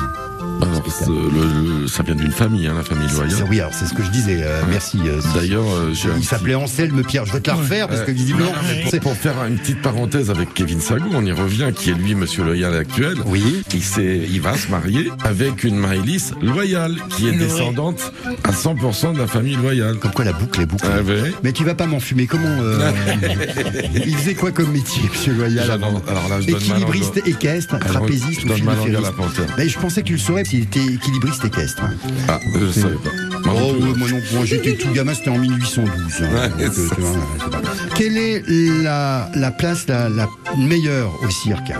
Alors, 0.62 0.84
c'est, 0.88 1.08
le- 1.08 1.82
le- 1.82 1.88
ça 1.88 2.04
vient 2.04 2.16
d'une 2.16 2.32
famille, 2.32 2.68
hein, 2.68 2.74
la 2.78 2.84
famille 2.84 3.08
C'est- 3.10 3.16
Loyal. 3.18 3.48
Oui, 3.50 3.60
alors 3.60 3.74
c'est 3.74 3.86
ce 3.86 3.94
que 3.94 4.04
je 4.04 4.10
disais. 4.10 4.40
euh, 4.42 4.62
merci. 4.70 4.98
euh, 5.06 5.20
D'ailleurs, 5.36 5.64
euh, 5.70 5.92
il 5.94 5.98
petit- 6.20 6.24
s'appelait 6.26 6.56
Anselme 6.56 7.04
Pierre. 7.04 7.26
Je 7.26 7.34
vais 7.34 7.40
te 7.42 7.50
la 7.50 7.56
refaire 7.56 7.88
parce 7.88 8.02
que 8.02 8.12
visiblement. 8.12 8.52
Non, 8.52 8.90
pour, 8.92 9.00
pour 9.02 9.18
faire 9.18 9.44
une 9.46 9.58
petite 9.58 9.82
parenthèse 9.82 10.30
avec 10.30 10.54
Kevin 10.54 10.80
Sago, 10.80 11.06
on 11.14 11.26
y 11.26 11.32
revient, 11.32 11.70
qui 11.76 11.90
est 11.90 11.94
lui 11.94 12.16
Monsieur 12.16 12.44
Loyal 12.44 12.74
actuel. 12.76 13.16
Oui. 13.26 13.64
Il, 13.74 13.84
s'est- 13.84 14.22
il 14.30 14.42
va 14.42 14.56
se 14.58 14.70
marier 14.70 15.10
avec 15.24 15.64
une 15.64 15.76
Maëlys 15.78 16.34
Loyal, 16.42 16.96
qui 17.10 17.28
est 17.28 17.34
descendante 17.38 18.14
à 18.44 18.52
100% 18.52 19.14
de 19.14 19.20
la 19.20 19.28
famille 19.28 19.56
Loyal. 19.56 19.98
Comme 19.98 20.12
quoi 20.12 20.26
la 20.26 20.34
boucle 20.34 20.62
est 20.62 20.66
bouclée. 20.66 20.90
Ah, 20.98 21.02
ouais. 21.02 21.34
Mais 21.44 21.52
tu 21.52 21.64
vas 21.64 21.76
pas 21.76 21.88
m'en 21.88 22.00
fumer. 22.00 22.28
Comment 22.28 22.48
euh, 22.62 22.92
Il 24.06 24.16
faisait 24.18 24.36
quoi 24.36 24.52
comme 24.52 24.72
métier, 24.72 25.04
Monsieur 25.12 25.34
Loyal 25.34 25.70
alors 25.74 26.30
là, 26.30 26.40
je 26.42 26.50
Équilibriste 26.54 27.18
équestre, 27.26 27.76
Alors, 27.76 27.88
trapéziste 27.88 28.42
je 28.42 28.46
ou 28.46 28.50
donne 28.50 28.96
à 28.96 29.02
la 29.02 29.12
panthère. 29.12 29.46
Mais 29.58 29.68
je 29.68 29.78
pensais 29.80 30.02
que 30.02 30.08
tu 30.08 30.14
le 30.14 30.20
saurais 30.20 30.43
s'il 30.46 30.64
était 30.64 30.84
équilibriste 30.86 31.46
équestre. 31.46 31.84
Ah, 32.28 32.40
je 32.60 32.72
savais 32.72 32.96
pas. 32.96 33.10
Moi 33.46 33.54
non 33.54 33.68
Oh, 33.70 33.74
ouais, 33.84 33.94
moi 33.98 34.08
non. 34.10 34.20
Moi, 34.34 34.46
j'étais 34.46 34.76
tout 34.76 34.92
gamin, 34.92 35.14
c'était 35.14 35.30
en 35.30 35.38
1812. 35.38 35.92
hein. 36.22 36.30
Ouais, 36.34 36.50
Donc, 36.50 36.78
euh, 36.78 36.88
tu 36.96 37.02
vois, 37.02 37.62
Quelle 37.96 38.18
est 38.18 38.44
la, 38.84 39.30
la 39.36 39.52
place 39.52 39.86
la, 39.88 40.10
la 40.10 40.28
meilleure 40.58 41.12
au 41.24 41.30
cirque 41.30 41.72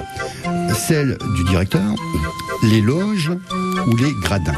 Celle 0.76 1.18
du 1.36 1.44
directeur, 1.46 1.82
les 2.64 2.82
loges 2.82 3.32
ou 3.88 3.96
les 3.96 4.12
gradins? 4.24 4.54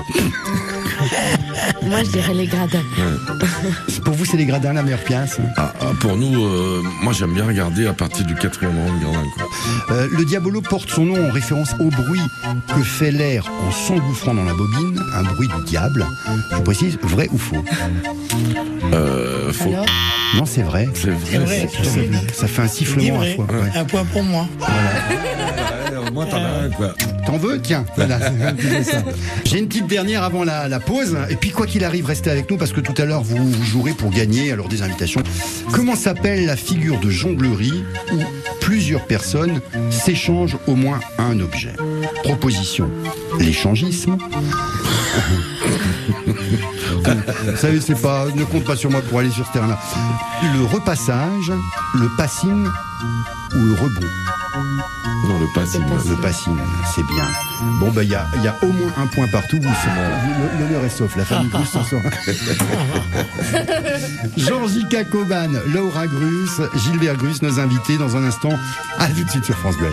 Moi, 1.83 2.03
je 2.03 2.09
dirais 2.11 2.33
les 2.33 2.47
gradins. 2.47 2.81
Pour 4.03 4.13
vous, 4.13 4.25
c'est 4.25 4.37
les 4.37 4.45
gradins 4.45 4.73
la 4.73 4.83
meilleure 4.83 5.03
pièce 5.03 5.37
Ah, 5.57 5.73
ah, 5.81 5.85
pour 5.99 6.15
nous, 6.17 6.45
euh, 6.45 6.81
moi 7.01 7.13
j'aime 7.13 7.33
bien 7.33 7.45
regarder 7.45 7.87
à 7.87 7.93
partir 7.93 8.25
du 8.25 8.35
quatrième 8.35 8.77
rang 8.77 8.93
de 8.97 9.01
Gardin. 9.03 9.29
Quoi. 9.35 9.95
Euh, 9.95 10.07
le 10.11 10.25
Diabolo 10.25 10.61
porte 10.61 10.89
son 10.89 11.05
nom 11.05 11.27
en 11.27 11.31
référence 11.31 11.73
au 11.79 11.89
bruit 11.89 12.21
que 12.67 12.81
fait 12.83 13.11
l'air 13.11 13.45
en 13.67 13.71
s'engouffrant 13.71 14.33
dans 14.33 14.43
la 14.43 14.53
bobine, 14.53 14.99
un 15.15 15.23
bruit 15.23 15.47
du 15.47 15.63
diable. 15.65 16.05
Je 16.51 16.61
précise, 16.61 16.97
vrai 17.01 17.27
ou 17.31 17.37
faux 17.37 17.63
Euh. 18.93 19.51
Alors 19.67 19.85
Non, 20.35 20.45
c'est 20.45 20.61
vrai. 20.63 20.87
C'est 20.93 21.11
vrai. 21.11 21.37
vrai, 21.39 21.69
c'est- 21.71 21.83
c'est 21.89 21.99
vrai. 22.07 22.21
Ça 22.33 22.47
fait 22.47 22.61
un 22.63 22.67
sifflement 22.67 23.21
à 23.21 23.25
fois. 23.35 23.45
ouais. 23.45 23.71
Un 23.79 23.85
point 23.85 24.05
pour 24.05 24.23
moi. 24.23 24.47
Ouais, 24.59 25.97
au 26.07 26.11
moins 26.11 26.25
t'en 26.25 26.37
as 26.37 26.65
un, 26.65 26.69
quoi. 26.71 26.93
T'en 27.25 27.37
veux 27.37 27.59
Tiens, 27.61 27.85
voilà. 27.95 28.19
J'ai 29.45 29.59
une 29.59 29.67
petite 29.67 29.87
dernière 29.87 30.23
avant 30.23 30.43
la, 30.43 30.79
pause. 30.79 31.17
Et 31.29 31.35
puis, 31.35 31.51
quoi 31.51 31.65
qu'il 31.65 31.83
arrive, 31.83 32.05
restez 32.05 32.29
avec 32.29 32.49
nous 32.49 32.57
parce 32.57 32.71
que 32.71 32.81
tout 32.81 32.99
à 33.01 33.05
l'heure, 33.05 33.23
vous, 33.23 33.51
vous, 33.51 33.63
jouerez 33.63 33.93
pour 33.93 34.11
gagner 34.11 34.51
alors 34.51 34.67
des 34.67 34.81
invitations. 34.81 35.23
Comment 35.71 35.95
s'appelle 35.95 36.45
la 36.45 36.55
figure 36.55 36.99
de 36.99 37.09
jonglerie 37.09 37.83
où 38.13 38.19
plusieurs 38.59 39.05
personnes 39.05 39.61
s'échangent 39.89 40.57
au 40.67 40.75
moins 40.75 40.99
un 41.17 41.39
objet? 41.39 41.73
Proposition 42.23 42.89
l'échangisme. 43.39 44.17
Vous 47.05 47.57
savez, 47.57 47.79
c'est 47.81 48.01
pas. 48.01 48.25
Ne 48.35 48.43
compte 48.45 48.63
pas 48.63 48.75
sur 48.75 48.89
moi 48.89 49.01
pour 49.01 49.19
aller 49.19 49.29
sur 49.29 49.45
ce 49.45 49.53
terrain-là. 49.53 49.79
Le 50.41 50.65
repassage, 50.65 51.51
le 51.93 52.09
passing 52.17 52.65
ou 53.55 53.59
le 53.59 53.73
rebond? 53.73 54.07
Non, 55.27 55.39
le 55.39 55.47
passing. 55.53 55.81
Le 56.07 56.15
passing, 56.21 56.55
c'est 56.93 57.05
bien. 57.07 57.25
Bon, 57.79 57.91
ben, 57.91 58.03
il 58.03 58.09
y 58.09 58.15
a, 58.15 58.27
y 58.43 58.47
a, 58.47 58.55
au 58.61 58.67
moins 58.67 58.91
un 58.97 59.07
point 59.07 59.27
partout. 59.27 59.59
Vous, 59.59 60.59
l'honneur 60.59 60.85
est 60.85 60.89
sauf. 60.89 61.15
La 61.15 61.25
famille 61.25 61.49
Grus 61.49 61.67
s'en 61.67 61.83
sort. 61.83 62.01
Georgica 64.37 65.03
Coban, 65.03 65.49
Laura 65.73 66.05
Grus, 66.07 66.61
Gilbert 66.75 67.17
Grus, 67.17 67.41
nos 67.41 67.59
invités 67.59 67.97
dans 67.97 68.15
un 68.15 68.23
instant. 68.23 68.53
À 68.99 69.07
tout 69.07 69.23
de 69.23 69.29
suite 69.29 69.45
sur 69.45 69.57
France 69.57 69.77
Bleu 69.77 69.89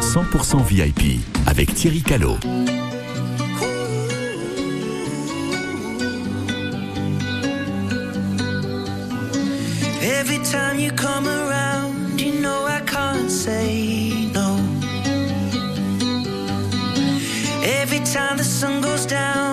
100% 0.00 0.64
VIP 0.64 1.20
avec 1.46 1.74
Thierry 1.74 2.02
Callot. 2.02 2.38
say 13.46 14.28
no. 14.34 14.48
Every 17.80 18.00
time 18.00 18.36
the 18.38 18.44
sun 18.44 18.80
goes 18.80 19.06
down. 19.06 19.45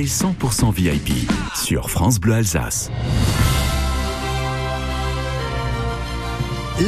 100% 0.00 0.72
VIP 0.72 1.30
sur 1.54 1.90
France 1.90 2.18
Bleu 2.18 2.34
Alsace. 2.34 2.90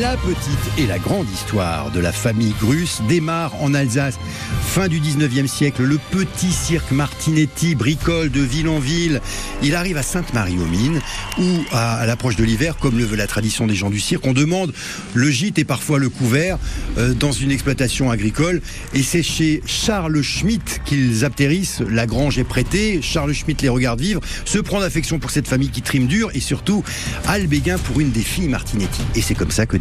La 0.00 0.16
petite 0.16 0.78
et 0.78 0.86
la 0.86 0.98
grande 0.98 1.30
histoire 1.30 1.90
de 1.92 2.00
la 2.00 2.10
famille 2.10 2.54
Grus 2.60 3.00
démarre 3.06 3.62
en 3.62 3.74
Alsace. 3.74 4.18
Fin 4.66 4.88
du 4.88 4.98
19e 4.98 5.46
siècle, 5.46 5.84
le 5.84 5.98
petit 6.10 6.50
cirque 6.50 6.90
Martinetti 6.90 7.76
bricole 7.76 8.30
de 8.30 8.40
ville 8.40 8.68
en 8.68 8.80
ville. 8.80 9.20
Il 9.62 9.76
arrive 9.76 9.96
à 9.96 10.02
Sainte-Marie-aux-Mines 10.02 11.00
où, 11.38 11.60
à, 11.70 12.06
l'approche 12.06 12.34
de 12.34 12.42
l'hiver, 12.42 12.76
comme 12.78 12.98
le 12.98 13.04
veut 13.04 13.16
la 13.16 13.28
tradition 13.28 13.68
des 13.68 13.76
gens 13.76 13.90
du 13.90 14.00
cirque, 14.00 14.26
on 14.26 14.32
demande 14.32 14.72
le 15.12 15.30
gîte 15.30 15.60
et 15.60 15.64
parfois 15.64 16.00
le 16.00 16.08
couvert 16.08 16.58
euh, 16.98 17.14
dans 17.14 17.30
une 17.30 17.52
exploitation 17.52 18.10
agricole. 18.10 18.62
Et 18.94 19.02
c'est 19.02 19.22
chez 19.22 19.62
Charles 19.66 20.22
Schmitt 20.22 20.80
qu'ils 20.84 21.24
atterrissent. 21.24 21.82
La 21.88 22.06
grange 22.06 22.38
est 22.38 22.44
prêtée. 22.44 23.00
Charles 23.00 23.34
Schmitt 23.34 23.62
les 23.62 23.68
regarde 23.68 24.00
vivre, 24.00 24.20
se 24.44 24.58
prend 24.58 24.80
d'affection 24.80 25.20
pour 25.20 25.30
cette 25.30 25.46
famille 25.46 25.70
qui 25.70 25.82
trime 25.82 26.06
dur 26.06 26.30
et 26.34 26.40
surtout 26.40 26.82
Albéguin 27.28 27.78
pour 27.78 28.00
une 28.00 28.10
des 28.10 28.22
filles 28.22 28.48
Martinetti. 28.48 29.02
Et 29.14 29.22
c'est 29.22 29.34
comme 29.34 29.52
ça 29.52 29.66
que 29.66 29.76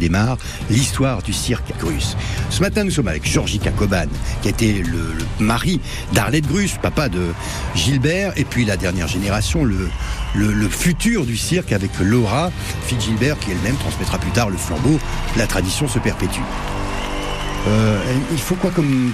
l'histoire 0.70 1.22
du 1.22 1.32
cirque 1.32 1.72
Grus. 1.78 2.16
Ce 2.50 2.60
matin, 2.60 2.84
nous 2.84 2.90
sommes 2.90 3.08
avec 3.08 3.26
Georgie 3.26 3.58
Cacoban, 3.58 4.06
qui 4.42 4.48
été 4.48 4.82
le, 4.82 5.12
le 5.12 5.44
mari 5.44 5.80
d'Arlette 6.12 6.46
Grus, 6.46 6.76
papa 6.80 7.08
de 7.08 7.28
Gilbert, 7.74 8.32
et 8.36 8.44
puis 8.44 8.64
la 8.64 8.76
dernière 8.76 9.08
génération, 9.08 9.64
le 9.64 10.68
futur 10.68 11.24
du 11.24 11.36
cirque 11.36 11.72
avec 11.72 11.90
Laura, 12.00 12.50
fille 12.86 12.98
de 12.98 13.02
Gilbert, 13.02 13.38
qui 13.38 13.50
elle-même 13.50 13.76
transmettra 13.76 14.18
plus 14.18 14.30
tard 14.30 14.50
le 14.50 14.56
flambeau. 14.56 14.98
La 15.36 15.46
tradition 15.46 15.88
se 15.88 15.98
perpétue. 15.98 16.40
Euh, 17.66 17.98
il 18.30 18.38
faut 18.38 18.56
quoi 18.56 18.70
comme 18.70 19.12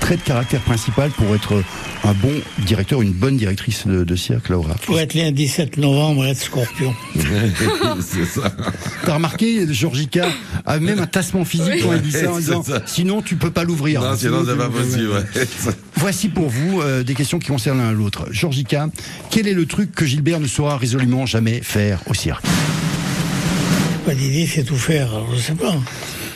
trait 0.00 0.16
de 0.16 0.22
caractère 0.22 0.60
principal 0.60 1.10
pour 1.10 1.34
être 1.34 1.62
un 2.04 2.12
bon 2.12 2.32
directeur, 2.58 3.00
une 3.00 3.12
bonne 3.12 3.36
directrice 3.36 3.86
de, 3.86 4.04
de 4.04 4.16
cirque, 4.16 4.48
Laura 4.50 4.74
Pour 4.86 5.00
être 5.00 5.14
le 5.14 5.30
17 5.30 5.78
novembre 5.78 6.26
et 6.26 6.30
être 6.30 6.40
scorpion. 6.40 6.94
c'est 8.00 8.26
ça. 8.26 8.52
T'as 9.04 9.14
remarqué, 9.14 9.66
Georgica 9.72 10.26
a 10.66 10.78
même 10.78 11.00
un 11.00 11.06
tassement 11.06 11.44
physique 11.44 11.82
quand 11.82 11.92
elle 11.92 12.02
dit 12.02 12.12
ça 12.12 12.32
en 12.32 12.38
disant 12.38 12.62
ça. 12.62 12.82
sinon 12.86 13.22
tu 13.22 13.36
peux 13.36 13.50
pas 13.50 13.64
l'ouvrir. 13.64 14.02
Non, 14.02 14.16
sinon 14.16 14.44
c'est 14.46 14.56
pas 14.56 14.68
possible. 14.68 15.08
ouais. 15.10 15.46
Voici 15.96 16.28
pour 16.28 16.48
vous 16.48 16.82
euh, 16.82 17.02
des 17.02 17.14
questions 17.14 17.38
qui 17.38 17.48
concernent 17.48 17.78
l'un 17.78 17.92
l'autre. 17.92 18.26
Georgica, 18.30 18.88
quel 19.30 19.48
est 19.48 19.54
le 19.54 19.66
truc 19.66 19.92
que 19.92 20.04
Gilbert 20.04 20.40
ne 20.40 20.46
saura 20.46 20.76
résolument 20.76 21.24
jamais 21.24 21.60
faire 21.62 22.00
au 22.06 22.14
cirque? 22.14 22.44
Pas 24.04 24.14
d'idée, 24.14 24.46
c'est 24.46 24.64
tout 24.64 24.76
faire, 24.76 25.08
alors 25.08 25.34
je 25.34 25.40
sais 25.40 25.54
pas. 25.54 25.74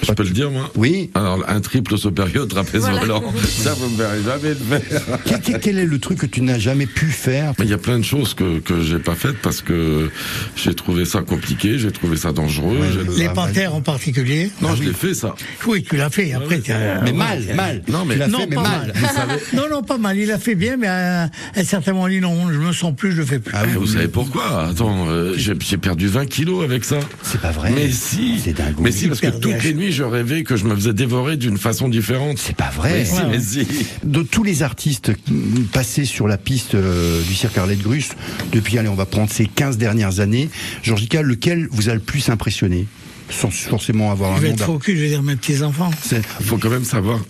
Je 0.02 0.12
peux 0.12 0.22
le 0.22 0.30
dire, 0.30 0.50
moi 0.50 0.70
Oui. 0.76 1.10
Alors, 1.14 1.44
un 1.48 1.60
triple 1.60 1.98
saut 1.98 2.10
période, 2.10 2.48
trapèze 2.48 2.80
Voilà. 2.82 3.00
volant, 3.00 3.24
ça, 3.44 3.74
vous 3.74 3.88
me 3.90 3.96
verrez 3.96 4.22
jamais 4.22 4.50
le 4.50 4.78
faire. 4.80 5.02
quel, 5.24 5.40
quel- 5.40 5.60
quel 5.60 5.78
est 5.78 5.84
le 5.86 5.98
truc 5.98 6.18
que 6.18 6.26
tu 6.26 6.40
n'as 6.42 6.58
jamais 6.58 6.86
pu 6.86 7.06
faire 7.06 7.52
Mais 7.58 7.64
il 7.64 7.70
y 7.70 7.74
a 7.74 7.78
plein 7.78 7.98
de 7.98 8.04
choses 8.04 8.34
que, 8.34 8.58
que 8.60 8.80
j'ai 8.82 8.98
pas 8.98 9.14
faites 9.14 9.38
parce 9.42 9.60
que 9.60 10.10
j'ai 10.56 10.74
trouvé 10.74 11.04
ça 11.04 11.20
compliqué, 11.22 11.78
j'ai 11.78 11.90
trouvé 11.90 12.16
ça 12.16 12.32
dangereux. 12.32 12.78
Ouais, 12.78 13.16
Les 13.18 13.26
Ah, 13.26 13.30
panthères 13.30 13.74
en 13.74 13.80
particulier. 13.80 14.50
Non, 14.62 14.74
je 14.76 14.82
l'ai 14.84 14.92
fait, 14.92 15.14
ça. 15.14 15.34
Oui, 15.66 15.82
tu 15.82 15.96
l'as 15.96 16.10
fait. 16.10 16.32
Après, 16.32 16.60
Mais 17.04 17.12
mal, 17.12 17.42
mal. 17.54 17.82
Non, 17.88 18.04
mais- 18.04 18.14
tu 18.14 18.20
l'as 18.20 18.28
Non, 18.28 18.38
fait, 18.40 18.46
mais 18.46 18.56
pas 18.56 18.62
mal. 18.62 18.92
mal. 19.26 19.38
non, 19.54 19.62
non, 19.70 19.82
pas 19.82 19.98
mal. 19.98 20.16
Il 20.16 20.30
a 20.30 20.38
fait 20.38 20.54
bien, 20.54 20.76
mais 20.76 20.86
à 20.86 21.28
un 21.56 21.64
certain 21.64 21.92
moment, 21.92 22.08
il 22.08 22.16
dit 22.16 22.20
non, 22.20 22.50
je 22.52 22.58
me 22.58 22.72
sens 22.72 22.94
plus, 22.94 23.12
je 23.12 23.18
le 23.18 23.24
fais 23.26 23.38
plus. 23.40 23.54
Ah 23.56 23.62
oui, 23.66 23.72
Vous 23.76 23.86
savez 23.86 24.08
pourquoi? 24.08 24.68
Attends, 24.70 25.06
euh, 25.08 25.34
j'ai 25.36 25.54
j'ai 25.60 25.76
perdu 25.76 26.06
20 26.06 26.26
kilos 26.26 26.64
avec 26.64 26.84
ça. 26.84 26.98
C'est 27.22 27.40
pas 27.40 27.50
vrai. 27.50 27.72
Mais 27.74 27.90
si, 27.90 28.38
C'est 28.42 28.52
dingue. 28.52 28.76
mais 28.80 28.92
si, 28.92 29.08
parce 29.08 29.20
que 29.20 29.26
toutes 29.28 29.62
les 29.64 29.74
nuits, 29.74 29.87
je 29.92 30.02
rêvais 30.02 30.42
que 30.42 30.56
je 30.56 30.64
me 30.64 30.74
faisais 30.74 30.92
dévorer 30.92 31.36
d'une 31.36 31.58
façon 31.58 31.88
différente. 31.88 32.38
C'est 32.38 32.56
pas 32.56 32.70
vrai. 32.70 32.92
Mais 32.92 33.04
si, 33.04 33.14
mais 33.30 33.40
si. 33.64 33.86
De 34.04 34.22
tous 34.22 34.42
les 34.42 34.62
artistes 34.62 35.12
passés 35.72 36.04
sur 36.04 36.28
la 36.28 36.38
piste 36.38 36.74
euh, 36.74 37.22
du 37.22 37.34
cirque 37.34 37.56
Arlette 37.58 37.82
Grus, 37.82 38.10
depuis, 38.52 38.78
allez, 38.78 38.88
on 38.88 38.94
va 38.94 39.06
prendre 39.06 39.30
ces 39.30 39.46
15 39.46 39.78
dernières 39.78 40.20
années, 40.20 40.48
Georgica, 40.82 41.22
lequel 41.22 41.68
vous 41.70 41.88
a 41.88 41.94
le 41.94 42.00
plus 42.00 42.28
impressionné? 42.28 42.86
Sans 43.30 43.50
forcément 43.50 44.10
avoir 44.10 44.32
Je 44.32 44.36
un 44.38 44.40
vais 44.40 44.46
nom 44.48 44.52
être 44.54 44.58
d'art- 44.60 44.66
focus, 44.68 44.96
je 44.96 45.02
vais 45.02 45.08
dire 45.10 45.22
mes 45.22 45.36
petits-enfants. 45.36 45.90
C'est- 46.02 46.22
Il 46.40 46.46
faut 46.46 46.56
quand 46.56 46.70
même 46.70 46.84
savoir 46.84 47.20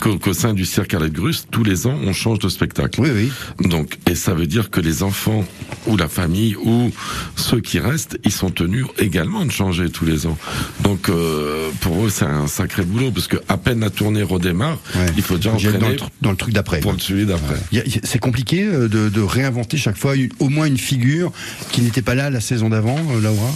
qu'au 0.00 0.32
sein 0.32 0.54
du 0.54 0.64
cirque 0.64 0.94
Arlette 0.94 1.12
Grus, 1.12 1.46
tous 1.50 1.62
les 1.64 1.86
ans, 1.86 1.96
on 2.04 2.12
change 2.12 2.38
de 2.38 2.48
spectacle. 2.48 3.00
Oui, 3.00 3.10
oui. 3.14 3.68
Donc, 3.68 3.98
et 4.10 4.14
ça 4.14 4.34
veut 4.34 4.46
dire 4.46 4.70
que 4.70 4.80
les 4.80 5.02
enfants 5.02 5.44
ou 5.86 5.96
la 5.96 6.08
famille 6.08 6.56
ou 6.56 6.90
ceux 7.36 7.60
qui 7.60 7.78
restent, 7.78 8.18
ils 8.24 8.32
sont 8.32 8.50
tenus 8.50 8.86
également 8.98 9.44
de 9.44 9.50
changer 9.50 9.90
tous 9.90 10.04
les 10.04 10.26
ans. 10.26 10.38
Donc, 10.82 11.08
euh, 11.08 11.68
pour 11.80 12.04
eux, 12.06 12.10
c'est 12.10 12.24
un 12.24 12.46
sacré 12.46 12.82
boulot 12.82 13.10
parce 13.10 13.28
que 13.28 13.36
à 13.48 13.56
peine 13.58 13.80
la 13.80 13.90
tournée 13.90 14.22
redémarre, 14.22 14.78
Ouais. 14.94 15.06
il 15.16 15.22
faut 15.22 15.36
déjà 15.36 15.50
dans 15.50 15.56
entraîner 15.56 15.94
le, 15.96 15.98
dans 16.22 16.30
le 16.30 16.36
truc 16.36 16.54
d'après. 16.54 16.80
pour 16.80 16.92
le 16.92 16.98
suivi 16.98 17.26
d'après. 17.26 17.56
C'est 18.04 18.18
compliqué 18.18 18.64
euh, 18.64 18.88
de, 18.88 19.08
de 19.08 19.20
réinventer 19.20 19.76
chaque 19.76 19.96
fois 19.96 20.16
une- 20.16 20.30
au 20.38 20.48
moins 20.48 20.66
une 20.66 20.78
figure 20.78 21.32
qui 21.72 21.82
n'était 21.82 22.02
pas 22.02 22.14
là 22.14 22.30
la 22.30 22.40
saison 22.40 22.68
d'avant, 22.70 22.98
euh, 23.12 23.20
Laura? 23.20 23.50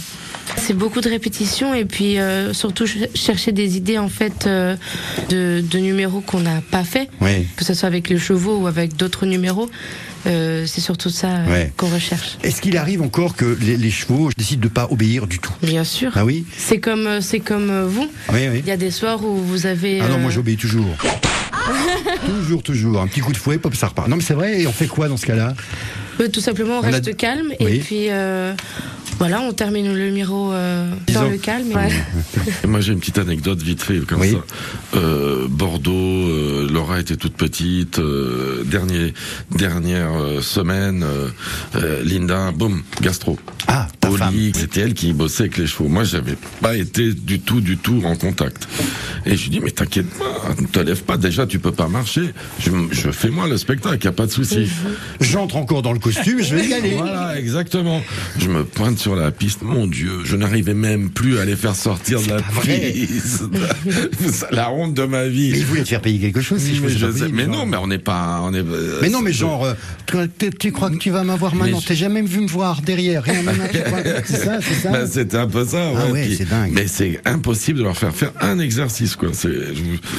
C'est 0.57 0.75
beaucoup 0.75 1.01
de 1.01 1.09
répétitions 1.09 1.73
et 1.73 1.85
puis 1.85 2.19
euh, 2.19 2.53
surtout 2.53 2.85
ch- 2.85 3.09
chercher 3.15 3.51
des 3.51 3.77
idées 3.77 3.97
en 3.97 4.09
fait 4.09 4.45
euh, 4.45 4.75
de, 5.29 5.61
de 5.67 5.79
numéros 5.79 6.21
qu'on 6.21 6.34
n'a 6.39 6.61
pas 6.71 6.83
fait, 6.83 7.09
Oui. 7.21 7.47
que 7.55 7.63
ce 7.65 7.73
soit 7.73 7.87
avec 7.87 8.09
les 8.09 8.17
chevaux 8.19 8.57
ou 8.59 8.67
avec 8.67 8.95
d'autres 8.95 9.25
numéros. 9.25 9.69
Euh, 10.27 10.65
c'est 10.65 10.81
surtout 10.81 11.09
ça 11.11 11.27
euh, 11.27 11.47
Ouais. 11.51 11.73
qu'on 11.77 11.87
recherche. 11.89 12.37
Est-ce 12.43 12.59
qu'il 12.61 12.77
arrive 12.77 13.01
encore 13.03 13.35
que 13.35 13.57
les, 13.61 13.77
les 13.77 13.91
chevaux 13.91 14.29
décident 14.35 14.61
de 14.63 14.67
pas 14.67 14.87
obéir 14.89 15.27
du 15.27 15.37
tout? 15.39 15.53
Bien 15.61 15.83
sûr. 15.83 16.11
Ah 16.15 16.25
oui? 16.25 16.45
C'est 16.57 16.79
comme 16.79 17.05
euh, 17.05 17.21
c'est 17.21 17.39
comme 17.39 17.83
vous. 17.85 18.09
Oui, 18.33 18.39
oui. 18.51 18.59
Il 18.63 18.67
y 18.67 18.71
a 18.71 18.77
des 18.77 18.89
soirs 18.91 19.23
où 19.23 19.35
vous 19.35 19.65
avez. 19.67 20.01
Ah 20.01 20.07
non, 20.07 20.17
moi 20.17 20.31
j'obéis 20.31 20.57
toujours. 20.57 20.95
toujours, 22.25 22.63
toujours. 22.63 23.01
Un 23.01 23.07
petit 23.07 23.19
coup 23.21 23.31
de 23.31 23.37
fouet, 23.37 23.57
pop, 23.57 23.75
ça 23.75 23.87
repart. 23.87 24.07
Non, 24.07 24.15
mais 24.17 24.23
c'est 24.23 24.33
vrai, 24.33 24.61
et 24.61 24.67
on 24.67 24.71
fait 24.71 24.87
quoi 24.87 25.07
dans 25.07 25.17
ce 25.17 25.25
cas-là? 25.25 25.53
Tout 26.31 26.39
simplement 26.39 26.75
on, 26.75 26.79
On 26.79 26.83
a- 26.83 26.91
reste 26.91 27.15
calme 27.17 27.51
Oui. 27.59 27.73
et 27.75 27.79
puis 27.79 28.05
euh, 28.09 28.53
voilà 29.19 29.41
on 29.41 29.53
termine 29.53 29.93
le 29.93 30.05
numéro 30.05 30.51
euh, 30.51 30.91
dans 31.13 31.29
le 31.29 31.37
calme. 31.37 31.67
moi, 32.67 32.81
j'ai 32.81 32.93
une 32.93 32.99
petite 32.99 33.17
anecdote 33.17 33.61
vite 33.61 33.81
fait 33.81 33.99
comme 33.99 34.21
Oui. 34.21 34.31
ça. 34.31 34.97
Euh, 34.99 35.47
Bordeaux, 35.49 35.91
euh, 35.93 36.67
Laura 36.71 36.99
était 36.99 37.15
toute 37.15 37.35
petite. 37.35 37.99
euh, 37.99 38.63
dernier, 38.65 39.13
dernière 39.51 40.11
euh, 40.13 40.41
semaine, 40.41 41.05
Linda, 42.03 42.51
boum, 42.51 42.83
gastro. 43.01 43.37
Ah, 43.67 43.87
ta 43.99 44.09
c'était 44.53 44.81
elle 44.81 44.93
qui 44.93 45.11
bossait 45.13 45.43
avec 45.43 45.57
les 45.57 45.67
chevaux. 45.67 45.87
Moi, 45.89 46.03
j'avais 46.03 46.37
pas 46.61 46.75
été 46.75 47.13
du 47.13 47.39
tout, 47.39 47.61
du 47.61 47.77
tout 47.77 48.01
en 48.05 48.15
contact. 48.15 48.67
Et 49.25 49.35
je 49.35 49.43
lui 49.43 49.49
dis, 49.49 49.59
mais 49.59 49.71
t'inquiète 49.71 50.09
pas, 50.11 50.53
ne 50.61 50.67
te 50.67 50.79
lève 50.79 51.03
pas. 51.03 51.17
Déjà, 51.17 51.47
tu 51.47 51.59
peux 51.59 51.71
pas 51.71 51.87
marcher. 51.87 52.33
Je, 52.59 52.69
je 52.91 53.09
fais 53.11 53.29
moi 53.29 53.47
le 53.47 53.57
spectacle, 53.57 54.05
y 54.05 54.07
a 54.07 54.11
pas 54.11 54.27
de 54.27 54.31
souci. 54.31 54.67
J'entre 55.19 55.55
encore 55.55 55.81
dans 55.81 55.93
le 55.93 55.99
costume, 55.99 56.41
je 56.43 56.55
vais 56.55 56.67
y 56.67 56.73
aller. 56.73 56.93
Voilà, 56.95 57.37
exactement. 57.39 58.01
Je 58.37 58.47
me 58.49 58.63
pointe 58.63 58.99
sur 59.05 59.15
la 59.15 59.29
piste. 59.29 59.61
Mon 59.61 59.85
Dieu, 59.85 60.21
je 60.23 60.35
n'arrivais 60.35 60.73
même 60.73 61.11
plus 61.11 61.37
à 61.37 61.45
les 61.45 61.55
faire 61.55 61.75
sortir 61.75 62.19
de 62.23 62.27
la. 62.29 62.37
C'est 64.31 64.51
la 64.51 64.71
honte 64.71 64.95
de 64.95 65.03
ma 65.03 65.27
vie. 65.27 65.51
Mais 65.51 65.59
il 65.59 65.65
voulait 65.65 65.83
te 65.83 65.89
faire 65.89 66.01
payer 66.01 66.17
quelque 66.17 66.41
chose, 66.41 66.59
si 66.59 66.73
je 66.75 66.81
mais, 66.81 66.89
je 66.89 67.11
sais- 67.11 67.27
mais 67.31 67.45
genre. 67.45 67.55
non, 67.57 67.65
mais 67.67 67.77
on 67.77 67.85
n'est 67.85 67.99
pas, 67.99 68.39
on 68.43 68.51
est. 68.55 68.63
Mais 69.03 69.09
non, 69.09 69.21
mais 69.21 69.31
genre, 69.31 69.63
euh, 69.63 70.25
tu, 70.59 70.71
crois 70.71 70.89
que 70.89 70.97
tu 70.97 71.11
vas 71.11 71.23
m'avoir 71.23 71.53
maintenant 71.53 71.79
je- 71.79 71.85
T'as 71.87 71.93
jamais 71.93 72.23
vu 72.23 72.39
me 72.41 72.47
voir 72.47 72.81
derrière, 72.81 73.21
rien 73.23 73.43
C'est 74.25 74.37
ça, 74.37 74.57
c'est 74.59 74.73
ça 74.73 74.89
Ben, 74.91 75.05
c'était 75.05 75.37
un 75.37 75.47
peu 75.47 75.63
ça. 75.65 75.91
Ah 75.95 76.11
ouais, 76.11 76.25
Puis- 76.25 76.37
c'est 76.37 76.49
dingue. 76.49 76.71
Mais 76.73 76.87
c'est 76.87 77.21
impossible 77.25 77.77
de 77.79 77.83
leur 77.83 77.95
faire 77.95 78.15
faire 78.15 78.31
un 78.41 78.57
exercice, 78.57 79.15
quoi. 79.15 79.29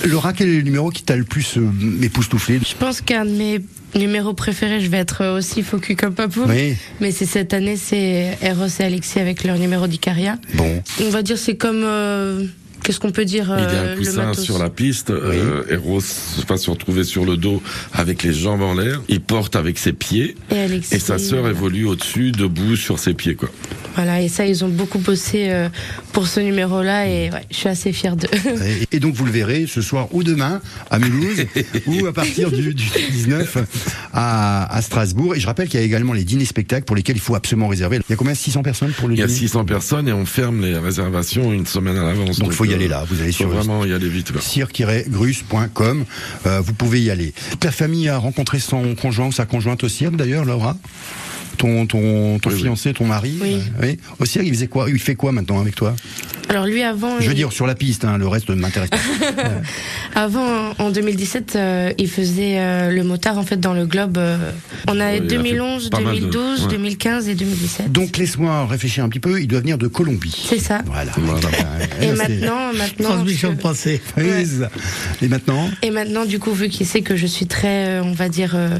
Laura, 0.07 0.32
quel 0.32 0.49
est 0.49 0.57
le 0.59 0.62
numéro 0.62 0.91
qui 0.91 1.03
t'a 1.03 1.16
le 1.16 1.24
plus 1.24 1.57
euh, 1.59 1.68
époustouflé? 2.03 2.61
Je 2.64 2.74
pense 2.78 3.01
qu'un 3.01 3.24
de 3.24 3.30
mes 3.30 3.61
numéros 3.97 4.34
préférés, 4.34 4.80
je 4.80 4.88
vais 4.88 4.99
être 4.99 5.36
aussi 5.36 5.62
focus 5.62 5.97
comme 5.97 6.14
Papou. 6.14 6.42
Oui. 6.47 6.76
Mais 7.01 7.11
c'est 7.11 7.26
cette 7.26 7.55
année, 7.55 7.76
c'est 7.76 8.38
Eros 8.42 8.66
et 8.80 8.84
Alexis 8.84 9.18
avec 9.18 9.44
leur 9.44 9.59
numéro 9.59 9.86
d'Icaria. 9.86 10.36
Bon. 10.55 10.82
On 11.03 11.11
va 11.11 11.22
dire 11.22 11.38
c'est 11.38 11.57
comme 11.57 11.82
euh, 11.84 12.44
qu'est-ce 12.87 13.01
qu'on 13.01 13.11
peut 13.11 13.24
dire 13.24 13.53
Il 13.59 13.64
y 13.64 13.66
a 13.66 13.68
euh, 13.68 13.93
un 13.93 13.95
le 13.95 13.99
coussin 13.99 14.34
sur 14.34 14.59
la 14.59 14.70
piste. 14.70 15.11
Euh, 15.11 15.64
Eros 15.68 16.01
va 16.49 16.57
se 16.57 16.70
retrouver 16.70 17.03
sur 17.03 17.24
le 17.24 17.37
dos 17.37 17.61
avec 17.93 18.22
les 18.22 18.32
jambes 18.32 18.62
en 18.62 18.74
l'air. 18.74 19.03
Il 19.09 19.20
porte 19.20 19.57
avec 19.57 19.76
ses 19.76 19.93
pieds. 19.93 20.37
Et 20.53 20.61
Alexis. 20.61 20.95
Et 20.95 20.99
sa 21.01 21.18
sœur 21.18 21.41
voilà. 21.41 21.57
évolue 21.57 21.84
au-dessus, 21.84 22.30
debout 22.30 22.76
sur 22.76 23.01
ses 23.01 23.12
pieds, 23.12 23.34
quoi. 23.34 23.51
Voilà, 23.97 24.20
et 24.20 24.28
ça, 24.28 24.47
ils 24.47 24.62
ont 24.62 24.68
beaucoup 24.68 24.99
bossé 24.99 25.47
euh, 25.49 25.70
pour 26.12 26.26
ce 26.28 26.39
numéro-là 26.39 27.09
et 27.09 27.30
ouais, 27.30 27.43
je 27.51 27.57
suis 27.57 27.68
assez 27.68 27.93
fière 27.93 28.14
d'eux. 28.14 28.28
Et, 28.93 29.01
donc 29.01 29.14
vous 29.14 29.24
le 29.24 29.30
verrez 29.30 29.66
ce 29.66 29.80
soir 29.80 30.09
ou 30.12 30.22
demain 30.22 30.61
à 30.91 30.99
Mulhouse 30.99 31.47
ou 31.87 32.07
à 32.07 32.12
partir 32.12 32.51
du, 32.51 32.74
du 32.74 32.84
19 33.12 33.57
à, 34.12 34.74
à 34.74 34.82
Strasbourg. 34.82 35.34
Et 35.34 35.41
je 35.41 35.47
rappelle 35.47 35.68
qu'il 35.68 35.80
y 35.80 35.82
a 35.82 35.87
également 35.87 36.12
les 36.12 36.24
dîners 36.24 36.45
spectacles 36.45 36.84
pour 36.84 36.95
lesquels 36.95 37.16
il 37.16 37.22
faut 37.22 37.34
absolument 37.34 37.68
réserver. 37.68 38.01
Il 38.07 38.11
y 38.11 38.12
a 38.12 38.16
combien? 38.16 38.34
600 38.34 38.62
personnes 38.62 38.93
pour 38.93 39.09
le 39.09 39.14
Il 39.14 39.20
y 39.20 39.22
a 39.22 39.26
dîner? 39.26 39.39
600 39.39 39.64
personnes 39.64 40.09
et 40.09 40.12
on 40.12 40.26
ferme 40.26 40.61
les 40.61 40.76
réservations 40.76 41.53
une 41.53 41.66
semaine 41.66 41.97
à 41.97 42.03
l'avance. 42.03 42.39
Donc, 42.39 42.53
faut 42.53 42.66
y 42.66 42.74
aller 42.77 42.89
là, 42.89 43.05
vous 43.09 43.20
allez 43.20 43.33
sur 43.33 43.49
le- 43.49 43.55
vraiment 43.55 43.85
y 43.85 43.93
aller 43.93 44.09
vite. 44.09 44.33
cirque-grus.com. 44.41 46.05
Euh, 46.47 46.61
vous 46.61 46.72
pouvez 46.74 47.01
y 47.03 47.11
aller. 47.11 47.33
Ta 47.61 47.70
famille 47.72 48.09
a 48.09 48.18
rencontré 48.18 48.59
son 48.59 48.95
conjoint 48.95 49.27
ou 49.27 49.33
sa 49.33 49.47
conjointe 49.47 49.83
au 49.85 49.89
cirque 49.89 50.16
d'ailleurs, 50.16 50.45
Laura? 50.45 50.77
Ton, 51.59 51.86
ton, 51.86 52.38
ton 52.38 52.51
Oui, 52.51 52.57
oui. 52.57 52.62
fiancé, 52.62 52.92
ton 52.92 53.07
mari 53.07 53.36
Oui. 53.40 53.61
euh, 53.82 53.94
Au 54.18 54.24
cirque, 54.24 54.44
il 54.47 54.53
faisait 54.55 54.66
quoi 54.66 54.86
Il 54.88 54.99
fait 54.99 55.14
quoi 55.14 55.32
maintenant 55.32 55.61
avec 55.61 55.74
toi? 55.74 55.94
Alors 56.49 56.66
lui, 56.66 56.82
avant, 56.82 57.18
Je 57.20 57.26
veux 57.26 57.32
il- 57.32 57.36
dire 57.36 57.53
sur 57.53 57.66
la 57.66 57.74
piste, 57.74 58.05
hein, 58.05 58.18
le 58.18 58.28
reste 58.28 58.49
ne 58.51 58.55
m'intéresse 58.55 58.90
pas. 58.90 58.97
avant 60.14 60.72
en 60.78 60.90
2017, 60.90 61.57
euh, 61.57 61.92
il 61.99 62.09
faisait 62.09 62.59
euh, 62.59 62.90
le 62.90 63.03
motard 63.05 63.38
en 63.38 63.42
fait 63.42 63.59
dans 63.59 63.74
le 63.74 63.86
globe. 63.86 64.16
euh, 64.18 64.36
on 64.88 65.01
a 65.01 65.07
Ouais, 65.07 65.18
il 65.18 65.24
a 65.24 65.28
fait 65.28 65.36
2011, 65.36 65.90
pas 65.90 66.01
mal 66.01 66.14
de- 66.14 66.20
2012, 66.20 66.62
ouais. 66.62 66.68
2015 66.68 67.28
et 67.28 67.34
2017. 67.34 67.92
Donc 67.92 68.16
laisse-moi 68.16 68.66
réfléchir 68.66 69.05
un 69.05 69.09
petit 69.09 69.20
peu, 69.20 69.40
il 69.40 69.47
doit 69.49 69.61
venir 69.61 69.78
de 69.78 69.86
Colombie. 69.88 70.47
C'est 70.49 70.59
ça. 70.59 70.82
Voilà. 70.86 71.12
Voilà. 71.16 71.49
Et 72.01 72.12
maintenant, 72.12 72.72
maintenant, 72.76 73.09
Transmission 73.11 73.53
de. 73.53 73.57
Oui, 73.66 73.72
c'est 74.44 74.61
ça. 74.61 74.70
Et 75.22 75.28
maintenant? 75.28 75.68
Et 75.82 75.90
maintenant, 75.90 76.24
du 76.24 76.38
coup, 76.38 76.53
vu 76.53 76.68
qu'il 76.68 76.86
sait 76.86 77.03
que 77.03 77.16
je 77.16 77.26
suis 77.26 77.47
très, 77.47 77.86
euh, 77.99 78.03
on 78.05 78.12
va 78.12 78.28
dire, 78.28 78.53
euh, 78.55 78.78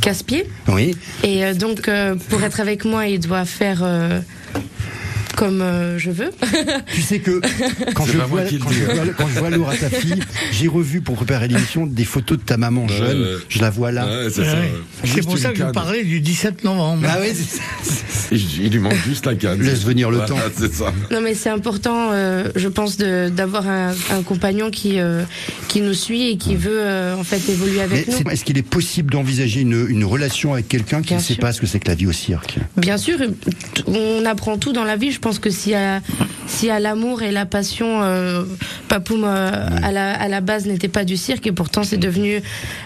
casse-pied, 0.00 0.46
Oui. 0.68 0.94
et 1.22 1.44
euh, 1.44 1.54
donc 1.54 1.88
euh, 1.88 1.95
pour 2.28 2.42
être 2.42 2.60
avec 2.60 2.84
moi, 2.84 3.06
il 3.06 3.20
doit 3.20 3.44
faire 3.44 3.82
euh, 3.82 4.20
comme 5.36 5.60
euh, 5.60 5.98
je 5.98 6.10
veux. 6.10 6.30
Tu 6.92 7.02
sais 7.02 7.18
que 7.20 7.40
quand 7.94 8.06
je, 8.06 8.18
vois, 8.18 8.42
quand, 8.42 8.70
je 8.70 8.84
vois, 8.84 9.04
quand 9.16 9.28
je 9.28 9.38
vois 9.38 9.50
Laura, 9.50 9.76
ta 9.76 9.90
fille, 9.90 10.18
j'ai 10.52 10.66
revu 10.68 11.00
pour 11.02 11.14
préparer 11.16 11.46
l'émission 11.48 11.86
des 11.86 12.04
photos 12.04 12.38
de 12.38 12.42
ta 12.42 12.56
maman 12.56 12.88
jeune. 12.88 13.20
ouais. 13.22 13.28
Je 13.48 13.60
la 13.60 13.70
vois 13.70 13.92
là. 13.92 14.06
Ouais, 14.06 14.30
c'est 14.30 14.40
Ouais. 14.42 15.22
pour 15.22 15.38
ça 15.38 15.50
que 15.52 15.58
je 15.58 15.64
parlais 15.64 16.02
du 16.04 16.20
17 16.20 16.64
novembre. 16.64 17.06
Ah 17.08 17.20
ouais, 17.20 17.34
ça. 17.34 17.60
Il 18.32 18.70
lui 18.72 18.78
manque 18.80 18.96
juste 19.06 19.26
la 19.26 19.34
canne. 19.34 19.60
Laisse 19.62 19.84
venir 19.84 20.10
le 20.10 20.16
Voilà, 20.18 20.28
temps. 20.48 20.68
Ça. 20.72 20.92
Non 21.12 21.20
mais 21.20 21.34
c'est 21.34 21.50
important, 21.50 22.10
euh, 22.12 22.48
je 22.56 22.68
pense, 22.68 22.96
d'avoir 22.96 23.68
un, 23.68 23.90
un 24.10 24.22
compagnon 24.24 24.70
qui 24.70 24.98
euh, 24.98 25.22
qui 25.68 25.80
nous 25.80 25.94
suit 25.94 26.30
et 26.30 26.36
qui 26.36 26.56
veut 26.56 26.80
euh, 26.80 27.14
en 27.16 27.24
fait 27.24 27.48
évoluer 27.48 27.76
Mais 27.76 27.82
avec 27.82 28.08
nous. 28.08 28.30
est-ce 28.30 28.44
qu'il 28.44 28.58
est 28.58 28.62
possible 28.62 29.12
d'envisager 29.12 29.60
une, 29.60 29.86
une 29.88 30.04
relation 30.04 30.54
avec 30.54 30.66
quelqu'un 30.68 31.02
qui 31.02 31.08
Bien 31.08 31.18
ne 31.18 31.22
sait 31.22 31.34
pas 31.36 31.52
ce 31.52 31.60
que 31.60 31.66
c'est 31.66 31.78
que 31.78 31.88
la 31.88 31.94
vie 31.94 32.06
au 32.06 32.12
cirque 32.12 32.56
Bien 32.76 32.96
sûr, 32.98 33.18
on 33.86 34.24
apprend 34.24 34.56
tout 34.58 34.72
dans 34.72 34.84
la 34.84 34.96
vie. 34.96 35.12
Je 35.12 35.20
pense 35.26 35.40
que 35.40 35.50
s'il 35.50 35.72
y 35.72 35.74
a, 35.74 36.00
s'il 36.46 36.68
y 36.68 36.70
a 36.70 36.78
l'amour 36.78 37.20
et 37.20 37.32
la 37.32 37.46
passion, 37.46 38.00
euh, 38.04 38.44
Papoum 38.86 39.24
euh, 39.24 39.50
à, 39.82 39.90
la, 39.90 40.14
à 40.14 40.28
la 40.28 40.40
base 40.40 40.66
n'était 40.66 40.86
pas 40.86 41.04
du 41.04 41.16
cirque 41.16 41.48
et 41.48 41.52
pourtant 41.52 41.82
c'est 41.82 41.96
devenu 41.96 42.40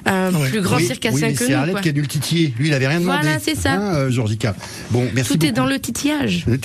un 0.07 0.33
Ouais. 0.33 0.49
plus 0.49 0.63
grand 0.63 0.77
oui, 0.77 0.87
circassien 0.87 1.29
oui, 1.29 1.35
que 1.35 1.45
c'est. 1.45 1.53
Arlette 1.53 1.75
quoi. 1.75 1.83
qui 1.83 1.91
a 1.91 1.93
dû 1.93 2.01
le 2.01 2.07
titiller. 2.07 2.55
Lui, 2.59 2.69
il 2.69 2.73
avait 2.73 2.87
rien 2.87 3.01
demandé. 3.01 3.19
Voilà, 3.25 3.39
c'est 3.39 3.57
ça. 3.57 3.73
Hein, 3.73 3.95
euh, 3.95 4.11
Georgica. 4.11 4.55
Bon, 4.91 5.07
merci 5.15 5.37
Tout 5.37 5.45
est 5.45 5.53
dans 5.53 5.67
le 5.67 5.79
titillage. 5.79 6.47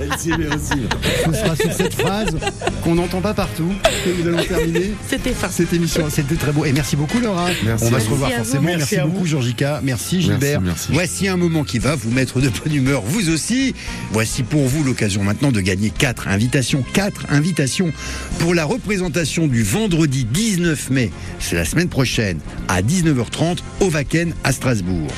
Ce 0.00 1.32
sera 1.32 1.56
sur 1.56 1.72
cette 1.72 1.94
phrase 1.94 2.36
qu'on 2.82 2.94
n'entend 2.94 3.20
pas 3.20 3.34
partout 3.34 3.70
que 4.04 4.10
nous 4.22 4.28
allons 4.28 4.42
terminer 4.44 4.92
C'était 5.08 5.32
fin. 5.32 5.48
cette 5.50 5.72
émission. 5.72 6.06
C'était 6.10 6.36
très 6.36 6.52
beau. 6.52 6.64
Et 6.64 6.72
merci 6.72 6.96
beaucoup, 6.96 7.20
Laura. 7.20 7.48
Merci. 7.64 7.84
On 7.86 7.90
va 7.90 8.00
se 8.00 8.08
revoir 8.08 8.30
forcément. 8.32 8.62
Merci, 8.62 8.94
Merci 8.96 9.10
beaucoup. 9.10 9.26
Georgica. 9.26 9.80
Merci, 9.82 10.22
Gilbert. 10.22 10.60
merci. 10.60 10.88
Voici 10.92 11.28
un 11.28 11.36
moment 11.36 11.64
qui 11.64 11.78
va 11.78 11.94
vous 11.96 12.10
mettre 12.10 12.40
de 12.40 12.48
bonne 12.48 12.74
humeur, 12.74 13.02
vous 13.02 13.30
aussi. 13.30 13.74
Voici 14.12 14.42
pour 14.42 14.66
vous 14.66 14.84
l'occasion 14.84 15.22
maintenant 15.22 15.52
de 15.52 15.60
gagner 15.60 15.90
quatre 15.90 16.28
invitations. 16.28 16.84
Quatre 16.92 17.26
invitations 17.30 17.92
pour 18.38 18.54
la 18.54 18.64
représentation 18.64 19.46
du 19.46 19.62
vendredi 19.62 20.24
19 20.24 20.90
mai. 20.90 21.10
C'est 21.38 21.56
la 21.56 21.64
semaine 21.64 21.88
prochaine 21.88 22.38
à 22.68 22.82
19h30 22.82 23.58
au 23.80 23.90
Wacken 23.90 24.32
à 24.44 24.52
Strasbourg. 24.52 25.08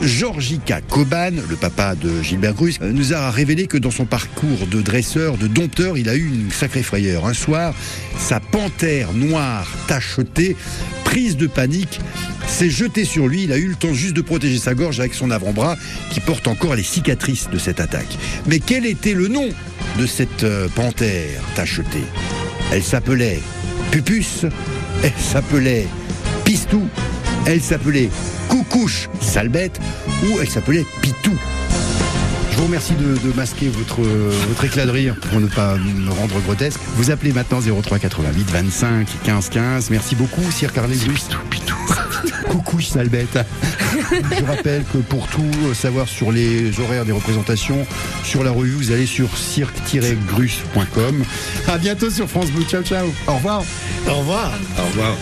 Georgica 0.00 0.80
Coban, 0.80 1.30
le 1.48 1.56
papa 1.56 1.94
de 1.94 2.20
Gilbert 2.22 2.54
Grus, 2.54 2.80
nous 2.80 3.12
a 3.14 3.30
révélé 3.30 3.66
que 3.66 3.78
dans 3.78 3.90
son 3.92 4.04
parcours 4.04 4.23
de 4.70 4.82
dresseur, 4.82 5.38
de 5.38 5.46
dompteur, 5.46 5.96
il 5.96 6.08
a 6.08 6.14
eu 6.14 6.26
une 6.26 6.50
sacrée 6.50 6.82
frayeur. 6.82 7.26
Un 7.26 7.34
soir, 7.34 7.74
sa 8.18 8.40
panthère 8.40 9.12
noire 9.12 9.66
tachetée, 9.86 10.56
prise 11.04 11.36
de 11.36 11.46
panique, 11.46 12.00
s'est 12.46 12.70
jetée 12.70 13.04
sur 13.04 13.26
lui. 13.26 13.44
Il 13.44 13.52
a 13.52 13.58
eu 13.58 13.68
le 13.68 13.74
temps 13.74 13.94
juste 13.94 14.14
de 14.14 14.20
protéger 14.20 14.58
sa 14.58 14.74
gorge 14.74 15.00
avec 15.00 15.14
son 15.14 15.30
avant-bras 15.30 15.76
qui 16.10 16.20
porte 16.20 16.46
encore 16.46 16.74
les 16.74 16.82
cicatrices 16.82 17.48
de 17.50 17.58
cette 17.58 17.80
attaque. 17.80 18.18
Mais 18.46 18.60
quel 18.60 18.86
était 18.86 19.14
le 19.14 19.28
nom 19.28 19.48
de 19.98 20.06
cette 20.06 20.44
euh, 20.44 20.68
panthère 20.68 21.40
tachetée? 21.54 22.04
Elle 22.72 22.82
s'appelait 22.82 23.40
Pupus, 23.90 24.46
elle 25.02 25.12
s'appelait 25.18 25.86
Pistou, 26.44 26.82
elle 27.46 27.62
s'appelait 27.62 28.10
Coucouche, 28.48 29.08
sale 29.20 29.48
bête, 29.48 29.80
ou 30.24 30.38
elle 30.40 30.48
s'appelait 30.48 30.84
Pitou. 31.00 31.38
Vous 32.64 32.68
remercie 32.68 32.94
de, 32.94 33.18
de 33.18 33.34
masquer 33.36 33.68
votre, 33.68 34.00
votre 34.00 34.64
éclat 34.64 34.86
de 34.86 34.90
rire 34.90 35.14
pour 35.16 35.38
ne 35.38 35.46
pas 35.48 35.76
me 35.76 36.10
rendre 36.10 36.40
grotesque. 36.40 36.80
Vous 36.96 37.10
appelez 37.10 37.34
maintenant 37.34 37.60
03 37.60 37.98
88 37.98 38.50
25 38.50 39.06
15 39.22 39.48
15. 39.50 39.90
Merci 39.90 40.14
beaucoup, 40.16 40.50
Cirque 40.50 40.78
Arlès 40.78 40.98
Pitou, 41.04 41.36
Pitou. 41.50 41.76
Coucouche, 42.48 42.86
sale 42.86 43.10
bête. 43.10 43.38
Je 44.10 44.44
rappelle 44.46 44.82
que 44.90 44.96
pour 44.96 45.26
tout 45.26 45.42
euh, 45.66 45.74
savoir 45.74 46.08
sur 46.08 46.32
les 46.32 46.80
horaires 46.80 47.04
des 47.04 47.12
représentations, 47.12 47.86
sur 48.22 48.42
la 48.42 48.50
revue, 48.50 48.72
vous 48.72 48.92
allez 48.92 49.04
sur 49.04 49.36
cirque-grus.com. 49.36 51.22
À 51.68 51.76
bientôt 51.76 52.08
sur 52.08 52.30
France 52.30 52.50
Bleu. 52.50 52.64
Ciao, 52.64 52.82
ciao. 52.82 53.08
Au 53.26 53.34
revoir. 53.34 53.62
Au 54.08 54.14
revoir. 54.14 54.52
Au 54.78 54.86
revoir. 54.86 55.14